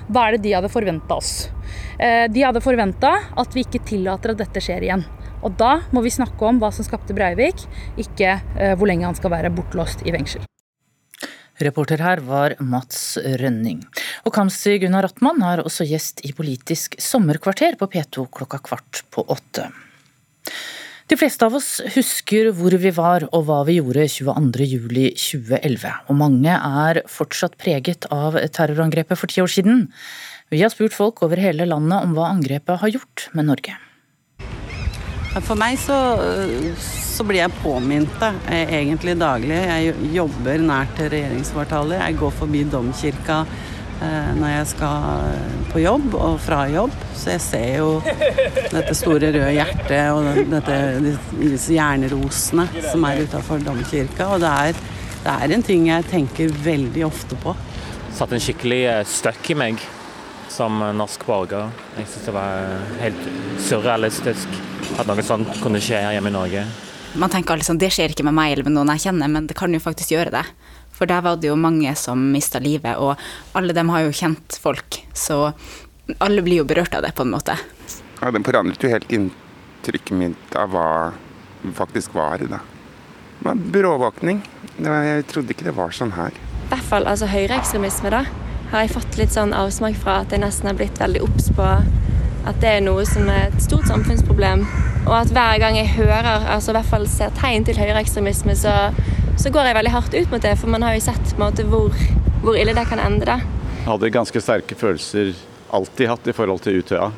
Hva 0.09 0.24
er 0.24 0.38
det 0.38 0.46
de 0.48 0.57
hadde 0.57 0.72
forventa 0.72 1.20
oss? 1.20 1.50
Uh, 2.00 2.33
de 2.33 2.46
hadde 2.48 2.64
forventa 2.64 3.12
at 3.37 3.52
vi 3.52 3.66
ikke 3.68 3.85
tillater 3.92 4.33
at 4.33 4.40
dette 4.40 4.64
skjer 4.64 4.88
igjen. 4.88 5.04
Og 5.44 5.54
da 5.61 5.76
må 5.92 6.00
vi 6.04 6.12
snakke 6.12 6.48
om 6.48 6.59
hva 6.62 6.72
som 6.72 6.87
skapte 6.87 7.16
Breivik, 7.16 7.66
ikke 8.00 8.38
eh, 8.57 8.74
hvor 8.78 8.88
lenge 8.88 9.07
han 9.09 9.18
skal 9.18 9.33
være 9.35 9.52
bortlåst 9.54 10.04
i 10.09 10.14
fengsel. 10.14 10.44
Reporter 11.62 12.00
her 12.02 12.18
var 12.26 12.57
Mats 12.59 13.14
Rønning. 13.38 13.85
Og 14.26 14.35
Kamzy 14.35 14.80
Gunnar 14.83 15.07
Rattmann 15.07 15.42
er 15.46 15.62
også 15.62 15.87
gjest 15.87 16.24
i 16.26 16.33
Politisk 16.35 16.96
sommerkvarter 16.98 17.78
på 17.78 17.87
P2 17.92 18.26
klokka 18.40 18.59
kvart 18.64 19.04
på 19.14 19.22
åtte. 19.30 19.68
De 21.07 21.18
fleste 21.20 21.44
av 21.46 21.54
oss 21.54 21.68
husker 21.94 22.48
hvor 22.57 22.74
vi 22.80 22.90
var 22.96 23.26
og 23.28 23.44
hva 23.46 23.61
vi 23.68 23.76
gjorde 23.76 24.09
22.07.2011, 24.09 25.85
og 26.09 26.18
mange 26.18 26.57
er 26.57 27.02
fortsatt 27.12 27.59
preget 27.61 28.09
av 28.11 28.40
terrorangrepet 28.57 29.20
for 29.20 29.30
ti 29.30 29.44
år 29.44 29.52
siden. 29.52 29.85
Vi 30.50 30.64
har 30.64 30.72
spurt 30.72 30.96
folk 30.96 31.22
over 31.26 31.38
hele 31.38 31.68
landet 31.68 32.00
om 32.00 32.16
hva 32.16 32.33
angrepet 32.33 32.80
har 32.80 32.96
gjort 32.96 33.28
med 33.37 33.52
Norge. 33.52 33.76
For 35.42 35.58
meg 35.58 35.74
så, 35.82 35.96
så 36.78 37.24
blir 37.26 37.40
jeg 37.40 37.54
påminnet 37.58 38.12
det 38.22 38.58
egentlig 38.78 39.16
daglig. 39.18 39.56
Jeg 39.66 40.10
jobber 40.14 40.62
nært 40.62 41.00
regjeringskvartalet. 41.02 41.98
Jeg 41.98 42.18
går 42.20 42.36
forbi 42.38 42.60
domkirka 42.70 43.40
eh, 43.42 44.30
når 44.38 44.52
jeg 44.52 44.68
skal 44.76 45.08
på 45.72 45.82
jobb 45.82 46.14
og 46.14 46.38
fra 46.44 46.60
jobb. 46.70 46.94
Så 47.18 47.34
jeg 47.34 47.42
ser 47.42 47.66
jo 47.80 47.88
dette 48.76 48.94
store 48.94 49.32
røde 49.34 49.50
hjertet 49.56 50.14
og 50.14 50.54
dette, 50.54 50.78
disse 51.40 51.74
jernrosene 51.74 52.68
som 52.86 53.08
er 53.10 53.24
utafor 53.26 53.66
domkirka. 53.66 54.30
Og 54.36 54.44
det 54.44 54.54
er, 54.68 54.86
det 55.26 55.34
er 55.34 55.58
en 55.58 55.66
ting 55.66 55.90
jeg 55.90 56.10
tenker 56.14 56.54
veldig 56.62 57.08
ofte 57.10 57.42
på. 57.42 57.58
Satt 58.14 58.30
en 58.30 58.46
skikkelig 58.46 58.82
eh, 58.86 59.04
støkk 59.18 59.50
i 59.50 59.60
meg 59.64 59.86
som 60.54 60.78
norsk 60.94 61.26
borger. 61.26 61.70
Jeg 61.98 62.06
syns 62.10 62.28
det 62.28 62.34
var 62.34 62.74
helt 63.00 63.28
surrealistisk 63.64 64.58
at 65.00 65.08
noe 65.08 65.24
sånt 65.26 65.50
kunne 65.62 65.80
skje 65.82 65.98
her 66.04 66.14
hjemme 66.14 66.30
i 66.30 66.34
Norge. 66.36 66.64
Man 67.18 67.30
tenker 67.30 67.58
liksom, 67.58 67.78
det 67.78 67.90
skjer 67.94 68.14
ikke 68.14 68.26
med 68.26 68.36
meg 68.36 68.52
eller 68.54 68.68
med 68.68 68.76
noen 68.76 68.92
jeg 68.94 69.08
kjenner, 69.08 69.30
men 69.30 69.48
det 69.50 69.56
kan 69.58 69.74
jo 69.74 69.82
faktisk 69.82 70.14
gjøre 70.14 70.34
det. 70.34 70.44
For 70.94 71.10
der 71.10 71.24
var 71.26 71.40
det 71.42 71.50
jo 71.50 71.56
mange 71.58 71.90
som 71.98 72.20
mista 72.30 72.60
livet, 72.62 72.98
og 73.02 73.18
alle 73.58 73.74
dem 73.74 73.90
har 73.90 74.04
jo 74.04 74.14
kjent 74.14 74.58
folk. 74.62 75.00
Så 75.14 75.48
alle 76.22 76.44
blir 76.46 76.62
jo 76.62 76.68
berørt 76.70 76.94
av 76.94 77.02
det, 77.06 77.14
på 77.18 77.26
en 77.26 77.34
måte. 77.34 77.58
Ja, 78.20 78.30
Den 78.30 78.46
forandret 78.46 78.82
jo 78.82 78.92
helt 78.92 79.10
inntrykket 79.10 80.14
mitt 80.18 80.58
av 80.58 80.70
hva 80.74 80.88
det 81.64 81.74
faktisk 81.74 82.14
var. 82.14 82.38
da. 82.46 82.62
Det 83.40 83.48
var 83.50 83.66
bråvåkning. 83.74 84.42
Jeg 84.78 85.26
trodde 85.30 85.54
ikke 85.54 85.66
det 85.66 85.74
var 85.74 85.94
sånn 85.94 86.14
her. 86.14 86.34
I 86.64 86.70
hvert 86.70 86.90
fall 86.90 87.06
altså 87.10 87.26
høyreekstremisme, 87.30 88.10
da 88.14 88.24
har 88.72 88.85
jeg 88.85 88.94
fått 88.94 89.18
litt 89.20 89.35
sånn 89.35 89.55
avsmak 89.57 89.96
fra 90.00 90.20
at 90.22 90.33
jeg 90.33 90.42
nesten 90.42 90.70
har 90.70 90.79
blitt 90.79 90.98
veldig 91.00 91.22
obs 91.27 91.50
på 91.55 91.66
at 92.44 92.61
det 92.61 92.70
er 92.77 92.83
noe 92.85 93.05
som 93.09 93.29
er 93.33 93.48
et 93.48 93.62
stort 93.64 93.88
samfunnsproblem. 93.88 94.64
Og 95.05 95.14
at 95.16 95.33
hver 95.33 95.61
gang 95.62 95.79
jeg 95.79 95.94
hører, 95.96 96.29
altså 96.53 96.72
i 96.72 96.77
hvert 96.79 96.90
fall 96.90 97.07
ser 97.09 97.33
tegn 97.38 97.64
til 97.64 97.79
høyreekstremisme, 97.81 98.57
så, 98.59 98.74
så, 99.40 99.53
går 99.53 99.70
jeg 99.70 99.79
veldig 99.79 99.94
hardt 99.94 100.16
ut 100.16 100.33
mot 100.33 100.44
det. 100.44 100.55
For 100.61 100.72
man 100.72 100.85
har 100.85 100.96
jo 100.96 101.05
sett 101.07 101.35
måte 101.40 101.64
hvor, 101.68 101.96
hvor 102.44 102.59
ille 102.61 102.77
det 102.77 102.87
kan 102.90 103.00
ende. 103.00 103.29
da. 103.29 103.40
Jeg 103.81 103.88
hadde 103.88 104.12
ganske 104.12 104.44
sterke 104.44 104.77
følelser 104.77 105.33
alltid 105.74 106.11
hatt 106.12 106.29
i 106.29 106.37
forhold 106.37 106.64
til 106.64 106.81
Utøya. 106.81 107.11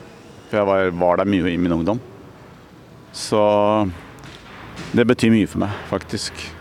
For 0.50 0.60
jeg 0.60 0.70
var, 0.70 0.92
var 0.98 1.22
der 1.22 1.30
mye 1.30 1.50
i 1.50 1.58
min 1.58 1.74
ungdom. 1.74 2.02
Så 3.16 3.42
det 4.94 5.06
betyr 5.08 5.34
mye 5.34 5.50
for 5.50 5.66
meg, 5.66 5.74
faktisk. 5.90 6.55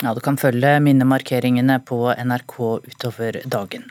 Ja, 0.00 0.14
Du 0.16 0.20
kan 0.24 0.38
følge 0.40 0.78
minnemarkeringene 0.80 1.76
på 1.84 2.06
NRK 2.16 2.54
utover 2.88 3.36
dagen. 3.44 3.82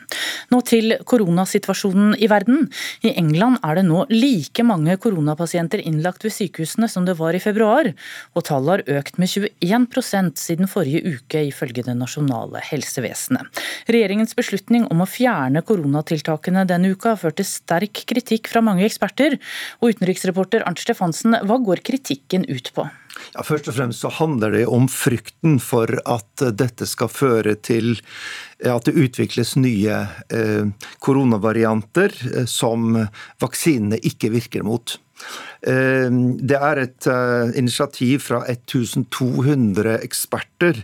Nå 0.50 0.58
til 0.66 0.96
koronasituasjonen 1.06 2.16
i 2.18 2.26
verden. 2.30 2.64
I 3.06 3.12
England 3.20 3.60
er 3.62 3.78
det 3.78 3.84
nå 3.86 4.02
like 4.10 4.64
mange 4.66 4.96
koronapasienter 4.98 5.78
innlagt 5.86 6.26
ved 6.26 6.34
sykehusene 6.34 6.88
som 6.90 7.06
det 7.06 7.14
var 7.20 7.38
i 7.38 7.42
februar, 7.42 7.92
og 8.34 8.46
tallet 8.48 8.82
har 8.82 8.98
økt 8.98 9.20
med 9.22 9.30
21% 9.30 10.40
siden 10.42 10.70
forrige 10.70 11.14
uke, 11.14 11.44
ifølge 11.52 11.86
det 11.86 11.94
nasjonale 11.94 12.62
helsevesenet. 12.72 13.62
Regjeringens 13.86 14.34
beslutning 14.34 14.88
om 14.90 15.04
å 15.04 15.10
fjerne 15.10 15.62
koronatiltakene 15.62 16.66
denne 16.66 16.90
uka 16.90 17.14
har 17.14 17.22
ført 17.22 17.38
til 17.38 17.46
sterk 17.46 18.02
kritikk 18.10 18.50
fra 18.50 18.64
mange 18.66 18.82
eksperter. 18.88 19.38
Og 19.78 19.94
utenriksreporter 19.94 20.66
Arnt 20.66 20.82
Stefansen, 20.82 21.38
hva 21.46 21.60
går 21.62 21.84
kritikken 21.86 22.48
ut 22.50 22.74
på? 22.74 22.88
Ja, 23.34 23.44
først 23.46 23.68
og 23.70 23.76
fremst 23.76 24.02
så 24.04 24.10
handler 24.12 24.54
det 24.54 24.64
om 24.70 24.88
frykten 24.90 25.58
for 25.62 25.90
at 26.04 26.44
dette 26.58 26.86
skal 26.88 27.10
føre 27.12 27.56
til 27.58 27.98
at 28.66 28.86
det 28.86 28.96
utvikles 28.98 29.54
nye 29.60 30.02
eh, 30.34 30.88
koronavarianter 31.02 32.14
eh, 32.30 32.48
som 32.50 32.96
vaksinene 33.42 34.00
ikke 34.10 34.32
virker 34.34 34.66
mot. 34.66 34.98
Det 35.60 36.56
er 36.56 36.78
et 36.80 37.06
initiativ 37.58 38.22
fra 38.24 38.40
1200 38.48 39.98
eksperter 40.00 40.78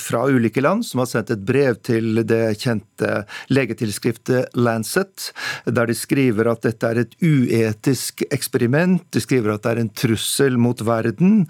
fra 0.00 0.24
ulike 0.28 0.60
land 0.60 0.84
som 0.86 1.00
har 1.00 1.08
sendt 1.08 1.32
et 1.32 1.44
brev 1.48 1.78
til 1.86 2.20
det 2.28 2.58
kjente 2.60 3.22
legetilskriftet 3.48 4.52
Lancet, 4.60 5.30
der 5.64 5.88
de 5.88 5.96
skriver 5.96 6.50
at 6.52 6.66
dette 6.66 6.90
er 6.90 7.00
et 7.04 7.16
uetisk 7.24 8.24
eksperiment. 8.28 9.06
De 9.14 9.22
skriver 9.24 9.54
at 9.54 9.64
det 9.64 9.72
er 9.72 9.82
en 9.84 9.92
trussel 10.02 10.58
mot 10.60 10.80
verden, 10.84 11.46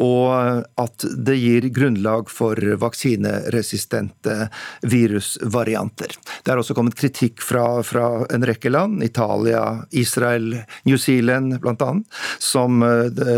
og 0.00 0.64
at 0.80 1.06
det 1.28 1.36
gir 1.40 1.68
grunnlag 1.74 2.32
for 2.32 2.56
vaksineresistente 2.80 4.48
virusvarianter. 4.86 6.16
Det 6.44 6.52
er 6.52 6.60
også 6.60 6.76
kommet 6.76 6.96
kritikk 6.98 7.44
fra, 7.44 7.82
fra 7.86 8.24
en 8.32 8.48
rekke 8.48 8.72
land, 8.72 9.04
Italia, 9.04 9.84
Israel, 9.92 10.64
New 10.88 10.96
Zealand 11.00 11.33
bl.a., 11.62 11.90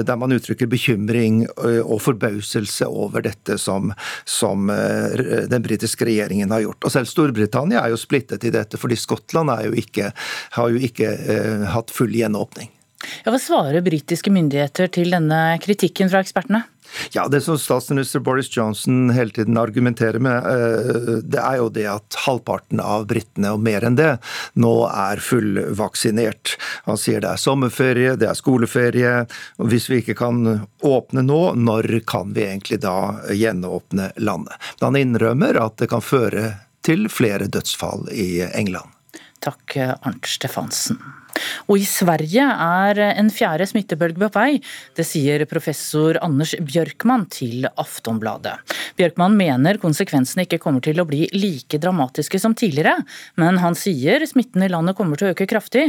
der 0.07 0.19
man 0.19 0.35
uttrykker 0.37 0.69
bekymring 0.71 1.43
og 1.47 1.99
forbauselse 2.05 2.89
over 2.89 3.25
dette 3.25 3.57
som, 3.61 3.93
som 4.29 4.69
den 4.69 5.65
britiske 5.65 6.07
regjeringen 6.09 6.53
har 6.53 6.65
gjort. 6.65 6.85
Og 6.85 6.93
Selv 6.93 7.11
Storbritannia 7.11 7.83
er 7.83 7.95
jo 7.95 8.01
splittet 8.01 8.45
i 8.47 8.53
dette, 8.55 8.81
fordi 8.81 8.99
Skottland 8.99 9.51
jo 9.67 9.75
ikke, 9.77 10.13
har 10.57 10.73
jo 10.73 10.81
ikke 10.89 11.13
eh, 11.13 11.69
hatt 11.75 11.93
full 11.95 12.15
gjenåpning. 12.17 12.73
Ja, 13.25 13.31
hva 13.31 13.39
svarer 13.41 13.85
britiske 13.85 14.33
myndigheter 14.33 14.89
til 14.93 15.13
denne 15.13 15.59
kritikken 15.63 16.09
fra 16.11 16.23
ekspertene? 16.25 16.65
Ja, 17.13 17.29
Det 17.29 17.41
som 17.41 17.59
statsminister 17.59 18.21
Boris 18.21 18.57
Johnson 18.57 19.11
hele 19.11 19.31
tiden 19.31 19.57
argumenterer 19.57 20.19
med, 20.19 20.47
eh, 20.47 21.21
det 21.23 21.41
er 21.41 21.57
jo 21.61 21.69
det 21.69 21.87
at 21.91 22.19
halvparten 22.27 22.81
av 22.81 23.07
britene, 23.07 23.53
og 23.53 23.61
mer 23.61 23.85
enn 23.85 23.99
det, 23.99 24.19
nå 24.55 24.75
er 24.89 25.23
fullvaksinert. 25.23 26.57
Han 26.87 27.01
sier 27.01 27.21
det 27.21 27.33
er 27.35 27.43
sommerferie, 27.43 28.17
det 28.17 28.29
er 28.31 28.39
skoleferie. 28.39 29.27
og 29.59 29.71
Hvis 29.71 29.91
vi 29.91 30.03
ikke 30.03 30.17
kan 30.17 30.67
åpne 30.83 31.25
nå, 31.27 31.55
når 31.57 32.01
kan 32.07 32.33
vi 32.33 32.47
egentlig 32.47 32.81
da 32.81 33.21
gjenåpne 33.31 34.13
landet? 34.17 34.55
Men 34.81 34.87
han 34.87 35.01
innrømmer 35.03 35.61
at 35.61 35.77
det 35.77 35.91
kan 35.91 36.05
føre 36.05 36.61
til 36.87 37.09
flere 37.11 37.49
dødsfall 37.51 38.09
i 38.13 38.47
England. 38.55 38.93
Takk, 39.43 39.77
Arnt 39.77 40.27
Stefansen. 40.27 41.01
Og 41.67 41.81
i 41.81 41.87
Sverige 41.89 42.45
er 42.47 43.01
en 43.09 43.31
fjerde 43.33 43.67
smittebølge 43.69 44.21
på 44.27 44.31
vei. 44.37 44.61
Det 44.97 45.07
sier 45.07 45.45
professor 45.51 46.19
Anders 46.25 46.55
Bjørkman 46.61 47.27
til 47.33 47.67
Aftonbladet. 47.69 48.57
Bjørkman 48.97 49.37
mener 49.37 49.81
konsekvensene 49.83 50.47
ikke 50.47 50.61
kommer 50.63 50.85
til 50.85 51.01
å 51.03 51.07
bli 51.09 51.27
like 51.35 51.81
dramatiske 51.83 52.41
som 52.41 52.55
tidligere, 52.57 52.95
men 53.41 53.61
han 53.63 53.77
sier 53.79 54.25
smitten 54.29 54.65
i 54.65 54.71
landet 54.73 54.97
kommer 54.99 55.19
til 55.19 55.31
å 55.31 55.35
øke 55.35 55.49
kraftig. 55.51 55.89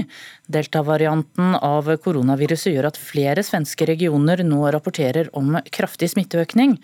Delta-varianten 0.52 1.56
av 1.56 1.90
koronaviruset 2.04 2.74
gjør 2.74 2.90
at 2.92 3.00
flere 3.00 3.46
svenske 3.46 3.88
regioner 3.90 4.44
nå 4.48 4.62
rapporterer 4.76 5.32
om 5.38 5.56
kraftig 5.74 6.12
smitteøkning. 6.14 6.78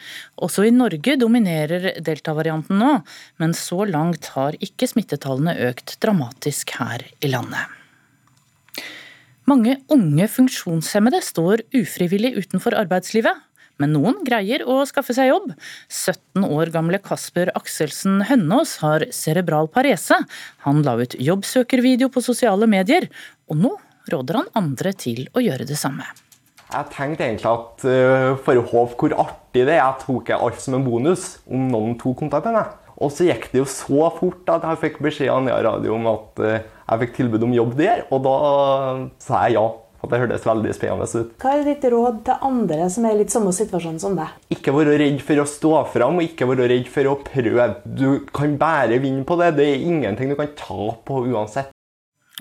Også 0.44 0.68
i 0.68 0.74
Norge 0.76 1.18
dominerer 1.20 1.94
delta-varianten 2.04 2.80
nå, 2.80 2.98
men 3.42 3.56
så 3.58 3.84
langt 3.90 4.32
har 4.38 4.58
ikke 4.64 4.90
smittetallene 4.90 5.58
økt 5.70 5.98
dramatisk 6.04 6.78
her 6.80 7.06
i 7.24 7.32
landet. 7.32 7.83
Mange 9.50 9.76
unge 9.92 10.28
funksjonshemmede 10.32 11.20
står 11.24 11.66
ufrivillig 11.76 12.38
utenfor 12.38 12.78
arbeidslivet. 12.80 13.42
Men 13.82 13.96
noen 13.96 14.20
greier 14.24 14.62
å 14.70 14.84
skaffe 14.88 15.16
seg 15.18 15.32
jobb. 15.32 15.50
17 15.90 16.46
år 16.46 16.70
gamle 16.72 17.00
Kasper 17.04 17.50
Akselsen 17.58 18.22
Hønnås 18.30 18.78
har 18.84 19.08
cerebral 19.12 19.68
parese. 19.74 20.20
Han 20.68 20.84
la 20.86 20.94
ut 21.02 21.18
jobbsøkervideo 21.18 22.12
på 22.14 22.24
sosiale 22.24 22.70
medier, 22.70 23.10
og 23.50 23.60
nå 23.66 23.74
råder 24.14 24.40
han 24.40 24.52
andre 24.60 24.94
til 24.96 25.26
å 25.34 25.44
gjøre 25.44 25.68
det 25.68 25.80
samme. 25.80 26.06
Jeg 26.74 26.90
tenkte 26.94 27.26
egentlig 27.26 27.50
at 27.50 27.84
uh, 27.86 28.30
for 28.46 28.58
å 28.58 28.68
håpe 28.70 28.96
hvor 29.02 29.18
artig 29.26 29.66
det 29.66 29.76
er, 29.76 29.82
jeg 29.82 30.06
tok 30.06 30.32
alt 30.38 30.62
som 30.62 30.78
en 30.78 30.86
bonus 30.86 31.28
om 31.46 31.68
noen 31.74 31.98
tok 32.00 32.22
kontakt 32.24 32.48
med 32.50 32.62
meg. 32.62 32.72
Og 33.04 33.12
så 33.14 33.28
gikk 33.28 33.50
det 33.52 33.60
jo 33.60 33.68
så 33.70 34.08
fort 34.16 34.50
at 34.54 34.66
jeg 34.70 34.82
fikk 34.86 35.02
beskjed 35.04 35.34
av 35.34 35.44
Nea 35.46 35.60
Radio 35.66 35.98
om 35.98 36.08
at 36.14 36.42
uh, 36.46 36.73
jeg 36.90 37.02
fikk 37.06 37.16
tilbud 37.22 37.48
om 37.48 37.56
jobb 37.56 37.78
der, 37.80 38.06
og 38.12 38.26
da 38.28 38.36
sa 39.24 39.46
jeg 39.48 39.60
ja. 39.60 39.70
For 40.04 40.12
det 40.12 40.18
hørtes 40.20 40.44
veldig 40.44 40.72
spennende 40.76 41.06
ut. 41.08 41.30
Hva 41.40 41.52
er 41.56 41.62
ditt 41.64 41.86
råd 41.88 42.18
til 42.28 42.42
andre 42.44 42.90
som 42.92 43.06
er 43.08 43.14
i 43.16 43.22
litt 43.22 43.32
samme 43.32 43.54
situasjon 43.56 44.02
som 44.04 44.18
deg? 44.18 44.34
Ikke 44.52 44.74
være 44.76 44.98
redd 45.00 45.22
for 45.24 45.40
å 45.40 45.46
stå 45.48 45.72
fram, 45.94 46.20
og 46.20 46.28
ikke 46.28 46.48
være 46.50 46.68
redd 46.74 46.90
for 46.92 47.08
å 47.08 47.14
prøve. 47.24 47.70
Du 47.88 48.26
kan 48.36 48.58
bare 48.60 49.00
vinne 49.00 49.24
på 49.24 49.38
det. 49.40 49.54
Det 49.62 49.70
er 49.70 49.86
ingenting 49.88 50.34
du 50.34 50.36
kan 50.36 50.52
tape 50.60 51.06
på 51.08 51.22
uansett. 51.32 51.72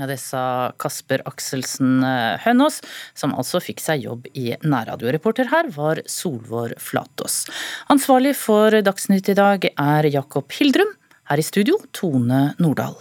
Ja, 0.01 0.09
det 0.09 0.19
sa 0.25 0.73
Kasper 0.81 1.23
Akselsen 1.29 2.01
eh, 2.03 2.41
Hønås, 2.43 2.81
som 3.15 3.35
altså 3.37 3.61
fikk 3.63 3.79
seg 3.85 4.09
jobb 4.09 4.27
i 4.33 4.57
nærradioreporter 4.65 5.53
her, 5.53 5.71
var 5.77 6.03
Solvår 6.09 6.75
Flatås. 6.83 7.45
Ansvarlig 7.93 8.35
for 8.41 8.75
Dagsnytt 8.83 9.31
i 9.31 9.39
dag 9.39 9.71
er 9.71 10.11
Jakob 10.11 10.51
Hildrum. 10.57 10.97
Her 11.31 11.39
i 11.39 11.47
studio, 11.47 11.79
Tone 11.95 12.49
Nordahl. 12.59 12.97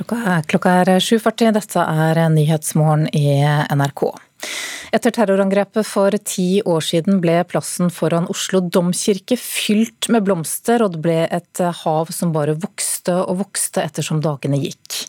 Klokka, 0.00 0.38
klokka 0.48 0.70
er 0.80 0.88
7.40, 0.96 1.50
dette 1.52 1.82
er 1.84 2.18
Nyhetsmorgen 2.32 3.02
i 3.12 3.34
NRK. 3.68 4.06
Etter 4.96 5.12
terrorangrepet 5.12 5.84
for 5.84 6.14
ti 6.24 6.62
år 6.64 6.80
siden 6.80 7.18
ble 7.20 7.34
plassen 7.44 7.90
foran 7.92 8.24
Oslo 8.32 8.62
domkirke 8.64 9.36
fylt 9.36 10.08
med 10.08 10.24
blomster, 10.24 10.80
og 10.80 10.94
det 10.94 11.02
ble 11.04 11.18
et 11.28 11.60
hav 11.82 12.08
som 12.16 12.32
bare 12.32 12.54
vokste 12.62 13.12
og 13.20 13.42
vokste 13.42 13.84
ettersom 13.84 14.22
dagene 14.24 14.62
gikk. 14.62 15.02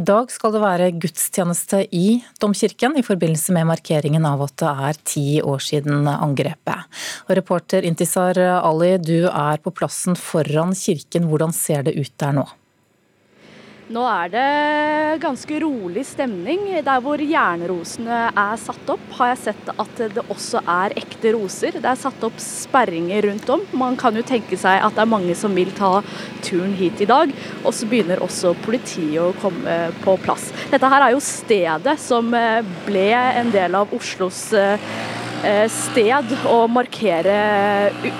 I 0.00 0.04
dag 0.08 0.32
skal 0.32 0.54
det 0.56 0.62
være 0.64 0.90
gudstjeneste 0.96 1.82
i 1.92 2.06
domkirken 2.40 2.96
i 2.96 3.04
forbindelse 3.04 3.52
med 3.52 3.68
markeringen 3.68 4.24
av 4.30 4.46
at 4.46 4.56
det 4.64 4.72
er 4.88 5.02
ti 5.12 5.26
år 5.44 5.60
siden 5.60 6.08
angrepet. 6.08 6.88
Og 7.28 7.36
reporter 7.36 7.84
Intisar 7.84 8.40
Ali, 8.62 8.94
du 8.96 9.28
er 9.28 9.60
på 9.60 9.74
plassen 9.76 10.16
foran 10.16 10.72
kirken. 10.72 11.28
Hvordan 11.28 11.52
ser 11.52 11.84
det 11.84 11.98
ut 12.00 12.16
der 12.16 12.40
nå? 12.40 12.48
Nå 13.88 14.02
er 14.04 14.32
det 14.32 15.20
ganske 15.22 15.60
rolig 15.62 16.04
stemning. 16.04 16.66
Der 16.84 17.00
hvor 17.00 17.20
jernrosene 17.22 18.18
er 18.28 18.60
satt 18.60 18.90
opp, 18.92 19.06
har 19.16 19.32
jeg 19.32 19.40
sett 19.46 19.70
at 19.72 20.02
det 20.12 20.24
også 20.28 20.60
er 20.60 20.96
ekte 21.00 21.32
roser. 21.32 21.78
Det 21.80 21.88
er 21.88 22.00
satt 22.00 22.26
opp 22.28 22.36
sperringer 22.42 23.30
rundt 23.30 23.48
om. 23.54 23.64
Man 23.72 23.96
kan 24.00 24.16
jo 24.18 24.26
tenke 24.28 24.60
seg 24.60 24.84
at 24.84 24.96
det 24.96 25.04
er 25.06 25.12
mange 25.14 25.36
som 25.38 25.56
vil 25.56 25.72
ta 25.78 26.02
turen 26.44 26.76
hit 26.76 27.00
i 27.00 27.08
dag. 27.08 27.32
Og 27.64 27.72
så 27.72 27.88
begynner 27.88 28.20
også 28.24 28.52
politiet 28.66 29.22
å 29.24 29.32
komme 29.40 29.80
på 30.04 30.18
plass. 30.20 30.50
Dette 30.68 30.92
her 30.92 31.08
er 31.08 31.16
jo 31.16 31.24
stedet 31.24 31.96
som 32.02 32.28
ble 32.84 33.08
en 33.16 33.54
del 33.54 33.78
av 33.78 33.96
Oslos 33.96 34.44
Eh, 34.58 34.78
sted 35.70 36.32
å 36.50 36.58
markere 36.70 37.34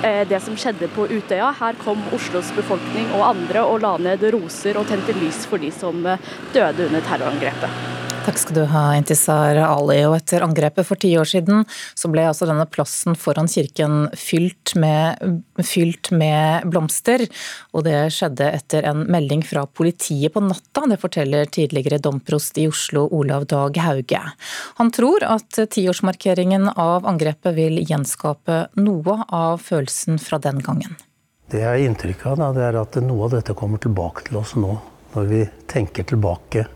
eh, 0.02 0.22
det 0.28 0.40
som 0.44 0.56
skjedde 0.58 0.90
på 0.94 1.08
Utøya. 1.10 1.50
Her 1.58 1.78
kom 1.82 2.02
Oslos 2.14 2.52
befolkning 2.56 3.10
og 3.18 3.26
andre 3.32 3.64
og 3.66 3.82
la 3.82 3.96
ned 3.98 4.22
roser 4.34 4.78
og 4.78 4.86
tente 4.90 5.16
lys 5.18 5.44
for 5.50 5.58
de 5.58 5.72
som 5.74 6.04
eh, 6.06 6.28
døde 6.54 6.86
under 6.86 7.02
terrorangrepet. 7.08 7.97
Takk 8.28 8.38
skal 8.42 8.56
du 8.58 8.64
ha, 8.68 8.80
Intisar 8.92 9.56
Ali. 9.56 10.02
Og 10.04 10.12
etter 10.18 10.44
angrepet 10.44 10.84
for 10.84 11.00
ti 11.00 11.14
år 11.16 11.24
siden, 11.30 11.62
så 11.96 12.10
ble 12.12 12.26
altså 12.28 12.44
denne 12.44 12.66
plassen 12.68 13.14
foran 13.16 13.48
kirken 13.48 14.10
fylt 14.20 14.74
med, 14.76 15.22
fylt 15.64 16.10
med 16.12 16.66
blomster. 16.68 17.24
Og 17.72 17.86
det 17.86 18.10
skjedde 18.12 18.50
etter 18.52 18.84
en 18.90 19.06
melding 19.08 19.40
fra 19.48 19.62
politiet 19.64 20.34
på 20.34 20.42
natta. 20.44 20.84
Det 20.92 21.00
forteller 21.00 21.48
tidligere 21.48 22.02
domprost 22.04 22.60
i 22.60 22.66
Oslo, 22.68 23.06
Olav 23.16 23.48
Dag 23.48 23.80
Hauge. 23.80 24.20
Han 24.76 24.92
tror 24.92 25.24
at 25.24 25.62
tiårsmarkeringen 25.72 26.68
av 26.74 27.08
angrepet 27.08 27.56
vil 27.56 27.80
gjenskape 27.80 28.66
noe 28.76 29.22
av 29.24 29.64
følelsen 29.64 30.20
fra 30.20 30.36
den 30.36 30.60
gangen. 30.60 31.00
Det 31.48 31.64
jeg 31.64 31.70
har 31.72 31.80
inntrykk 31.80 32.28
av, 32.28 32.44
det 32.60 32.68
er 32.68 32.82
at 32.84 33.00
noe 33.00 33.24
av 33.24 33.38
dette 33.38 33.56
kommer 33.56 33.80
tilbake 33.80 34.28
til 34.28 34.42
oss 34.44 34.52
nå. 34.60 34.76
Når 35.16 35.32
vi 35.32 35.46
tenker 35.72 36.04
tilbake 36.04 36.68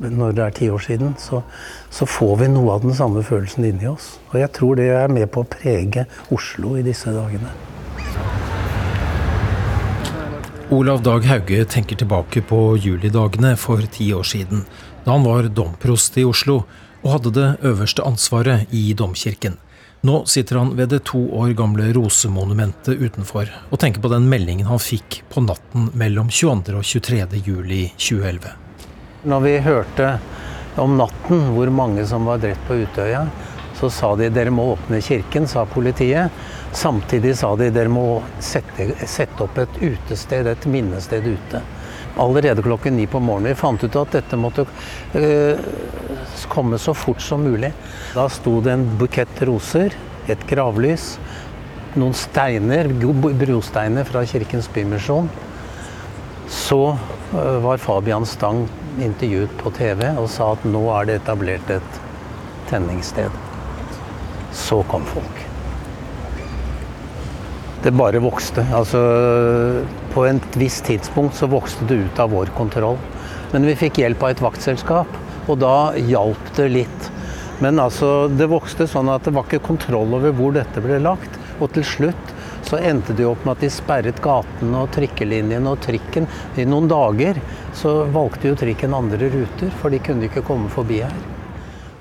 når 0.00 0.36
det 0.36 0.44
er 0.44 0.54
ti 0.56 0.70
år 0.72 0.82
siden, 0.82 1.14
så, 1.20 1.42
så, 1.90 2.06
får 2.06 2.36
vi 2.42 2.48
noe 2.52 2.76
av 2.76 2.84
den 2.86 2.94
samme 2.96 3.22
følelsen 3.26 3.66
inni 3.68 3.88
oss. 3.90 4.16
Og 4.32 4.40
jeg 4.40 4.52
tror 4.56 4.78
det 4.80 4.88
er 4.94 5.12
med 5.12 5.28
på 5.32 5.44
å 5.44 5.50
prege 5.50 6.06
Oslo 6.34 6.76
i 6.78 6.84
disse 6.86 7.12
dagene. 7.14 7.52
Olav 10.74 11.02
Dag 11.06 11.22
Hauge 11.30 11.60
tenker 11.70 11.96
tilbake 11.96 12.42
på 12.42 12.58
julidagene 12.82 13.52
for 13.60 13.84
ti 13.94 14.08
år 14.14 14.26
siden, 14.26 14.64
da 15.04 15.14
han 15.14 15.22
var 15.22 15.46
domprost 15.46 16.18
i 16.18 16.24
Oslo 16.26 16.64
og 17.04 17.12
hadde 17.12 17.32
det 17.36 17.52
øverste 17.70 18.02
ansvaret 18.02 18.74
i 18.74 18.90
domkirken. 18.98 19.60
Nå 20.06 20.24
sitter 20.26 20.58
han 20.60 20.74
ved 20.76 20.90
det 20.92 21.04
to 21.08 21.22
år 21.38 21.54
gamle 21.58 21.88
rosemonumentet 21.94 22.98
utenfor 23.00 23.50
og 23.70 23.80
tenker 23.82 24.02
på 24.02 24.10
den 24.12 24.28
meldingen 24.30 24.68
han 24.68 24.82
fikk 24.82 25.22
på 25.32 25.46
natten 25.46 25.90
mellom 25.94 26.30
22. 26.30 26.76
og 26.78 26.86
23. 26.86 27.42
juli 27.46 27.82
2011. 27.94 28.65
Når 29.24 29.40
vi 29.40 29.58
hørte 29.64 30.18
om 30.76 30.96
natten 30.98 31.48
hvor 31.54 31.70
mange 31.72 32.04
som 32.06 32.26
var 32.28 32.42
drept 32.42 32.66
på 32.68 32.82
Utøya, 32.84 33.26
Så 33.76 33.90
sa 33.90 34.14
de 34.16 34.30
dere 34.32 34.50
må 34.50 34.70
åpne 34.72 35.02
kirken, 35.04 35.44
sa 35.48 35.66
politiet. 35.68 36.32
Samtidig 36.72 37.34
sa 37.36 37.50
de 37.60 37.68
dere 37.70 37.92
må 37.92 38.22
sette, 38.40 38.88
sette 39.04 39.44
opp 39.44 39.58
et 39.60 39.80
utested, 39.82 40.48
et 40.48 40.66
minnested 40.70 41.26
ute. 41.28 41.60
Allerede 42.16 42.64
klokken 42.64 42.96
ni 42.96 43.04
på 43.06 43.20
morgenen. 43.20 43.50
Vi 43.52 43.60
fant 43.60 43.84
ut 43.84 43.98
at 44.00 44.16
dette 44.16 44.38
måtte 44.40 44.64
øh, 45.12 45.60
komme 46.48 46.80
så 46.80 46.94
fort 46.96 47.20
som 47.20 47.44
mulig. 47.44 47.74
Da 48.14 48.24
sto 48.32 48.62
det 48.64 48.72
en 48.72 48.86
bukett 48.96 49.44
roser, 49.44 49.92
et 50.24 50.48
gravlys, 50.48 51.18
noen 52.00 52.16
steiner, 52.16 52.88
brosteiner 52.96 54.08
fra 54.08 54.24
Kirkens 54.24 54.72
Bymisjon. 54.72 55.28
Så 56.48 56.80
øh, 56.96 57.60
var 57.60 57.76
Fabian 57.84 58.24
Stang 58.24 58.64
intervjuet 59.02 59.52
på 59.60 59.72
TV 59.76 60.08
og 60.14 60.28
sa 60.32 60.52
at 60.54 60.64
nå 60.68 60.82
er 60.98 61.08
det 61.08 61.18
etablert 61.20 61.70
et 61.74 62.00
tenningssted. 62.70 63.30
Så 64.56 64.80
kom 64.90 65.04
folk. 65.08 65.42
Det 67.84 67.92
bare 67.94 68.22
vokste. 68.22 68.64
Altså, 68.74 69.00
på 70.14 70.24
et 70.26 70.58
visst 70.58 70.86
tidspunkt 70.88 71.36
så 71.38 71.48
vokste 71.50 71.86
det 71.86 72.00
ut 72.06 72.22
av 72.22 72.32
vår 72.34 72.50
kontroll. 72.56 72.98
Men 73.52 73.68
vi 73.68 73.76
fikk 73.78 74.00
hjelp 74.02 74.24
av 74.24 74.32
et 74.32 74.42
vaktselskap, 74.42 75.12
og 75.46 75.60
da 75.62 75.76
hjalp 75.94 76.50
det 76.56 76.70
litt. 76.72 77.10
Men 77.62 77.78
altså, 77.80 78.26
det 78.32 78.48
vokste 78.50 78.88
sånn 78.90 79.12
at 79.12 79.28
det 79.28 79.34
var 79.36 79.46
ikke 79.46 79.64
kontroll 79.68 80.16
over 80.18 80.34
hvor 80.36 80.56
dette 80.56 80.82
ble 80.82 80.98
lagt. 81.04 81.38
Og 81.60 81.70
til 81.76 81.86
slutt 81.86 82.32
så 82.66 82.78
endte 82.78 83.14
det 83.16 83.26
opp 83.26 83.44
med 83.44 83.56
at 83.56 83.62
de 83.64 83.70
sperret 83.70 84.18
gatene 84.22 84.82
og 84.82 84.90
trikkelinjene 84.94 85.70
og 85.70 85.80
trikken. 85.84 86.26
I 86.58 86.66
noen 86.68 86.88
dager 86.90 87.38
så 87.76 88.02
valgte 88.12 88.50
jo 88.50 88.58
trikken 88.58 88.96
andre 88.96 89.30
ruter, 89.32 89.70
for 89.80 89.94
de 89.94 90.02
kunne 90.02 90.26
ikke 90.28 90.44
komme 90.46 90.70
forbi 90.72 91.00
her. 91.04 91.16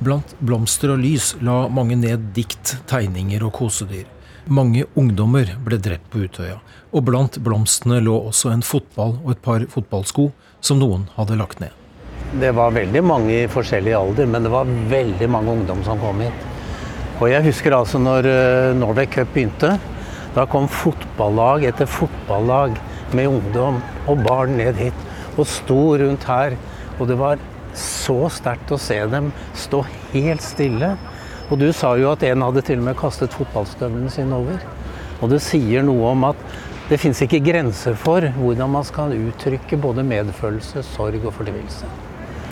Blant 0.04 0.36
blomster 0.44 0.92
og 0.92 1.00
lys 1.00 1.34
la 1.46 1.66
mange 1.72 1.96
ned 2.00 2.32
dikt, 2.36 2.76
tegninger 2.90 3.46
og 3.48 3.54
kosedyr. 3.62 4.10
Mange 4.46 4.84
ungdommer 4.94 5.56
ble 5.66 5.80
drept 5.82 6.12
på 6.14 6.26
Utøya, 6.28 6.60
og 6.94 7.06
blant 7.08 7.40
blomstene 7.42 8.02
lå 8.04 8.18
også 8.28 8.52
en 8.54 8.66
fotball 8.66 9.16
og 9.24 9.32
et 9.34 9.42
par 9.46 9.64
fotballsko 9.72 10.28
som 10.62 10.82
noen 10.82 11.08
hadde 11.16 11.40
lagt 11.40 11.64
ned. 11.64 11.74
Det 12.36 12.52
var 12.58 12.76
veldig 12.76 13.02
mange 13.06 13.34
i 13.46 13.48
forskjellig 13.50 13.96
alder, 13.96 14.28
men 14.30 14.46
det 14.46 14.52
var 14.54 14.70
veldig 14.92 15.30
mange 15.32 15.56
ungdom 15.56 15.82
som 15.88 16.02
kom 16.02 16.22
hit. 16.26 16.46
Og 17.22 17.30
jeg 17.32 17.46
husker 17.46 17.78
altså 17.78 18.02
når 18.02 18.28
eh, 18.28 18.72
Norway 18.76 19.08
Cup 19.08 19.30
begynte. 19.34 19.78
Da 20.36 20.44
kom 20.52 20.68
fotballag 20.68 21.64
etter 21.64 21.88
fotballag 21.88 22.76
med 23.16 23.30
ungdom 23.32 23.78
og 24.04 24.24
barn 24.26 24.58
ned 24.60 24.76
hit 24.76 25.38
og 25.40 25.48
sto 25.48 25.96
rundt 26.02 26.28
her. 26.28 26.58
Og 27.00 27.08
det 27.08 27.16
var 27.20 27.40
så 27.76 28.26
sterkt 28.32 28.74
å 28.76 28.80
se 28.80 28.98
dem 29.12 29.32
stå 29.56 29.86
helt 30.12 30.44
stille. 30.44 30.96
Og 31.48 31.60
du 31.62 31.70
sa 31.76 31.94
jo 32.00 32.12
at 32.12 32.24
en 32.28 32.44
hadde 32.44 32.66
til 32.68 32.82
og 32.82 32.90
med 32.90 33.00
kastet 33.00 33.36
fotballstøvlene 33.36 34.12
sine 34.12 34.36
over. 34.36 34.60
Og 35.22 35.32
det 35.32 35.40
sier 35.46 35.86
noe 35.88 36.12
om 36.12 36.28
at 36.28 36.42
det 36.90 37.00
fins 37.02 37.22
ikke 37.24 37.42
grenser 37.46 37.96
for 37.98 38.28
hvordan 38.36 38.76
man 38.76 38.86
skal 38.86 39.16
uttrykke 39.16 39.80
både 39.82 40.04
medfølelse, 40.06 40.84
sorg 40.86 41.24
og 41.24 41.34
fortvilelse. 41.38 41.88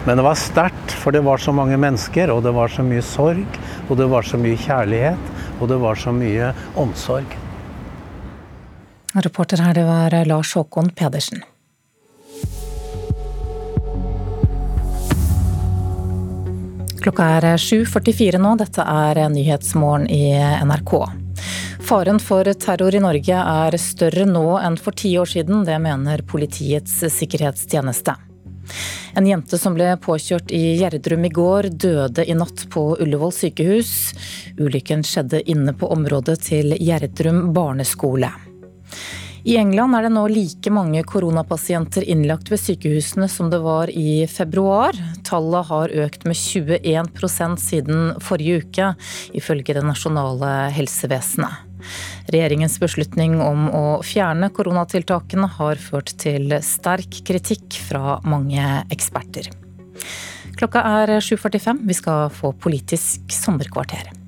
Men 0.07 0.19
det 0.19 0.25
var 0.25 0.39
sterkt, 0.39 0.95
for 0.99 1.15
det 1.15 1.21
var 1.23 1.39
så 1.39 1.53
mange 1.55 1.77
mennesker, 1.79 2.31
og 2.34 2.41
det 2.43 2.55
var 2.55 2.71
så 2.71 2.84
mye 2.84 3.03
sorg, 3.05 3.59
og 3.88 3.95
det 3.99 4.09
var 4.11 4.25
så 4.27 4.39
mye 4.41 4.59
kjærlighet, 4.59 5.31
og 5.59 5.69
det 5.71 5.79
var 5.84 5.99
så 5.99 6.11
mye 6.15 6.51
omsorg. 6.79 7.42
Reporter 9.14 9.57
her, 9.61 9.74
det 9.74 9.84
var 9.84 10.26
Lars 10.26 10.53
Håkon 10.53 10.89
Pedersen. 10.89 11.43
Klokka 17.03 17.26
er 17.36 17.45
7.44 17.59 18.39
nå, 18.39 18.55
dette 18.57 18.82
er 18.82 19.20
Nyhetsmorgen 19.30 20.07
i 20.09 20.32
NRK. 20.66 20.93
Faren 21.84 22.20
for 22.24 22.47
terror 22.55 22.95
i 22.95 23.01
Norge 23.03 23.38
er 23.38 23.76
større 23.78 24.24
nå 24.26 24.45
enn 24.61 24.78
for 24.80 24.95
ti 24.95 25.11
år 25.20 25.28
siden, 25.30 25.66
det 25.68 25.76
mener 25.84 26.24
Politiets 26.24 27.01
sikkerhetstjeneste. 27.11 28.16
En 29.20 29.28
jente 29.28 29.59
som 29.59 29.76
ble 29.76 29.91
påkjørt 30.01 30.55
i 30.55 30.80
Gjerdrum 30.80 31.28
i 31.28 31.34
går, 31.36 31.70
døde 31.76 32.26
i 32.26 32.34
natt 32.39 32.66
på 32.74 32.86
Ullevål 33.03 33.36
sykehus. 33.36 33.91
Ulykken 34.57 35.03
skjedde 35.05 35.43
inne 35.51 35.76
på 35.78 35.91
området 35.93 36.39
til 36.47 36.74
Gjerdrum 36.80 37.51
barneskole. 37.53 38.32
I 39.43 39.57
England 39.59 39.95
er 39.97 40.05
det 40.05 40.13
nå 40.15 40.21
like 40.31 40.71
mange 40.71 41.01
koronapasienter 41.03 42.05
innlagt 42.07 42.47
ved 42.47 42.61
sykehusene 42.61 43.27
som 43.27 43.49
det 43.51 43.59
var 43.59 43.91
i 43.91 44.23
februar. 44.31 44.95
Tallet 45.27 45.67
har 45.67 45.95
økt 46.05 46.23
med 46.23 46.39
21% 46.39 47.59
siden 47.59 48.13
forrige 48.23 48.61
uke, 48.63 48.93
ifølge 49.35 49.75
det 49.75 49.83
nasjonale 49.83 50.53
helsevesenet. 50.71 51.59
Regjeringens 52.31 52.79
beslutning 52.79 53.35
om 53.43 53.67
å 53.67 53.83
fjerne 54.07 54.47
koronatiltakene 54.55 55.51
har 55.59 55.83
ført 55.91 56.15
til 56.23 56.55
sterk 56.63 57.19
kritikk 57.27 57.81
fra 57.89 58.21
mange 58.23 58.63
eksperter. 58.95 59.51
Klokka 60.55 60.87
er 61.03 61.17
7.45. 61.19 61.83
Vi 61.83 61.99
skal 61.99 62.29
få 62.31 62.55
Politisk 62.63 63.27
sommerkvarter. 63.43 64.22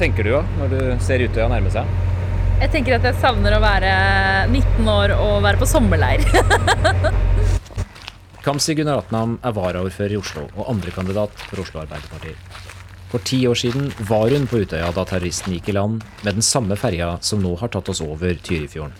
Tenker 0.00 0.26
du 0.26 0.34
da, 0.34 0.42
når 0.60 0.72
du 0.72 1.04
ser 1.04 1.24
Utøya 1.24 1.48
nærme 1.50 1.72
seg? 1.72 1.88
Jeg 2.56 2.72
tenker 2.72 2.96
at 2.96 3.04
jeg 3.04 3.18
savner 3.20 3.56
å 3.56 3.60
være 3.60 3.90
19 4.48 4.88
år 4.88 5.12
og 5.16 5.42
være 5.44 5.60
på 5.60 5.68
sommerleir. 5.68 6.24
Kamzy 8.46 8.76
Gunaratnam 8.78 9.36
er 9.44 9.54
varaordfører 9.56 10.14
i 10.14 10.20
Oslo 10.20 10.46
og 10.54 10.70
andrekandidat 10.70 11.34
for 11.48 11.64
Oslo 11.64 11.82
Arbeiderparti. 11.82 12.32
For 13.10 13.22
ti 13.26 13.40
år 13.48 13.58
siden 13.58 13.90
var 14.08 14.32
hun 14.32 14.46
på 14.50 14.62
Utøya 14.62 14.92
da 14.94 15.04
terroristen 15.08 15.54
gikk 15.56 15.70
i 15.70 15.76
land 15.76 16.04
med 16.22 16.38
den 16.38 16.46
samme 16.46 16.78
ferja 16.78 17.16
som 17.26 17.42
nå 17.42 17.54
har 17.60 17.72
tatt 17.74 17.90
oss 17.92 18.02
over 18.04 18.38
Tyrifjorden. 18.46 18.94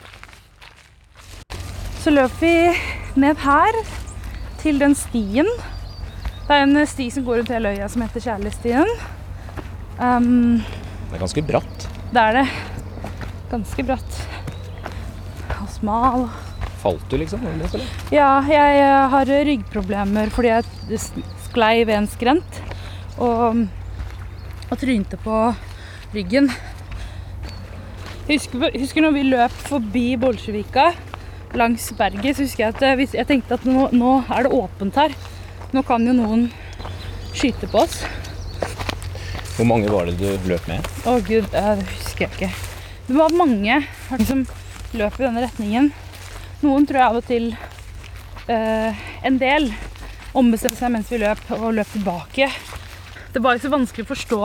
Så 2.02 2.12
løp 2.14 2.34
vi 2.40 2.54
ned 3.18 3.38
her 3.42 3.80
til 4.62 4.78
den 4.82 4.94
stien. 4.98 5.48
Det 6.46 6.54
er 6.54 6.66
en 6.66 6.86
sti 6.86 7.08
som 7.10 7.26
går 7.26 7.40
rundt 7.40 7.54
hele 7.54 7.74
øya 7.74 7.88
som 7.90 8.04
heter 8.04 8.22
Kjærlighetsstien. 8.28 8.92
Um, 9.98 10.62
det 11.06 11.16
er 11.16 11.22
ganske 11.22 11.44
bratt. 11.46 11.86
Det 12.12 12.22
er 12.22 12.36
det. 12.40 12.46
Ganske 13.50 13.86
bratt. 13.86 14.20
Og 15.56 15.68
smal. 15.70 16.26
Falt 16.82 17.06
du, 17.10 17.16
liksom? 17.18 17.42
Ja, 18.14 18.42
jeg 18.50 18.82
har 19.12 19.30
ryggproblemer 19.48 20.30
fordi 20.34 20.52
jeg 20.52 21.00
sklei 21.46 21.84
ved 21.86 21.96
en 22.00 22.10
skrent. 22.10 22.60
Og, 23.22 23.62
og 24.68 24.78
trynte 24.80 25.18
på 25.22 25.40
ryggen. 26.14 26.50
Jeg 28.26 28.40
husker, 28.40 28.70
husker 28.74 29.06
når 29.06 29.14
vi 29.14 29.26
løp 29.30 29.60
forbi 29.70 30.06
Bolsjevika 30.18 30.90
langs 31.56 31.86
berget, 31.96 32.36
så 32.36 32.44
husker 32.44 32.64
jeg 32.64 32.74
at 32.74 32.84
eh, 32.84 33.04
jeg 33.14 33.28
tenkte 33.28 33.56
at 33.56 33.66
nå, 33.68 33.88
nå 33.94 34.18
er 34.34 34.46
det 34.46 34.54
åpent 34.56 34.98
her. 34.98 35.14
Nå 35.72 35.82
kan 35.86 36.04
jo 36.06 36.14
noen 36.16 36.48
skyte 37.36 37.70
på 37.70 37.84
oss. 37.84 38.02
Hvor 39.56 39.64
mange 39.64 39.88
var 39.88 40.04
det 40.04 40.18
du 40.20 40.48
løp 40.50 40.66
med? 40.68 40.84
Å 41.08 41.14
oh, 41.14 41.22
gud, 41.24 41.46
det 41.48 41.62
husker 41.80 42.26
jeg 42.26 42.32
ikke. 42.34 42.48
Det 43.06 43.14
var 43.16 43.32
mange 43.32 43.78
som 44.28 44.42
løp 44.92 45.16
i 45.16 45.24
denne 45.24 45.44
retningen. 45.46 45.88
Noen 46.60 46.84
tror 46.84 47.00
jeg 47.00 47.06
av 47.06 47.16
og 47.20 47.24
til 47.28 47.46
eh, 48.52 49.06
En 49.24 49.40
del 49.40 49.70
ombestemte 50.36 50.76
seg 50.76 50.92
mens 50.92 51.08
vi 51.08 51.22
løp, 51.22 51.40
og 51.56 51.72
løp 51.78 51.88
tilbake. 51.94 52.50
Det 53.32 53.40
var 53.40 53.56
ikke 53.56 53.70
så 53.70 53.72
vanskelig 53.72 54.04
å 54.04 54.12
forstå 54.12 54.40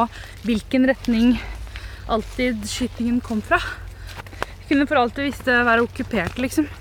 hvilken 0.47 0.87
retning 0.87 1.35
alltid 2.11 2.63
skytingen 2.71 3.19
kom 3.23 3.43
fra. 3.43 3.59
Jeg 4.61 4.69
kunne 4.71 4.87
for 4.87 5.01
alltid 5.01 5.27
visst 5.27 5.47
det 5.47 5.59
være 5.67 5.83
okkupert, 5.89 6.39
liksom. 6.39 6.71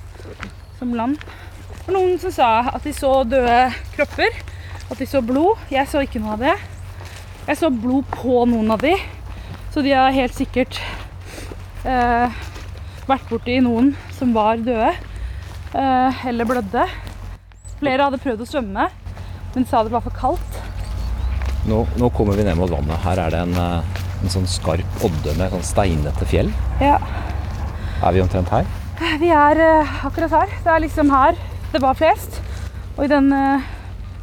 Som 0.79 0.95
land. 0.95 1.19
Og 1.89 1.97
noen 1.97 2.21
som 2.23 2.31
sa 2.35 2.51
at 2.71 2.87
de 2.87 2.95
så 2.95 3.25
døde 3.27 3.73
kropper. 3.97 4.39
At 4.87 4.99
de 5.03 5.07
så 5.11 5.19
blod. 5.23 5.59
Jeg 5.75 5.91
så 5.91 6.07
ikke 6.07 6.23
noe 6.23 6.39
av 6.39 6.47
det. 6.47 6.55
Jeg 7.51 7.59
så 7.59 7.67
blod 7.75 8.07
på 8.15 8.45
noen 8.47 8.69
av 8.71 8.79
de, 8.79 8.93
så 9.75 9.83
de 9.83 9.91
har 9.91 10.15
helt 10.15 10.37
sikkert 10.37 10.77
eh, 11.83 12.37
vært 13.09 13.25
borti 13.27 13.57
noen 13.65 13.89
som 14.15 14.31
var 14.37 14.61
døde 14.63 14.93
eh, 15.75 16.21
eller 16.31 16.47
blødde. 16.47 16.85
Flere 17.81 18.07
hadde 18.07 18.21
prøvd 18.23 18.45
å 18.45 18.47
svømme, 18.47 18.85
men 19.57 19.67
sa 19.67 19.81
det 19.83 19.91
var 19.91 20.05
for 20.05 20.15
kaldt. 20.15 20.61
Nå, 21.67 21.81
nå 21.99 22.13
kommer 22.15 22.39
vi 22.39 22.45
ned 22.47 22.55
mot 22.61 22.71
vannet. 22.71 23.03
Her 23.03 23.25
er 23.25 23.35
det 23.35 23.43
en, 23.49 23.59
eh, 23.59 23.99
en 24.21 24.35
sånn 24.37 24.47
skarp 24.47 25.03
odde 25.11 25.35
med 25.41 25.51
sånn 25.51 25.67
steinete 25.73 26.31
fjell. 26.31 26.55
Ja. 26.79 27.01
Er 27.99 28.15
vi 28.15 28.23
omtrent 28.23 28.55
her? 28.55 28.71
Vi 29.19 29.35
er 29.35 29.65
eh, 29.67 29.99
akkurat 30.07 30.39
her. 30.39 30.55
Det 30.63 30.71
er 30.77 30.87
liksom 30.87 31.11
her 31.17 31.35
det 31.75 31.83
var 31.83 31.99
flest. 31.99 32.39
Og 32.95 33.09
i 33.09 33.11
den 33.11 33.35
uh, 33.35 33.69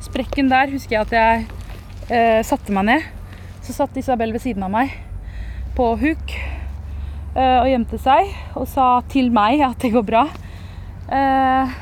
sprekken 0.08 0.48
der 0.48 0.72
husker 0.72 1.02
jeg 1.02 1.08
at 1.10 1.20
jeg 1.20 1.46
uh, 2.08 2.42
satte 2.48 2.72
meg 2.72 2.92
ned 2.94 3.14
så 3.68 3.76
satt 3.76 3.98
Isabel 4.00 4.32
ved 4.36 4.44
siden 4.44 4.64
av 4.64 4.72
meg 4.74 4.94
på 5.78 5.92
huk. 6.00 6.38
eh, 7.38 7.60
og 7.62 7.68
gjemte 7.70 8.00
seg 8.02 8.32
og 8.58 8.66
sa 8.72 9.02
til 9.12 9.28
meg 9.30 9.62
at 9.62 9.78
det 9.84 9.92
går 9.94 10.06
bra. 10.08 10.24
Eh, 11.14 11.76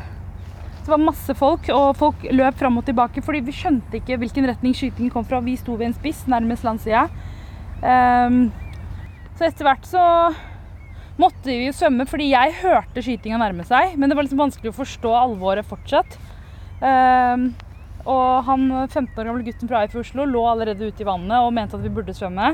det 0.86 0.92
var 0.92 1.02
masse 1.02 1.34
folk, 1.34 1.66
og 1.74 1.96
folk 1.98 2.26
løp 2.30 2.60
fram 2.60 2.76
og 2.78 2.86
tilbake 2.86 3.24
fordi 3.26 3.40
vi 3.48 3.56
skjønte 3.58 3.98
ikke 3.98 4.20
hvilken 4.22 4.46
retning 4.52 4.76
skytingen 4.78 5.14
kom 5.14 5.26
fra. 5.26 5.40
Vi 5.42 5.56
sto 5.58 5.74
ved 5.80 5.90
en 5.90 5.96
spiss 5.98 6.28
nærmest 6.30 6.66
landsida. 6.68 7.08
Um, 7.82 8.52
så 9.34 9.48
etter 9.48 9.66
hvert 9.66 9.88
så 9.90 10.04
måtte 11.18 11.50
vi 11.50 11.66
jo 11.66 11.74
svømme 11.74 12.06
fordi 12.06 12.30
jeg 12.30 12.54
hørte 12.62 13.02
skytinga 13.02 13.40
nærme 13.42 13.66
seg. 13.66 13.96
Men 13.98 14.12
det 14.12 14.20
var 14.20 14.28
liksom 14.28 14.44
vanskelig 14.44 14.76
å 14.76 14.78
forstå 14.78 15.16
alvoret 15.24 15.66
fortsatt. 15.66 16.20
Um, 16.84 17.50
og 18.06 18.46
han 18.46 18.68
15 18.86 19.18
år 19.18 19.30
gamle 19.30 19.46
gutten 19.48 19.70
fra 19.70 19.84
IF 19.86 19.96
Oslo 19.98 20.28
lå 20.30 20.44
allerede 20.50 20.90
ute 20.90 21.02
i 21.02 21.08
vannet 21.08 21.42
og 21.42 21.54
mente 21.56 21.78
at 21.78 21.84
vi 21.84 21.94
burde 21.94 22.14
svømme. 22.14 22.54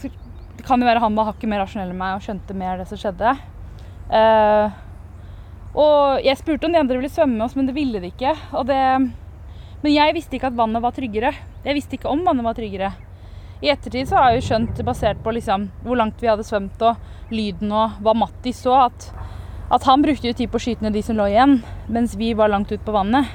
Så 0.00 0.10
det 0.58 0.66
kan 0.66 0.80
jo 0.80 0.88
være 0.88 1.02
han 1.02 1.16
var 1.16 1.30
hakket 1.30 1.48
mer 1.50 1.62
rasjonell 1.64 1.94
enn 1.94 2.00
meg 2.00 2.18
og 2.18 2.26
skjønte 2.26 2.56
mer 2.58 2.80
det 2.80 2.88
som 2.90 3.00
skjedde. 3.00 3.32
Uh, 4.08 4.68
og 5.78 6.24
jeg 6.24 6.40
spurte 6.40 6.68
om 6.68 6.74
de 6.74 6.80
andre 6.80 6.98
ville 6.98 7.12
svømme 7.12 7.38
med 7.38 7.46
oss, 7.46 7.56
men 7.56 7.68
det 7.68 7.76
ville 7.76 8.00
de 8.02 8.10
ikke. 8.12 8.34
Det, 8.68 8.80
men 9.84 9.94
jeg 9.94 10.16
visste 10.16 10.38
ikke 10.38 10.50
at 10.50 10.58
vannet 10.58 10.84
var 10.84 10.96
tryggere. 10.96 11.32
Jeg 11.64 11.76
visste 11.76 11.98
ikke 11.98 12.10
om 12.10 12.24
vannet 12.26 12.46
var 12.46 12.56
tryggere. 12.58 12.92
I 13.62 13.72
ettertid 13.72 14.08
så 14.08 14.18
har 14.18 14.30
jeg 14.30 14.40
jo 14.40 14.46
skjønt, 14.48 14.84
basert 14.86 15.20
på 15.24 15.34
liksom, 15.34 15.66
hvor 15.82 15.98
langt 15.98 16.20
vi 16.22 16.30
hadde 16.30 16.46
svømt 16.46 16.82
og 16.86 17.34
lyden 17.34 17.72
og 17.74 17.98
hva 18.04 18.14
Matti 18.14 18.52
så, 18.54 18.84
at, 18.86 19.08
at 19.74 19.86
han 19.88 20.04
brukte 20.04 20.30
jo 20.30 20.36
tid 20.38 20.52
på 20.52 20.60
å 20.60 20.62
skyte 20.62 20.86
ned 20.86 20.94
de 20.94 21.02
som 21.02 21.18
lå 21.18 21.26
igjen, 21.32 21.58
mens 21.90 22.14
vi 22.18 22.32
var 22.38 22.52
langt 22.52 22.70
ute 22.70 22.84
på 22.86 22.94
vannet. 22.94 23.26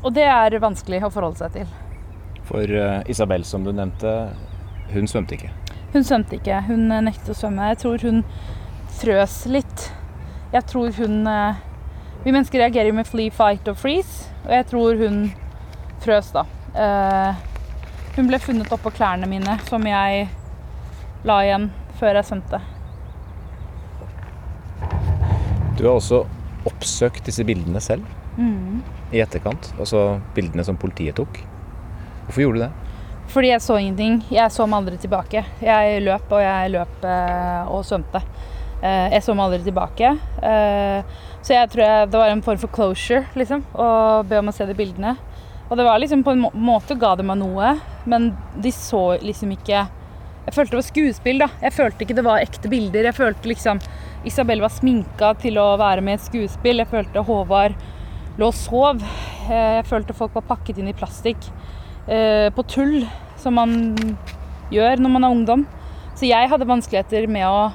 Og 0.00 0.14
det 0.16 0.24
er 0.24 0.60
vanskelig 0.62 1.02
å 1.04 1.12
forholde 1.12 1.42
seg 1.42 1.58
til. 1.58 1.74
For 2.48 2.72
uh, 2.72 3.02
Isabel, 3.10 3.44
som 3.44 3.66
du 3.66 3.72
nevnte, 3.72 4.32
hun 4.94 5.06
svømte 5.10 5.36
ikke? 5.36 5.52
Hun 5.92 6.06
svømte 6.06 6.38
ikke. 6.38 6.62
Hun 6.68 6.88
nektet 6.88 7.32
å 7.34 7.36
svømme. 7.36 7.68
Jeg 7.72 7.82
tror 7.82 8.06
hun 8.06 8.22
frøs 9.00 9.44
litt. 9.50 9.90
Jeg 10.50 10.66
tror 10.66 10.90
hun 10.96 11.26
eh, 11.30 11.60
Vi 12.24 12.32
mennesker 12.34 12.58
reagerer 12.58 12.92
med 12.92 13.06
flee, 13.08 13.30
fight 13.32 13.68
og 13.70 13.78
freeze, 13.80 14.26
og 14.44 14.50
jeg 14.52 14.66
tror 14.68 14.98
hun 15.00 15.20
frøs 16.04 16.32
da. 16.34 16.42
Eh, 16.74 17.46
hun 18.16 18.28
ble 18.28 18.40
funnet 18.42 18.72
oppå 18.74 18.92
klærne 18.92 19.28
mine, 19.30 19.54
som 19.70 19.86
jeg 19.88 20.26
la 21.24 21.38
igjen 21.46 21.70
før 22.00 22.18
jeg 22.18 22.28
svømte. 22.28 22.60
Du 25.78 25.86
har 25.86 25.94
også 25.94 26.24
oppsøkt 26.68 27.24
disse 27.24 27.44
bildene 27.48 27.80
selv 27.80 28.04
mm. 28.36 28.82
I 29.10 29.22
etterkant. 29.22 29.72
Altså 29.78 30.20
bildene 30.36 30.64
som 30.66 30.78
politiet 30.80 31.18
tok. 31.18 31.42
Hvorfor 32.26 32.44
gjorde 32.44 32.60
du 32.60 32.64
det? 32.66 32.72
Fordi 33.30 33.52
jeg 33.52 33.62
så 33.62 33.76
ingenting. 33.78 34.20
Jeg 34.30 34.50
så 34.50 34.66
meg 34.66 34.82
aldri 34.82 34.98
tilbake. 34.98 35.44
Jeg 35.62 36.02
løp, 36.02 36.32
og 36.34 36.42
jeg 36.42 36.72
løp 36.74 37.04
eh, 37.06 37.70
og 37.70 37.84
svømte. 37.86 38.22
Eh, 38.82 39.12
jeg 39.14 39.22
så 39.22 39.36
meg 39.38 39.46
aldri 39.46 39.60
tilbake. 39.68 40.12
Eh, 40.42 41.18
så 41.40 41.54
jeg 41.54 41.70
tror 41.70 42.10
det 42.10 42.18
var 42.18 42.32
en 42.32 42.42
form 42.42 42.58
for 42.60 42.72
closure, 42.74 43.22
liksom, 43.38 43.62
å 43.72 43.86
be 44.26 44.40
om 44.40 44.50
å 44.50 44.54
se 44.54 44.66
de 44.66 44.76
bildene. 44.76 45.14
Og 45.70 45.78
det 45.78 45.86
var 45.86 46.02
liksom 46.02 46.24
på 46.26 46.34
en 46.34 46.48
måte 46.58 46.96
ga 46.98 47.14
det 47.16 47.26
meg 47.28 47.38
noe, 47.38 47.76
men 48.10 48.32
de 48.58 48.72
så 48.74 49.14
liksom 49.22 49.52
ikke 49.54 49.86
Jeg 50.40 50.54
følte 50.56 50.72
det 50.72 50.78
var 50.80 50.86
skuespill, 50.88 51.38
da. 51.38 51.46
Jeg 51.62 51.74
følte 51.76 52.02
ikke 52.02 52.14
det 52.16 52.24
var 52.26 52.42
ekte 52.42 52.70
bilder. 52.72 53.06
Jeg 53.06 53.14
følte 53.14 53.50
liksom 53.50 53.78
Isabel 54.26 54.62
var 54.64 54.72
sminka 54.72 55.34
til 55.38 55.60
å 55.60 55.76
være 55.78 56.02
med 56.02 56.16
i 56.16 56.18
et 56.18 56.24
skuespill. 56.24 56.80
Jeg 56.80 56.90
følte 56.90 57.22
Håvard 57.28 57.76
lå 58.38 58.50
og 58.50 58.56
sov. 58.56 59.02
Eh, 59.48 59.80
jeg 59.80 59.88
følte 59.90 60.16
folk 60.16 60.36
var 60.38 60.48
pakket 60.52 60.78
inn 60.78 60.92
i 60.92 60.96
plastikk 60.96 61.50
på 62.10 62.62
tull, 62.66 63.04
som 63.38 63.54
man 63.54 63.70
gjør 64.72 64.98
når 64.98 65.12
man 65.14 65.26
er 65.26 65.34
ungdom. 65.34 65.60
Så 66.18 66.26
jeg 66.26 66.48
hadde 66.50 66.66
vanskeligheter 66.66 67.28
med 67.30 67.46
å 67.46 67.70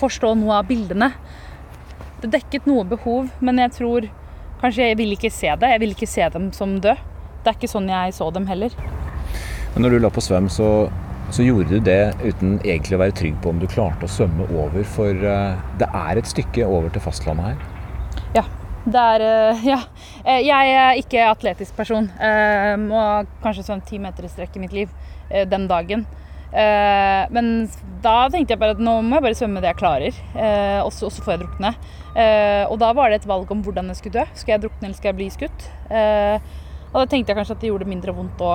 forstå 0.00 0.32
noe 0.40 0.58
av 0.58 0.68
bildene. 0.68 1.12
Det 2.22 2.32
dekket 2.32 2.66
noe 2.66 2.86
behov, 2.88 3.30
men 3.44 3.60
jeg 3.62 3.74
tror 3.76 4.08
kanskje 4.62 4.90
jeg 4.90 4.98
vil 5.00 5.14
ikke 5.16 5.30
se 5.32 5.52
det. 5.60 5.70
Jeg 5.74 5.82
vil 5.82 5.94
ikke 5.94 6.10
se 6.10 6.28
dem 6.34 6.50
som 6.56 6.78
død. 6.80 7.00
Det 7.44 7.52
er 7.52 7.58
ikke 7.58 7.70
sånn 7.70 7.90
jeg 7.92 8.14
så 8.16 8.30
dem 8.32 8.48
heller. 8.48 8.74
Men 9.74 9.84
når 9.84 9.94
du 9.94 10.04
la 10.04 10.10
på 10.14 10.22
svøm, 10.24 10.48
så, 10.52 10.68
så 11.34 11.44
gjorde 11.44 11.76
du 11.76 11.84
det 11.84 12.14
uten 12.22 12.56
egentlig 12.62 12.96
å 12.96 13.02
være 13.02 13.16
trygg 13.18 13.40
på 13.44 13.52
om 13.52 13.60
du 13.60 13.68
klarte 13.70 14.08
å 14.08 14.12
svømme 14.12 14.46
over, 14.54 14.84
for 14.96 15.24
uh, 15.26 15.58
det 15.80 15.88
er 15.90 16.20
et 16.20 16.30
stykke 16.30 16.68
over 16.68 16.92
til 16.94 17.04
fastlandet 17.04 17.52
her? 17.52 18.22
Ja. 18.38 18.46
Det 18.84 19.06
er 19.14 19.24
uh, 19.24 19.64
Ja. 19.72 19.80
Eh, 20.24 20.40
jeg 20.46 20.74
er 20.74 21.00
ikke 21.00 21.24
atletisk 21.28 21.76
person. 21.76 22.10
Uh, 22.20 22.74
må 22.80 23.00
kanskje 23.44 23.66
svømme 23.66 23.88
ti 23.88 23.98
meter 24.00 24.24
i 24.24 24.32
strekk 24.32 24.56
i 24.56 24.62
mitt 24.66 24.76
liv 24.76 24.92
den 25.48 25.66
dagen. 25.68 26.04
Eh, 26.54 27.26
men 27.34 27.46
da 28.02 28.28
tenkte 28.30 28.54
jeg 28.54 28.60
bare 28.60 28.76
at 28.76 28.82
nå 28.82 28.92
må 29.02 29.16
jeg 29.16 29.24
bare 29.24 29.38
svømme 29.38 29.62
det 29.62 29.72
jeg 29.72 29.78
klarer, 29.80 30.18
eh, 30.38 30.80
og, 30.84 30.92
så, 30.94 31.10
får 31.10 31.34
jeg 31.34 31.42
drukne. 31.42 31.72
Eh, 32.14 32.62
og 32.70 32.78
da 32.78 32.92
var 32.94 33.10
det 33.10 33.22
et 33.22 33.28
valg 33.28 33.50
om 33.50 33.64
hvordan 33.66 33.90
jeg 33.90 33.98
skulle 33.98 34.20
dø. 34.20 34.26
Skal 34.38 34.54
jeg 34.54 34.64
drukne 34.66 34.86
eller 34.86 34.98
skal 34.98 35.10
jeg 35.12 35.20
bli 35.22 35.30
skutt? 35.34 35.70
og 36.94 37.00
da 37.00 37.08
tenkte 37.10 37.32
jeg 37.32 37.38
kanskje 37.40 37.54
at 37.56 37.62
det 37.64 37.70
gjorde 37.72 37.88
mindre 37.90 38.12
vondt 38.14 38.42
å 38.44 38.52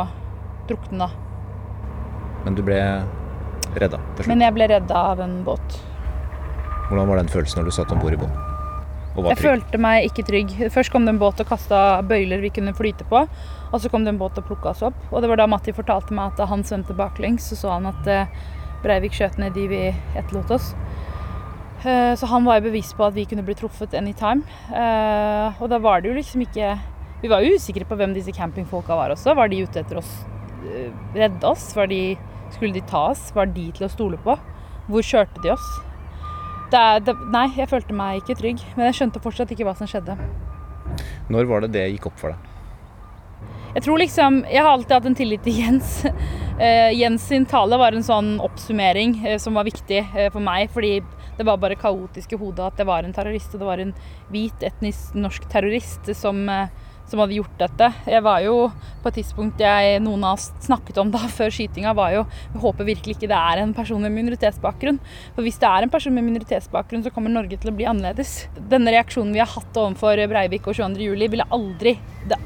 drukne 0.70 1.02
da. 1.02 1.10
Men 2.46 2.56
du 2.56 2.64
ble 2.64 2.80
redda 3.76 4.00
til 4.00 4.24
slutt? 4.24 4.30
Men 4.32 4.46
jeg 4.48 4.56
ble 4.56 4.70
redda 4.72 5.02
av 5.12 5.24
en 5.26 5.42
båt. 5.44 5.82
Hvordan 6.88 7.12
var 7.12 7.20
den 7.20 7.34
følelsen 7.36 7.60
når 7.60 7.68
du 7.68 7.76
satt 7.82 7.92
om 7.92 8.00
bord 8.00 8.16
i 8.16 8.22
båten? 8.22 8.49
Jeg 9.18 9.40
følte 9.42 9.80
meg 9.82 10.06
ikke 10.08 10.24
trygg. 10.28 10.52
Først 10.72 10.94
kom 10.94 11.08
det 11.08 11.16
en 11.16 11.22
båt 11.22 11.42
og 11.42 11.50
kasta 11.50 12.00
bøyler 12.06 12.44
vi 12.44 12.52
kunne 12.54 12.76
flyte 12.78 13.08
på. 13.10 13.24
Og 13.70 13.82
så 13.82 13.90
kom 13.92 14.06
det 14.06 14.14
en 14.14 14.22
båt 14.22 14.38
og 14.40 14.46
plukka 14.48 14.72
oss 14.72 14.84
opp. 14.86 14.98
Og 15.12 15.22
det 15.22 15.30
var 15.32 15.42
da 15.42 15.48
Matti 15.50 15.74
fortalte 15.76 16.16
meg 16.16 16.34
at 16.34 16.50
han 16.50 16.64
svømte 16.66 16.96
baklengs, 16.98 17.50
så 17.50 17.58
så 17.60 17.74
han 17.76 17.90
at 17.90 18.08
eh, 18.10 18.32
Breivik 18.84 19.18
skjøt 19.18 19.40
ned 19.42 19.58
de 19.58 19.66
vi 19.70 19.82
etterlot 20.18 20.54
oss. 20.56 20.72
Eh, 21.84 22.14
så 22.20 22.30
han 22.32 22.48
var 22.48 22.60
jo 22.60 22.68
bevisst 22.70 22.96
på 22.98 23.08
at 23.08 23.18
vi 23.18 23.26
kunne 23.30 23.46
bli 23.46 23.58
truffet 23.58 23.98
anytime. 23.98 24.46
Eh, 24.72 25.60
og 25.60 25.70
da 25.74 25.82
var 25.84 26.02
det 26.02 26.12
jo 26.12 26.18
liksom 26.20 26.46
ikke 26.46 26.78
Vi 27.20 27.28
var 27.28 27.44
jo 27.44 27.58
usikre 27.60 27.84
på 27.84 27.98
hvem 28.00 28.14
disse 28.16 28.32
campingfolka 28.32 28.96
var 28.96 29.12
også. 29.12 29.34
Var 29.36 29.50
de 29.52 29.66
ute 29.66 29.82
etter 29.82 30.00
oss? 30.00 30.12
Redde 31.12 31.44
oss? 31.50 31.66
Var 31.76 31.90
de, 31.92 32.16
skulle 32.56 32.78
de 32.78 32.86
ta 32.88 33.10
oss? 33.10 33.26
Var 33.36 33.52
de 33.52 33.66
til 33.76 33.90
å 33.90 33.92
stole 33.92 34.20
på? 34.24 34.38
Hvor 34.88 35.04
kjørte 35.04 35.44
de 35.44 35.52
oss? 35.52 35.68
Det, 36.70 36.84
det, 37.08 37.16
nei, 37.34 37.48
jeg 37.58 37.70
følte 37.72 37.96
meg 37.98 38.22
ikke 38.22 38.38
trygg. 38.38 38.64
Men 38.76 38.90
jeg 38.90 39.00
skjønte 39.00 39.22
fortsatt 39.24 39.52
ikke 39.56 39.66
hva 39.68 39.76
som 39.78 39.90
skjedde. 39.90 40.18
Når 41.34 41.50
var 41.50 41.66
det 41.66 41.74
det 41.76 41.88
gikk 41.94 42.10
opp 42.10 42.20
for 42.22 42.34
deg? 42.34 42.56
Jeg 43.70 43.84
tror 43.86 44.00
liksom 44.02 44.40
Jeg 44.50 44.64
har 44.66 44.72
alltid 44.72 44.96
hatt 44.96 45.08
en 45.12 45.18
tillit 45.18 45.44
til 45.46 45.60
Jens. 45.62 46.00
Uh, 46.60 46.90
Jens 47.02 47.28
sin 47.30 47.46
tale 47.50 47.78
var 47.80 47.96
en 47.96 48.06
sånn 48.06 48.36
oppsummering 48.44 49.18
uh, 49.26 49.38
som 49.42 49.58
var 49.58 49.68
viktig 49.70 50.02
uh, 50.16 50.28
for 50.34 50.44
meg. 50.46 50.70
Fordi 50.74 50.98
det 51.40 51.48
var 51.48 51.62
bare 51.62 51.80
kaotisk 51.80 52.36
i 52.36 52.40
hodet 52.42 52.66
at 52.66 52.82
det 52.82 52.88
var 52.90 53.06
en 53.06 53.16
terrorist, 53.16 53.54
og 53.54 53.62
det 53.62 53.70
var 53.70 53.82
en 53.82 53.94
hvit, 54.34 54.66
etnisk 54.66 55.14
norsk 55.16 55.46
terrorist 55.50 56.10
som 56.18 56.42
som 57.12 57.22
hadde 57.22 57.38
gjort 57.38 57.56
dette. 57.60 57.90
Jeg 58.10 58.24
var 58.26 58.44
jo 58.46 58.56
på 59.04 59.10
et 59.10 59.18
tidspunkt 59.20 59.62
jeg, 59.64 60.00
noen 60.04 60.26
av 60.28 60.38
oss 60.38 60.50
snakket 60.66 61.00
om 61.02 61.12
da 61.14 61.22
før 61.38 61.54
skytinga, 61.54 61.94
var 61.98 62.14
jo 62.16 62.26
Vi 62.54 62.62
håper 62.64 62.88
virkelig 62.88 63.18
ikke 63.18 63.32
det 63.32 63.40
er 63.40 63.64
en 63.64 63.74
person 63.78 64.02
med 64.04 64.16
minoritetsbakgrunn. 64.16 65.00
For 65.36 65.46
hvis 65.46 65.60
det 65.62 65.70
er 65.70 65.86
en 65.86 65.94
person 65.94 66.16
med 66.16 66.28
minoritetsbakgrunn, 66.28 67.04
så 67.06 67.14
kommer 67.16 67.34
Norge 67.34 67.60
til 67.60 67.72
å 67.72 67.76
bli 67.76 67.88
annerledes. 67.90 68.48
Denne 68.72 68.94
reaksjonen 68.96 69.34
vi 69.36 69.44
har 69.44 69.52
hatt 69.52 69.82
overfor 69.82 70.24
Breivik 70.30 70.70
og 70.70 70.78
22.07, 70.78 71.28
ville, 71.36 71.98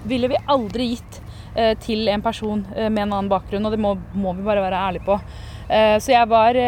ville 0.09 0.31
vi 0.33 0.43
aldri 0.55 0.89
gitt 0.93 1.21
eh, 1.55 1.73
til 1.83 2.09
en 2.11 2.23
person 2.25 2.65
eh, 2.75 2.89
med 2.89 3.07
en 3.07 3.17
annen 3.19 3.31
bakgrunn, 3.31 3.65
og 3.67 3.75
det 3.75 3.81
må, 3.81 3.95
må 4.15 4.35
vi 4.37 4.47
bare 4.47 4.65
være 4.65 4.83
ærlige 4.89 5.07
på. 5.07 5.19
Eh, 5.69 5.97
så 6.03 6.15
jeg 6.15 6.29
var 6.31 6.59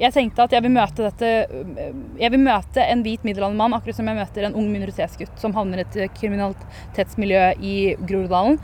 jeg 0.00 0.14
tenkte 0.14 0.42
at 0.42 0.54
jeg 0.54 0.64
vil 0.64 0.72
møte 0.74 1.04
dette 1.06 1.28
Jeg 2.18 2.30
vil 2.34 2.42
møte 2.42 2.82
en 2.82 3.04
hvit 3.04 3.22
middelaldermann 3.26 3.76
akkurat 3.76 3.98
som 3.98 4.08
jeg 4.10 4.18
møter 4.18 4.48
en 4.48 4.56
ung 4.58 4.66
minoritetsgutt 4.72 5.38
som 5.40 5.54
havner 5.54 5.82
i 5.82 5.84
et 5.84 6.16
kriminalitetsmiljø 6.18 7.44
i 7.62 7.76
Groruddalen. 8.00 8.58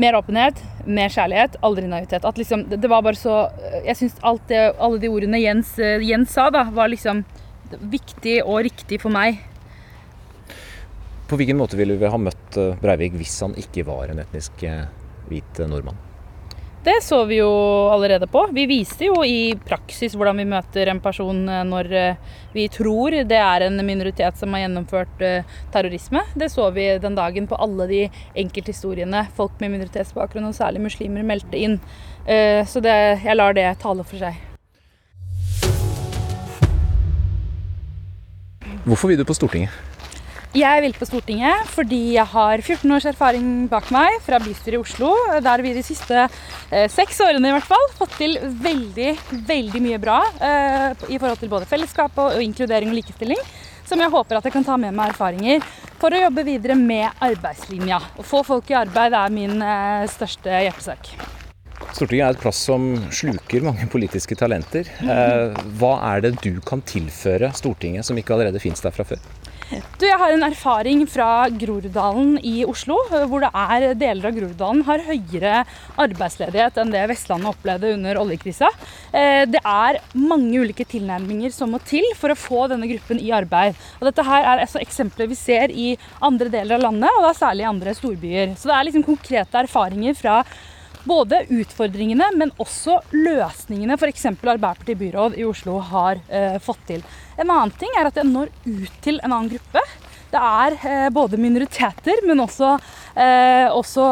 Mer 0.00 0.18
åpenhet, 0.18 0.58
mer 0.90 1.12
kjærlighet, 1.14 1.56
aldri 1.64 1.86
naivitet. 1.86 2.26
At 2.26 2.38
liksom, 2.40 2.66
det 2.68 2.90
var 2.90 3.04
bare 3.06 3.18
så 3.18 3.46
Jeg 3.86 3.96
syns 4.00 4.18
alle 4.24 4.98
de 5.00 5.10
ordene 5.12 5.40
Jens, 5.40 5.76
Jens 5.78 6.34
sa, 6.34 6.50
da, 6.52 6.66
var 6.74 6.90
liksom 6.92 7.24
viktig 7.80 8.40
og 8.44 8.64
riktig 8.68 9.00
for 9.02 9.14
meg. 9.14 9.40
På 11.30 11.38
hvilken 11.40 11.56
måte 11.56 11.78
ville 11.80 11.96
vi 11.96 12.10
ha 12.10 12.18
møtt 12.20 12.58
Breivik 12.82 13.16
hvis 13.16 13.38
han 13.40 13.56
ikke 13.56 13.86
var 13.88 14.12
en 14.12 14.20
etnisk 14.20 14.66
eh, 14.68 14.84
hvit 15.30 15.62
nordmann? 15.64 15.96
Det 16.84 17.02
så 17.02 17.24
vi 17.24 17.36
jo 17.38 17.48
allerede 17.88 18.26
på. 18.26 18.42
Vi 18.52 18.66
viste 18.66 19.06
jo 19.06 19.22
i 19.24 19.54
praksis 19.56 20.12
hvordan 20.12 20.36
vi 20.36 20.44
møter 20.44 20.90
en 20.92 20.98
person 21.00 21.38
eh, 21.48 21.62
når 21.64 21.88
eh, 21.96 22.34
vi 22.52 22.66
tror 22.68 23.14
det 23.24 23.38
er 23.40 23.64
en 23.64 23.80
minoritet 23.86 24.36
som 24.36 24.52
har 24.52 24.66
gjennomført 24.66 25.24
eh, 25.24 25.54
terrorisme. 25.72 26.20
Det 26.36 26.50
så 26.52 26.66
vi 26.76 26.84
den 27.00 27.16
dagen 27.16 27.48
på 27.48 27.56
alle 27.56 27.86
de 27.88 28.02
enkelthistoriene 28.44 29.24
folk 29.38 29.56
med 29.64 29.72
minoritetsbakgrunn, 29.78 30.50
og 30.50 30.58
særlig 30.58 30.84
muslimer, 30.84 31.24
meldte 31.24 31.56
inn. 31.56 31.78
Så 32.24 32.80
det, 32.84 32.92
jeg 33.24 33.36
lar 33.36 33.56
det 33.56 33.66
tale 33.80 34.04
for 34.04 34.20
seg. 34.20 34.36
Hvorfor 38.84 39.12
vil 39.12 39.20
du 39.20 39.24
på 39.28 39.36
Stortinget? 39.36 39.93
Jeg 40.54 40.82
vil 40.84 40.92
på 40.94 41.06
Stortinget 41.08 41.66
fordi 41.74 42.14
jeg 42.14 42.30
har 42.30 42.60
14 42.62 42.92
års 42.94 43.06
erfaring 43.10 43.46
bak 43.66 43.88
meg 43.90 44.20
fra 44.22 44.38
bystyret 44.38 44.76
i 44.76 44.82
Oslo, 44.84 45.08
der 45.42 45.62
vi 45.66 45.72
de 45.74 45.82
siste 45.82 46.20
eh, 46.22 46.84
seks 46.94 47.18
årene 47.26 47.50
i 47.50 47.54
hvert 47.56 47.66
fall 47.66 47.88
fått 47.98 48.14
til 48.20 48.36
veldig, 48.62 49.08
veldig 49.48 49.82
mye 49.82 49.98
bra 49.98 50.20
eh, 50.38 50.94
i 51.10 51.18
forhold 51.18 51.40
til 51.42 51.50
både 51.50 51.66
fellesskap 51.66 52.20
og, 52.22 52.38
inkludering 52.38 52.92
og 52.92 53.00
likestilling. 53.00 53.40
Som 53.82 53.98
jeg 53.98 54.14
håper 54.14 54.38
at 54.38 54.46
jeg 54.46 54.54
kan 54.54 54.68
ta 54.68 54.76
med 54.78 54.94
meg 54.94 55.10
erfaringer 55.10 55.64
for 55.98 56.14
å 56.14 56.22
jobbe 56.22 56.46
videre 56.46 56.78
med 56.78 57.10
arbeidslinja. 57.18 57.98
Å 58.14 58.22
få 58.22 58.44
folk 58.46 58.70
i 58.70 58.78
arbeid 58.78 59.18
er 59.18 59.34
min 59.34 59.58
eh, 59.58 60.06
største 60.12 60.54
hjertesak. 60.68 61.10
Stortinget 61.94 62.28
er 62.28 62.36
et 62.36 62.44
plass 62.44 62.62
som 62.70 62.92
sluker 63.10 63.66
mange 63.66 63.90
politiske 63.90 64.38
talenter. 64.38 64.86
Eh, 65.02 65.64
hva 65.82 65.96
er 66.12 66.22
det 66.28 66.36
du 66.46 66.62
kan 66.62 66.78
tilføre 66.86 67.50
Stortinget 67.58 68.06
som 68.06 68.22
ikke 68.22 68.38
allerede 68.38 68.62
finnes 68.62 68.86
der 68.86 68.94
fra 68.94 69.06
før? 69.10 69.18
Du, 69.72 70.04
jeg 70.04 70.18
har 70.20 70.32
en 70.34 70.44
erfaring 70.44 71.04
fra 71.08 71.46
Groruddalen 71.48 72.34
i 72.44 72.66
Oslo, 72.68 72.98
hvor 73.30 73.40
det 73.40 73.48
er 73.48 73.94
deler 73.96 74.28
av 74.28 74.36
Groruddalen 74.36 74.82
har 74.84 75.04
høyere 75.06 75.62
arbeidsledighet 76.04 76.76
enn 76.82 76.92
det 76.92 77.04
Vestlandet 77.08 77.48
opplevde 77.54 77.94
under 77.96 78.20
oljekrisa. 78.20 78.68
Eh, 79.08 79.46
det 79.48 79.62
er 79.64 80.00
mange 80.18 80.60
ulike 80.60 80.84
tilnærminger 80.90 81.54
som 81.54 81.72
må 81.72 81.80
til 81.88 82.04
for 82.18 82.34
å 82.34 82.38
få 82.38 82.66
denne 82.74 82.90
gruppen 82.90 83.22
i 83.22 83.32
arbeid. 83.32 83.80
Og 84.02 84.10
dette 84.10 84.26
her 84.28 84.44
er 84.44 84.66
altså 84.66 84.82
eksempler 84.84 85.32
vi 85.32 85.40
ser 85.40 85.72
i 85.72 85.88
andre 86.20 86.52
deler 86.52 86.76
av 86.76 86.84
landet, 86.90 87.16
og 87.16 87.24
da 87.24 87.32
særlig 87.38 87.64
i 87.64 87.72
andre 87.72 87.96
storbyer. 87.96 88.54
Så 88.60 88.68
det 88.68 88.76
er 88.76 88.88
liksom 88.90 89.08
konkrete 89.08 89.64
erfaringer 89.64 90.20
fra 90.20 90.42
både 91.04 91.44
utfordringene, 91.52 92.30
men 92.36 92.52
også 92.62 92.98
løsningene 93.12 93.98
f.eks. 93.98 94.26
Arbeiderpartiet 94.32 94.98
byråd 95.00 95.38
i 95.38 95.46
Oslo 95.48 95.78
har 95.92 96.20
eh, 96.28 96.58
fått 96.62 96.86
til. 96.88 97.04
En 97.36 97.50
annen 97.50 97.74
ting 97.78 97.92
er 97.98 98.08
at 98.08 98.20
jeg 98.20 98.30
når 98.30 98.52
ut 98.66 99.00
til 99.04 99.20
en 99.20 99.32
annen 99.32 99.52
gruppe. 99.52 99.82
Det 100.34 100.40
er 100.40 100.78
eh, 100.90 101.10
både 101.14 101.38
minoriteter, 101.40 102.24
men 102.26 102.42
også, 102.42 102.76
eh, 103.14 103.68
også 103.70 104.06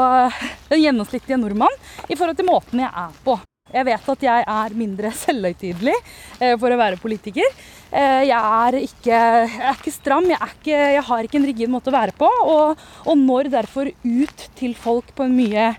den 0.70 0.84
gjennomsnittlige 0.84 1.40
nordmann 1.40 1.80
i 2.09 2.18
forhold 2.18 2.38
til 2.38 2.51
måten 2.51 2.84
jeg 2.84 2.93
er 2.93 3.16
på. 3.24 3.38
Jeg 3.72 3.88
vet 3.88 4.09
at 4.12 4.24
jeg 4.26 4.45
er 4.53 4.74
mindre 4.76 5.12
selvhøytidelig 5.22 5.95
eh, 5.97 6.55
for 6.61 6.72
å 6.72 6.80
være 6.80 7.01
politiker. 7.01 7.49
Eh, 7.88 8.22
jeg 8.28 8.38
er, 8.38 8.78
ikke, 8.82 9.16
jeg 9.16 9.66
er 9.70 9.80
ikke, 9.80 9.95
stram, 9.95 10.28
jeg, 10.28 10.38
er 10.38 10.55
ikke, 10.59 10.78
jeg, 10.97 11.05
har 11.09 11.28
ikke 11.28 11.40
en 11.40 11.49
rigid 11.49 11.72
måte 11.72 11.93
å 11.93 11.97
være 11.97 12.16
på. 12.18 12.28
Og, 12.28 12.86
og 13.07 13.20
når 13.20 13.53
derfor 13.53 13.90
ut 13.90 14.49
til 14.59 14.76
folk 14.78 15.14
på 15.16 15.26
en 15.26 15.36
mye 15.36 15.70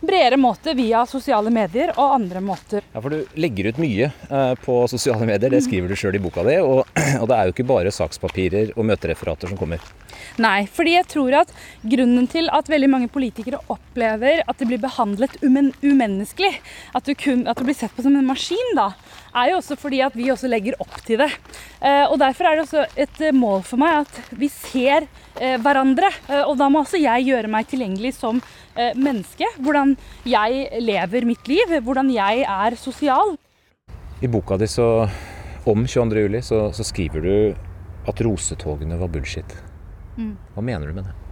bredere 0.00 0.36
måte 0.36 0.74
via 0.78 1.04
sosiale 1.06 1.50
medier 1.50 1.92
og 1.96 2.14
andre 2.14 2.42
måter. 2.44 2.84
Ja, 2.92 3.02
for 3.02 3.14
Du 3.14 3.38
legger 3.40 3.70
ut 3.70 3.80
mye 3.82 4.10
eh, 4.10 4.52
på 4.64 4.80
sosiale 4.90 5.26
medier, 5.26 5.50
det 5.50 5.64
skriver 5.66 5.90
du 5.90 5.96
sjøl 5.98 6.18
i 6.18 6.22
boka 6.22 6.44
di. 6.46 6.58
Og, 6.62 6.84
og, 7.20 7.26
det 7.30 7.38
er 7.38 7.48
jo 7.48 7.56
ikke 7.56 7.68
bare 7.68 7.94
sakspapirer 7.94 8.74
og 8.76 8.86
møtereferater 8.88 9.50
som 9.50 9.60
kommer. 9.60 9.82
Nei, 10.38 10.66
fordi 10.70 10.94
jeg 10.94 11.08
tror 11.10 11.40
at 11.40 11.52
grunnen 11.82 12.28
til 12.30 12.50
at 12.54 12.70
veldig 12.70 12.90
mange 12.90 13.10
politikere 13.10 13.60
opplever 13.72 14.42
at 14.46 14.58
de 14.60 14.68
blir 14.68 14.82
behandlet 14.82 15.34
umen 15.42 15.72
umenneskelig, 15.82 16.52
at 16.94 17.06
du, 17.06 17.14
kun, 17.18 17.46
at 17.50 17.58
du 17.58 17.66
blir 17.66 17.76
sett 17.78 17.94
på 17.94 18.04
som 18.06 18.16
en 18.18 18.26
maskin, 18.26 18.74
da, 18.78 18.92
er 19.34 19.50
jo 19.52 19.58
også 19.60 19.76
fordi 19.78 20.00
at 20.04 20.16
vi 20.16 20.30
også 20.32 20.50
legger 20.50 20.78
opp 20.82 20.94
til 21.06 21.20
det. 21.22 21.30
Eh, 21.80 22.04
og 22.08 22.18
Derfor 22.20 22.48
er 22.48 22.56
det 22.56 22.64
også 22.66 22.84
et 22.96 23.20
eh, 23.24 23.34
mål 23.34 23.62
for 23.66 23.80
meg 23.80 24.04
at 24.04 24.32
vi 24.38 24.50
ser 24.52 25.06
eh, 25.40 25.56
hverandre. 25.62 26.10
Og 26.46 26.56
da 26.60 26.68
må 26.72 26.82
også 26.82 27.00
jeg 27.00 27.28
gjøre 27.28 27.50
meg 27.52 27.68
tilgjengelig 27.70 28.14
som 28.18 28.42
menneske. 28.78 29.46
Hvordan 29.58 29.96
jeg 30.28 30.82
lever 30.84 31.26
mitt 31.26 31.48
liv, 31.50 31.72
hvordan 31.82 32.12
jeg 32.14 32.44
er 32.46 32.76
sosial. 32.78 33.34
I 34.22 34.30
boka 34.30 34.58
di 34.58 34.68
så, 34.70 35.08
om 35.66 35.86
22.07 35.86 36.40
så, 36.46 36.60
så 36.74 36.86
skriver 36.86 37.26
du 37.26 37.34
at 38.08 38.22
rosetogene 38.22 38.98
var 39.00 39.10
bullshit. 39.10 39.56
Mm. 40.18 40.36
Hva 40.54 40.64
mener 40.64 40.86
du 40.86 41.00
med 41.00 41.10
det? 41.10 41.27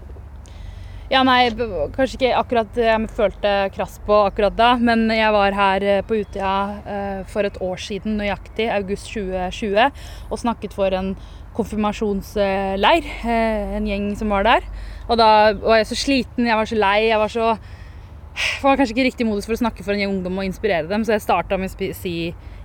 Ja, 1.06 1.20
nei, 1.22 1.52
kanskje 1.94 2.16
ikke 2.16 2.30
akkurat 2.34 2.78
jeg 2.82 3.10
følte 3.14 3.50
krass 3.76 4.00
på 4.02 4.24
akkurat 4.26 4.56
da, 4.58 4.72
men 4.74 5.04
jeg 5.14 5.30
var 5.36 5.54
her 5.54 5.84
eh, 5.86 6.00
på 6.02 6.16
Utøya 6.18 6.54
eh, 6.82 7.20
for 7.30 7.46
et 7.46 7.60
år 7.62 7.78
siden 7.78 8.16
nøyaktig, 8.18 8.66
august 8.74 9.12
2020, 9.14 10.00
og 10.26 10.40
snakket 10.42 10.74
for 10.74 10.96
en 10.98 11.12
konfirmasjonsleir. 11.54 13.06
Eh, 13.22 13.76
en 13.78 13.86
gjeng 13.86 14.08
som 14.18 14.34
var 14.34 14.48
der. 14.48 14.66
Og 15.06 15.14
da 15.22 15.28
var 15.62 15.78
jeg 15.78 15.92
så 15.92 16.00
sliten, 16.00 16.50
jeg 16.50 16.58
var 16.58 16.72
så 16.72 16.80
lei, 16.82 16.98
jeg 17.06 17.22
var 17.22 17.30
så 17.36 17.52
jeg 17.54 18.64
var 18.66 18.76
kanskje 18.76 18.96
ikke 18.96 19.06
riktig 19.06 19.28
modus 19.30 19.46
for 19.46 19.54
å 19.54 19.62
snakke 19.62 19.86
for 19.86 19.94
en 19.94 20.02
gjeng 20.02 20.18
ungdom 20.18 20.42
og 20.42 20.48
inspirere 20.50 20.90
dem, 20.90 21.06
så 21.06 21.14
jeg 21.14 21.24
starta 21.24 21.56
med 21.56 21.70
å 21.70 21.92
si 21.94 22.16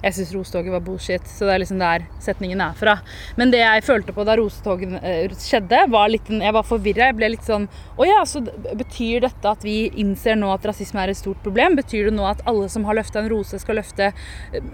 jeg 0.02 0.16
syns 0.16 0.34
rosetoget 0.34 0.74
var 0.74 0.84
bullshit. 0.86 1.28
Så 1.30 1.46
det 1.46 1.56
er 1.56 1.62
liksom 1.64 1.82
der 1.82 2.06
setningen 2.24 2.62
er 2.64 2.78
fra. 2.78 2.98
Men 3.38 3.54
det 3.54 3.62
jeg 3.62 3.86
følte 3.86 4.16
på 4.16 4.26
da 4.28 4.36
rosetoget 4.40 4.98
eh, 5.02 5.36
skjedde, 5.38 5.84
var 5.94 6.10
litt 6.10 6.30
Jeg 6.32 6.56
var 6.56 6.66
forvirra. 6.66 7.10
Jeg 7.12 7.18
ble 7.20 7.32
litt 7.34 7.46
sånn 7.46 7.68
Å 7.98 8.08
ja, 8.08 8.22
så 8.26 8.42
betyr 8.78 9.22
dette 9.26 9.52
at 9.52 9.66
vi 9.66 9.92
innser 10.02 10.38
nå 10.40 10.50
at 10.54 10.66
rasisme 10.66 11.02
er 11.04 11.14
et 11.14 11.20
stort 11.20 11.42
problem? 11.46 11.78
Betyr 11.78 12.10
det 12.10 12.16
nå 12.16 12.26
at 12.28 12.42
alle 12.50 12.70
som 12.72 12.86
har 12.88 12.98
løfta 12.98 13.22
en 13.22 13.30
rose, 13.32 13.60
skal 13.62 13.78
løfte 13.78 14.10
eh, 14.10 14.72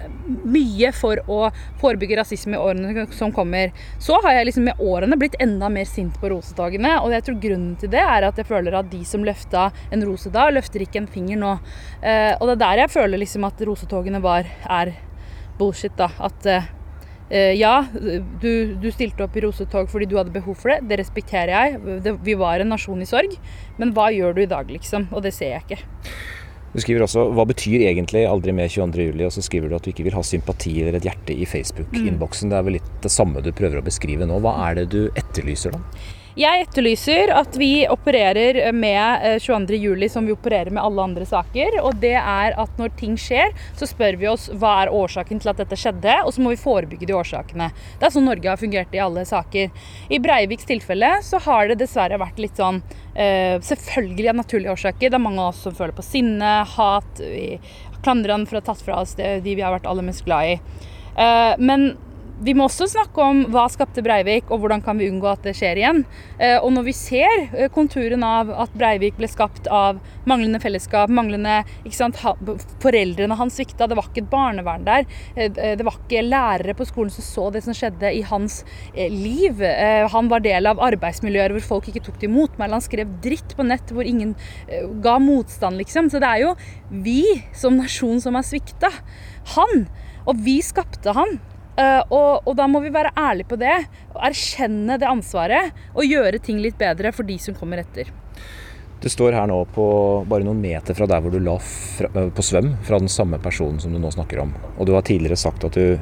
mye 0.48 0.92
for 0.96 1.20
å 1.28 1.40
forebygge 1.82 2.20
rasisme 2.22 2.56
i 2.56 2.62
årene 2.62 3.08
som 3.16 3.34
kommer? 3.36 3.74
Så 4.04 4.20
har 4.24 4.38
jeg 4.38 4.50
liksom 4.50 4.68
med 4.70 4.80
årene 4.84 5.20
blitt 5.20 5.36
enda 5.44 5.70
mer 5.74 5.88
sint 5.90 6.16
på 6.22 6.32
rosetogene. 6.32 6.98
Og 7.04 7.12
jeg 7.16 7.28
tror 7.28 7.42
grunnen 7.44 7.76
til 7.82 7.92
det 7.92 8.04
er 8.04 8.30
at 8.30 8.40
jeg 8.40 8.48
føler 8.48 8.80
at 8.80 8.92
de 8.92 9.04
som 9.08 9.26
løfta 9.28 9.70
en 9.92 10.08
rose 10.08 10.32
da, 10.32 10.48
løfter 10.54 10.86
ikke 10.86 11.04
en 11.04 11.12
finger 11.12 11.42
nå. 11.42 11.58
Eh, 12.02 12.34
og 12.38 12.48
det 12.48 12.58
er 12.58 12.64
der 12.64 12.84
jeg 12.86 12.96
føler 12.96 13.24
liksom 13.24 13.48
at 13.48 13.68
rosetogene 13.68 14.24
var 14.24 14.48
er 14.68 14.96
bullshit, 15.60 15.96
da. 16.00 16.10
At 16.24 16.48
uh, 16.48 16.72
ja, 17.58 17.74
du, 18.42 18.78
du, 18.80 18.90
stilte 18.94 19.26
opp 19.26 19.36
i 19.36 19.44
rosetog 19.44 19.90
fordi 19.92 20.08
du 20.08 20.16
hadde 20.20 20.34
behov 20.36 20.56
for 20.62 20.74
det. 20.74 20.88
Det 20.90 21.02
respekterer 21.02 21.54
jeg. 21.54 22.00
Det, 22.06 22.18
vi 22.24 22.38
var 22.40 22.64
en 22.64 22.72
nasjon 22.74 23.04
i 23.04 23.10
sorg. 23.10 23.36
Men 23.82 23.94
hva 23.98 24.10
gjør 24.16 24.38
du 24.38 24.44
i 24.46 24.52
dag, 24.52 24.70
liksom? 24.72 25.10
Og 25.12 25.26
det 25.26 25.36
ser 25.36 25.58
jeg 25.58 25.68
ikke. 25.68 25.82
Du 26.78 26.82
skriver 26.84 27.06
også 27.06 27.24
hva 27.34 27.46
betyr 27.48 27.88
egentlig 27.88 28.26
'aldri 28.28 28.54
mer 28.54 28.68
22.07', 28.70 29.26
og 29.26 29.32
så 29.34 29.42
skriver 29.42 29.72
du 29.72 29.76
at 29.78 29.86
du 29.86 29.90
ikke 29.90 30.04
vil 30.06 30.18
ha 30.18 30.22
sympati 30.22 30.74
eller 30.82 31.00
et 31.00 31.08
hjerte 31.08 31.34
i 31.34 31.48
Facebook-innboksen. 31.48 32.48
Mm. 32.48 32.52
Det 32.52 32.58
er 32.58 32.66
vel 32.68 32.78
litt 32.78 32.92
det 33.02 33.12
samme 33.14 33.42
du 33.42 33.50
prøver 33.56 33.80
å 33.80 33.86
beskrive 33.86 34.28
nå. 34.30 34.38
Hva 34.44 34.54
er 34.68 34.82
det 34.82 34.90
du 34.94 35.02
etterlyser 35.18 35.74
da? 35.74 35.82
Jeg 36.38 36.68
etterlyser 36.68 37.32
at 37.34 37.56
vi 37.58 37.88
opererer 37.90 38.60
med 38.70 39.40
22.07 39.42 40.04
eh, 40.04 40.10
som 40.14 40.28
vi 40.28 40.36
opererer 40.36 40.70
med 40.70 40.84
alle 40.84 41.06
andre 41.08 41.26
saker. 41.26 41.80
Og 41.82 41.98
det 41.98 42.14
er 42.14 42.54
at 42.62 42.78
når 42.78 42.94
ting 43.00 43.16
skjer, 43.18 43.56
så 43.80 43.88
spør 43.90 44.20
vi 44.22 44.30
oss 44.30 44.46
hva 44.54 44.76
er 44.84 44.94
årsaken 44.94 45.42
til 45.42 45.50
at 45.50 45.64
dette 45.64 45.80
skjedde, 45.82 46.20
og 46.22 46.30
så 46.36 46.46
må 46.46 46.54
vi 46.54 46.60
forebygge 46.62 47.10
de 47.10 47.18
årsakene. 47.18 47.72
Det 47.98 48.06
er 48.06 48.14
sånn 48.14 48.30
Norge 48.30 48.54
har 48.54 48.62
fungert 48.62 48.94
i 48.94 49.02
alle 49.02 49.26
saker. 49.26 49.74
I 50.14 50.22
Breiviks 50.22 50.70
tilfelle 50.70 51.10
så 51.26 51.42
har 51.48 51.72
det 51.72 51.80
dessverre 51.82 52.22
vært 52.22 52.38
litt 52.44 52.62
sånn 52.62 52.84
uh, 52.86 53.58
Selvfølgelig 53.66 54.30
av 54.30 54.38
naturlige 54.44 54.78
årsaker. 54.78 55.10
Det 55.10 55.18
er 55.18 55.24
mange 55.24 55.42
av 55.42 55.56
oss 55.56 55.64
som 55.66 55.74
føler 55.74 55.98
på 55.98 56.06
sinne, 56.06 56.60
hat. 56.78 57.18
Vi 57.18 57.58
klandrer 58.06 58.38
han 58.38 58.46
for 58.46 58.60
å 58.60 58.62
ha 58.62 58.70
tatt 58.70 58.86
fra 58.86 59.02
oss 59.02 59.18
det, 59.18 59.40
de 59.42 59.58
vi 59.58 59.66
har 59.66 59.74
vært 59.74 59.90
aller 59.90 60.06
mest 60.06 60.28
glad 60.28 60.54
i. 60.54 60.60
Uh, 61.18 61.58
men 61.58 61.96
vi 62.38 62.54
må 62.54 62.68
også 62.68 62.86
snakke 62.92 63.24
om 63.24 63.40
hva 63.54 63.64
skapte 63.72 64.04
Breivik, 64.06 64.52
og 64.54 64.62
hvordan 64.62 64.84
kan 64.86 65.00
vi 65.00 65.08
unngå 65.10 65.30
at 65.32 65.46
det 65.46 65.56
skjer 65.58 65.80
igjen. 65.82 66.04
Eh, 66.38 66.58
og 66.62 66.70
når 66.76 66.86
vi 66.86 66.94
ser 66.94 67.34
eh, 67.48 67.70
konturen 67.74 68.22
av 68.26 68.52
at 68.54 68.76
Breivik 68.78 69.18
ble 69.18 69.30
skapt 69.32 69.70
av 69.74 69.98
manglende 70.30 70.62
fellesskap, 70.62 71.10
manglende 71.10 71.64
sant, 71.96 72.20
Foreldrene 72.84 73.38
hans 73.40 73.58
svikta, 73.58 73.88
det 73.90 73.98
var 73.98 74.10
ikke 74.12 74.26
et 74.26 74.30
barnevern 74.30 74.86
der. 74.86 75.08
Eh, 75.36 75.50
det 75.50 75.88
var 75.88 75.98
ikke 75.98 76.26
lærere 76.28 76.78
på 76.78 76.88
skolen 76.90 77.14
som 77.14 77.26
så 77.26 77.48
det 77.56 77.64
som 77.66 77.78
skjedde 77.78 78.14
i 78.14 78.22
hans 78.28 78.60
liv. 78.94 79.62
Han 80.14 80.30
var 80.30 80.44
del 80.46 80.70
av 80.70 80.82
arbeidsmiljøer 80.84 81.56
hvor 81.56 81.68
folk 81.72 81.90
ikke 81.90 82.06
tok 82.06 82.22
det 82.22 82.30
imot. 82.30 82.58
Men 82.62 82.76
Han 82.76 82.86
skrev 82.86 83.18
dritt 83.24 83.58
på 83.58 83.66
nett 83.66 83.90
hvor 83.94 84.06
ingen 84.06 84.36
ga 85.04 85.18
motstand, 85.22 85.80
liksom. 85.82 86.12
Så 86.14 86.22
det 86.22 86.30
er 86.30 86.46
jo 86.46 86.56
vi 87.04 87.24
som 87.58 87.78
nasjon 87.80 88.22
som 88.22 88.38
har 88.38 88.46
svikta. 88.46 88.92
Han. 89.58 89.88
Og 90.28 90.42
vi 90.44 90.60
skapte 90.66 91.16
han. 91.18 91.40
Uh, 91.78 92.02
og, 92.10 92.48
og, 92.48 92.54
da 92.58 92.66
må 92.66 92.82
vi 92.82 92.90
være 92.94 93.14
ærlige 93.14 93.52
på 93.52 93.58
det, 93.62 93.76
og 94.16 94.22
erkjenne 94.26 94.98
det 94.98 95.10
ansvaret. 95.10 95.76
Og 95.94 96.10
gjøre 96.10 96.42
ting 96.42 96.62
litt 96.64 96.80
bedre 96.80 97.14
for 97.14 97.28
de 97.28 97.38
som 97.42 97.58
kommer 97.58 97.84
etter. 97.84 98.10
Du 98.98 99.06
står 99.14 99.36
her 99.38 99.46
nå 99.46 99.60
på 99.76 99.84
bare 100.26 100.42
noen 100.42 100.58
meter 100.58 100.98
fra 100.98 101.06
der 101.06 101.22
hvor 101.22 101.30
du 101.30 101.38
la 101.38 101.54
fra, 101.62 102.10
eh, 102.18 102.32
på 102.34 102.42
svøm 102.42 102.72
fra 102.82 102.98
den 102.98 103.12
samme 103.14 103.38
personen 103.38 103.78
som 103.78 103.94
du 103.94 104.00
nå 104.02 104.10
snakker 104.10 104.42
om. 104.42 104.56
Og 104.80 104.90
du 104.90 104.96
har 104.96 105.06
tidligere 105.06 105.38
sagt 105.38 105.68
at 105.68 105.78
du 105.78 106.00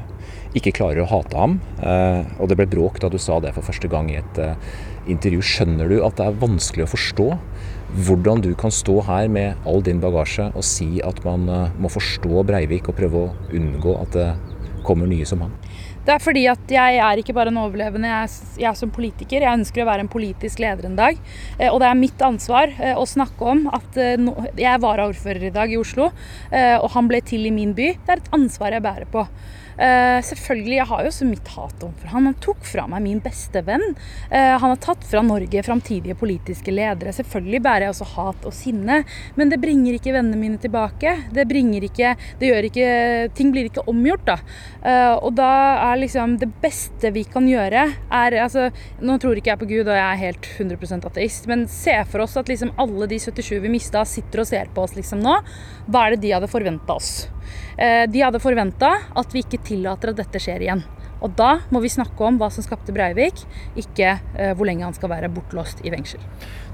ikke 0.55 0.71
klarer 0.77 1.03
å 1.03 1.09
hate 1.11 1.35
ham. 1.35 1.59
Uh, 1.83 2.23
og 2.39 2.47
det 2.47 2.55
ble 2.61 2.69
bråk 2.71 3.01
da 3.03 3.11
du 3.11 3.19
sa 3.19 3.41
det 3.43 3.51
for 3.57 3.67
første 3.67 3.91
gang 3.91 4.07
i 4.13 4.21
et 4.21 4.41
intervju. 5.11 5.43
Skjønner 5.43 5.91
du 5.91 5.99
at 6.07 6.15
det 6.15 6.29
er 6.29 6.39
vanskelig 6.39 6.87
å 6.87 6.93
forstå 6.95 7.29
hvordan 8.07 8.39
du 8.41 8.53
kan 8.57 8.71
stå 8.73 9.01
her 9.07 9.27
med 9.31 9.67
all 9.67 9.83
din 9.83 9.99
bagasje 10.03 10.47
og 10.55 10.63
si 10.65 11.03
at 11.05 11.19
man 11.27 11.45
må 11.79 11.91
forstå 11.91 12.47
Breivik 12.47 12.87
og 12.91 12.97
prøve 12.97 13.21
å 13.27 13.55
unngå 13.55 13.99
at 13.99 14.15
det 14.15 14.29
kommer 14.85 15.09
nye 15.09 15.25
som 15.27 15.43
han? 15.45 15.53
Det 16.05 16.13
er 16.13 16.21
fordi 16.21 16.43
at 16.51 16.69
jeg 16.69 16.97
er 17.01 17.17
ikke 17.17 17.33
bare 17.33 17.49
en 17.49 17.57
overlevende, 17.63 18.09
jeg 18.09 18.27
er, 18.27 18.57
jeg 18.61 18.69
er, 18.69 18.77
som 18.77 18.91
politiker. 18.93 19.41
Jeg 19.41 19.57
ønsker 19.57 19.81
å 19.81 19.87
være 19.89 20.05
en 20.05 20.11
politisk 20.11 20.61
leder 20.61 20.85
en 20.85 20.97
dag. 20.99 21.17
Eh, 21.57 21.71
og 21.71 21.79
det 21.81 21.89
er 21.89 21.97
mitt 21.97 22.21
ansvar 22.25 22.69
eh, 22.77 22.93
å 22.93 23.07
snakke 23.09 23.47
om 23.55 23.65
at 23.73 23.97
eh, 23.97 24.13
jeg 24.53 24.69
er 24.69 24.83
varaordfører 24.83 25.47
i 25.49 25.53
dag 25.55 25.73
i 25.73 25.79
Oslo, 25.81 26.11
og 26.53 26.87
han 26.93 27.09
ble 27.09 27.19
til 27.25 27.47
i 27.47 27.53
min 27.53 27.73
by. 27.77 27.95
Det 28.05 28.13
er 28.13 28.21
et 28.21 28.33
ansvar 28.37 28.75
jeg 28.75 28.85
bærer 28.85 29.09
på. 29.09 29.25
Eh, 29.75 30.19
selvfølgelig, 30.23 30.77
jeg 30.79 30.87
har 30.87 31.03
jo 31.03 31.11
også 31.11 31.27
mitt 31.27 31.49
hat 31.55 31.83
overfor 31.83 32.11
han. 32.13 32.29
Han 32.29 32.37
tok 32.43 32.61
fra 32.67 32.85
meg 32.91 33.03
min 33.03 33.21
beste 33.23 33.61
venn. 33.65 33.83
Uh, 34.31 34.55
han 34.55 34.71
har 34.71 34.79
tatt 34.81 35.03
fra 35.07 35.21
Norge 35.25 35.63
framtidige 35.65 36.15
politiske 36.19 36.71
ledere. 36.73 37.13
Selvfølgelig 37.15 37.61
bærer 37.65 37.85
jeg 37.85 37.93
også 37.93 38.07
hat 38.13 38.47
og 38.47 38.55
sinne, 38.55 39.01
men 39.35 39.51
det 39.51 39.59
bringer 39.63 39.97
ikke 39.97 40.13
vennene 40.15 40.39
mine 40.39 40.59
tilbake. 40.61 41.15
Det 41.35 41.47
bringer 41.49 41.85
ikke 41.87 42.13
Det 42.39 42.49
gjør 42.49 42.67
ikke 42.69 42.87
Ting 43.35 43.51
blir 43.53 43.67
ikke 43.69 43.83
omgjort, 43.89 44.25
da. 44.27 44.37
Uh, 44.79 45.15
og 45.25 45.35
da 45.37 45.51
er 45.91 46.01
liksom 46.01 46.37
det 46.41 46.49
beste 46.63 47.11
vi 47.15 47.25
kan 47.27 47.47
gjøre, 47.49 47.85
er 48.15 48.37
altså 48.41 48.69
Nå 49.03 49.17
tror 49.21 49.37
ikke 49.37 49.53
jeg 49.53 49.61
på 49.61 49.69
Gud, 49.69 49.89
og 49.89 49.95
jeg 49.95 50.05
er 50.05 50.21
helt 50.21 50.49
100% 50.59 51.07
ateist, 51.09 51.49
men 51.51 51.67
se 51.71 51.95
for 52.11 52.25
oss 52.25 52.37
at 52.39 52.49
liksom 52.51 52.73
alle 52.81 53.09
de 53.11 53.19
77 53.21 53.59
vi 53.63 53.71
mista, 53.71 54.05
sitter 54.07 54.43
og 54.43 54.49
ser 54.49 54.71
på 54.73 54.85
oss 54.85 54.95
liksom 54.97 55.23
nå. 55.23 55.39
Hva 55.89 56.05
er 56.05 56.15
det 56.15 56.23
de 56.25 56.35
hadde 56.35 56.51
forventa 56.51 56.95
oss? 56.95 57.25
Eh, 57.77 58.05
de 58.11 58.23
hadde 58.23 58.43
forventa 58.43 58.91
at 59.15 59.33
vi 59.35 59.43
ikke 59.43 59.63
tillater 59.65 60.13
at 60.13 60.21
dette 60.23 60.41
skjer 60.41 60.63
igjen. 60.67 60.85
Og 61.23 61.31
da 61.33 61.55
må 61.73 61.79
vi 61.81 61.89
snakke 61.89 62.27
om 62.27 62.35
hva 62.37 62.49
som 62.53 62.63
skapte 62.65 62.93
Breivik, 62.93 63.39
ikke 63.79 64.17
eh, 64.35 64.51
hvor 64.55 64.67
lenge 64.67 64.85
han 64.85 64.95
skal 64.95 65.09
være 65.09 65.31
bortlåst 65.33 65.81
i 65.87 65.91
fengsel. 65.93 66.21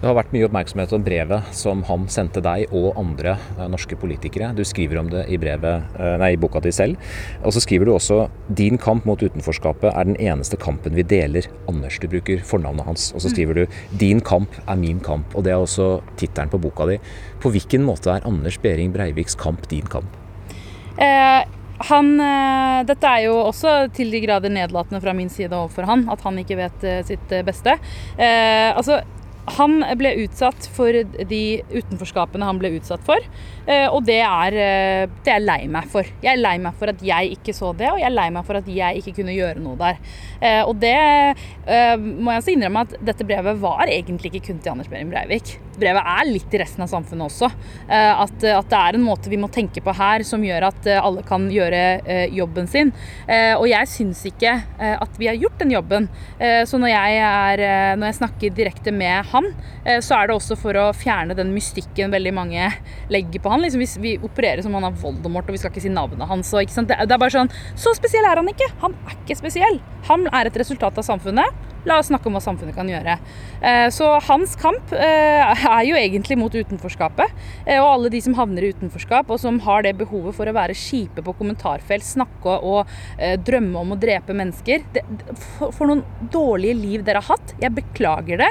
Det 0.02 0.10
har 0.10 0.16
vært 0.18 0.32
mye 0.34 0.48
oppmerksomhet 0.48 0.96
om 0.98 1.04
brevet 1.06 1.52
som 1.56 1.84
han 1.86 2.08
sendte 2.12 2.42
deg 2.44 2.74
og 2.76 2.98
andre 3.00 3.36
eh, 3.38 3.68
norske 3.72 3.98
politikere. 4.02 4.52
Du 4.58 4.64
skriver 4.68 5.00
om 5.02 5.12
det 5.14 5.28
i, 5.32 5.38
brevet, 5.42 5.98
nei, 6.22 6.34
i 6.34 6.40
boka 6.42 6.62
di 6.64 6.74
selv. 6.76 7.00
Og 7.46 7.54
så 7.56 7.64
skriver 7.64 7.88
du 7.88 7.94
også 7.96 8.24
din 8.50 8.82
kamp 8.82 9.06
mot 9.08 9.22
utenforskapet 9.22 9.92
er 9.92 10.10
den 10.10 10.18
eneste 10.20 10.60
kampen 10.62 10.98
vi 10.98 11.06
deler. 11.06 11.48
Anders, 11.72 12.02
du 12.02 12.10
bruker 12.12 12.42
fornavnet 12.46 12.90
hans. 12.90 13.12
Og 13.16 13.22
så 13.22 13.30
mm. 13.30 13.36
skriver 13.36 13.62
du 13.62 13.78
din 14.02 14.24
kamp 14.26 14.58
er 14.66 14.82
min 14.82 15.00
kamp. 15.06 15.38
Og 15.38 15.46
det 15.46 15.54
er 15.54 15.62
også 15.62 15.94
tittelen 16.20 16.52
på 16.52 16.62
boka 16.62 16.90
di. 16.90 16.98
På 17.42 17.54
hvilken 17.54 17.86
måte 17.88 18.18
er 18.18 18.28
Anders 18.28 18.60
Behring 18.62 18.92
Breiviks 18.94 19.38
kamp 19.40 19.70
din 19.72 19.88
kamp? 19.88 20.21
Eh, 20.98 21.42
han, 21.90 22.12
eh, 22.20 22.84
dette 22.86 23.08
er 23.08 23.26
jo 23.26 23.38
også 23.48 23.88
til 23.96 24.12
de 24.14 24.22
grader 24.26 24.54
nedlatende 24.54 25.02
fra 25.02 25.16
min 25.18 25.32
side 25.34 25.56
overfor 25.56 25.88
han, 25.90 26.06
at 26.14 26.22
han 26.28 26.38
ikke 26.42 26.60
vet 26.60 26.86
eh, 26.86 27.02
sitt 27.08 27.34
beste. 27.48 27.78
Altså, 28.22 29.02
han 29.58 29.80
ble 29.98 30.12
utsatt 30.22 30.68
for 30.76 30.94
de 31.28 31.42
utenforskapene 31.74 32.46
han 32.46 32.60
ble 32.62 32.76
utsatt 32.78 33.02
for. 33.04 33.24
Og 33.66 34.04
det 34.06 34.20
er, 34.22 34.58
det 35.26 35.34
er 35.34 35.42
lei 35.42 35.66
meg 35.72 35.90
for. 35.92 36.06
Jeg 36.22 36.36
er 36.36 36.40
lei 36.40 36.54
meg 36.62 36.78
for 36.78 36.94
at 36.94 37.02
jeg 37.04 37.34
ikke 37.40 37.56
så 37.58 37.72
det, 37.76 37.90
og 37.90 37.98
jeg 38.00 38.08
er 38.12 38.14
lei 38.14 38.28
meg 38.32 38.46
for 38.48 38.62
at 38.62 38.70
jeg 38.70 39.02
ikke 39.02 39.16
kunne 39.18 39.36
gjøre 39.36 39.64
noe 39.64 39.80
der. 39.82 39.98
Eh, 40.42 40.62
og 40.66 40.78
det 40.82 40.98
må 42.02 42.34
jeg 42.34 42.42
også 42.42 42.52
innrømme 42.56 42.82
at 42.84 42.94
dette 43.06 43.24
brevet 43.24 43.60
var 43.62 43.88
egentlig 43.88 44.32
ikke 44.32 44.48
kun 44.50 44.58
til 44.60 44.74
Anders 44.74 44.90
Behring 44.92 45.12
Breivik. 45.12 45.54
Brevet 45.80 46.02
er 46.02 46.28
litt 46.28 46.48
til 46.52 46.60
resten 46.60 46.84
av 46.84 46.90
samfunnet 46.92 47.30
også. 47.30 47.48
At, 47.88 48.34
at, 48.44 48.68
det 48.72 48.80
er 48.80 48.98
en 48.98 49.06
måte 49.06 49.30
vi 49.32 49.40
må 49.40 49.48
tenke 49.54 49.80
på 49.86 49.94
her 49.96 50.26
som 50.28 50.44
gjør 50.44 50.66
at 50.68 50.90
alle 50.98 51.24
kan 51.28 51.46
gjøre 51.54 52.28
jobben 52.34 52.68
sin. 52.70 52.92
Og 53.30 53.64
jeg 53.70 53.90
syns 53.90 54.24
ikke 54.28 54.52
at 54.82 55.22
vi 55.22 55.30
har 55.30 55.40
gjort 55.40 55.62
den 55.62 55.72
jobben. 55.78 56.10
Så 56.68 56.82
når 56.82 56.92
jeg, 56.92 57.22
er, 57.30 57.64
når 58.02 58.10
jeg 58.10 58.20
snakker 58.20 58.58
direkte 58.58 58.94
med 58.96 59.32
han, 59.32 59.48
så 60.04 60.18
er 60.18 60.28
det 60.28 60.36
også 60.36 60.58
for 60.60 60.82
å 60.82 60.90
fjerne 60.98 61.38
den 61.38 61.54
mystikken 61.56 62.12
veldig 62.12 62.36
mange 62.36 62.68
legger 63.14 63.46
på 63.46 63.54
han. 63.54 63.64
Liksom, 63.64 63.86
hvis 63.86 63.96
vi, 64.02 64.18
opererer 64.22 64.66
som 64.66 64.76
han 64.76 64.90
har 64.90 64.98
Voldemort, 65.02 65.48
og 65.48 65.56
vi 65.56 65.62
skal 65.62 65.72
ikke 65.74 65.86
si 65.86 65.94
navnet 65.94 66.28
hans. 66.30 66.52
Og, 66.54 66.76
det, 66.90 66.98
er 67.00 67.18
bare 67.18 67.34
sånn 67.34 67.52
Så 67.80 67.94
spesiell 67.98 68.28
er 68.28 68.42
han 68.42 68.50
ikke! 68.52 68.70
Han 68.84 68.98
er 69.06 69.18
ikke 69.18 69.40
spesiell. 69.40 69.80
Han 70.10 70.28
er 70.34 70.48
et 70.50 70.64
resultat 70.64 70.98
av 70.98 71.08
samfunnet. 71.08 71.68
La 71.82 71.98
oss 71.98 72.12
snakke 72.12 72.30
om 72.30 72.36
hva 72.38 72.42
samfunnet 72.44 72.76
kan 72.78 72.90
gjøre. 72.90 73.16
Eh, 73.66 73.88
så 73.94 74.12
hans 74.28 74.54
kamp 74.62 74.92
eh, 74.94 75.64
er 75.66 75.82
jo 75.88 75.98
egentlig 75.98 76.38
mot 76.38 76.54
utenforskapet. 76.54 77.34
Eh, 77.66 77.80
og 77.82 77.88
alle 77.88 78.12
de 78.14 78.22
som 78.22 78.36
havner 78.38 78.68
i 78.68 78.70
utenforskap, 78.76 79.32
og 79.34 79.42
som 79.42 79.58
har 79.66 79.82
det 79.88 79.96
behovet 79.98 80.38
for 80.38 80.46
å 80.50 80.54
være 80.54 80.78
kjipe 80.78 81.24
på 81.26 81.34
kommentarfelt, 81.40 82.06
snakke 82.06 82.54
og 82.62 82.90
drømme 83.46 83.82
om 83.82 83.94
å 83.94 83.98
drepe 84.00 84.36
mennesker. 84.38 84.84
For 85.62 85.90
noen 85.90 86.04
dårlige 86.34 86.78
liv 86.78 87.06
dere 87.08 87.22
har 87.24 87.38
hatt. 87.38 87.56
Jeg 87.62 87.74
beklager 87.78 88.42
det. 88.42 88.50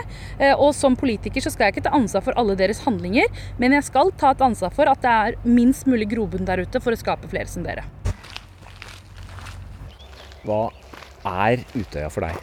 Og 0.57 0.73
som 0.77 0.97
politiker 0.99 1.43
så 1.45 1.53
skal 1.53 1.69
jeg 1.69 1.77
ikke 1.77 1.87
ta 1.89 1.95
ansvar 1.97 2.25
for 2.27 2.39
alle 2.41 2.57
deres 2.59 2.83
handlinger, 2.87 3.31
men 3.63 3.77
jeg 3.77 3.87
skal 3.87 4.13
ta 4.19 4.35
et 4.35 4.45
ansvar 4.45 4.75
for 4.75 4.91
at 4.91 5.03
det 5.05 5.15
er 5.15 5.39
minst 5.47 5.89
mulig 5.91 6.11
grobunn 6.11 6.49
der 6.49 6.65
ute 6.65 6.83
for 6.83 6.95
å 6.95 7.01
skape 7.01 7.31
flere 7.31 7.51
som 7.51 7.67
dere. 7.67 7.87
Hva 10.47 10.69
er 11.27 11.65
Utøya 11.75 12.09
for 12.13 12.27
deg? 12.27 12.39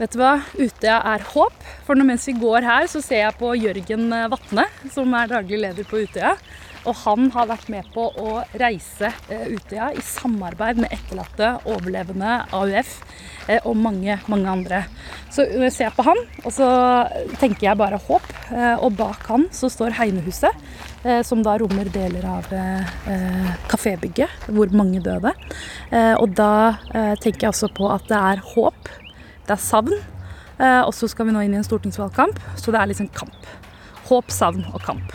Vet 0.00 0.14
du 0.14 0.20
hva? 0.22 0.38
Utøya 0.56 0.96
er 1.12 1.26
håp. 1.34 1.56
For 1.84 1.98
mens 2.06 2.24
vi 2.28 2.36
går 2.40 2.64
her, 2.64 2.86
så 2.88 3.02
ser 3.04 3.24
jeg 3.26 3.36
på 3.40 3.52
Jørgen 3.58 4.08
Vatne, 4.32 4.64
som 4.94 5.12
er 5.18 5.28
daglig 5.34 5.60
leder 5.60 5.88
på 5.88 6.00
Utøya. 6.06 6.36
Og 6.88 6.96
han 7.02 7.28
har 7.34 7.48
vært 7.50 7.68
med 7.72 7.88
på 7.94 8.06
å 8.08 8.40
reise 8.60 9.10
eh, 9.28 9.50
Utøya 9.52 9.90
i 9.92 10.04
samarbeid 10.04 10.80
med 10.80 10.94
etterlatte, 10.94 11.52
overlevende, 11.68 12.38
AUF 12.56 12.94
eh, 13.48 13.60
og 13.68 13.76
mange, 13.76 14.16
mange 14.32 14.54
andre. 14.54 14.84
Så 15.32 15.44
jeg 15.44 15.74
ser 15.76 15.92
på 15.96 16.06
han, 16.06 16.22
og 16.44 16.54
så 16.54 16.70
tenker 17.40 17.68
jeg 17.68 17.80
bare 17.80 18.00
håp. 18.06 18.30
Eh, 18.50 18.76
og 18.80 18.96
bak 18.98 19.28
han 19.28 19.48
så 19.54 19.70
står 19.72 19.98
Heinehuset, 20.00 20.66
som 21.24 21.40
da 21.40 21.54
rommer 21.56 21.88
deler 21.88 22.26
av 22.28 22.50
kafébygget 23.70 24.50
hvor 24.52 24.68
mange 24.76 25.00
døde. 25.00 25.30
Og 26.20 26.34
da 26.36 26.76
tenker 27.22 27.46
jeg 27.46 27.54
også 27.54 27.70
på 27.72 27.88
at 27.88 28.04
det 28.10 28.18
er 28.18 28.42
håp 28.50 28.90
det 29.50 29.56
er 29.56 29.64
savn. 29.64 29.96
Eh, 30.60 30.82
og 30.84 30.94
så 30.94 31.08
skal 31.10 31.26
vi 31.26 31.34
nå 31.34 31.42
inn 31.42 31.56
i 31.56 31.58
en 31.58 31.66
stortingsvalgkamp, 31.66 32.38
så 32.54 32.70
det 32.70 32.80
er 32.80 32.92
liksom 32.92 33.10
kamp. 33.16 33.52
Håp, 34.06 34.30
savn 34.34 34.62
og 34.70 34.82
kamp. 34.84 35.14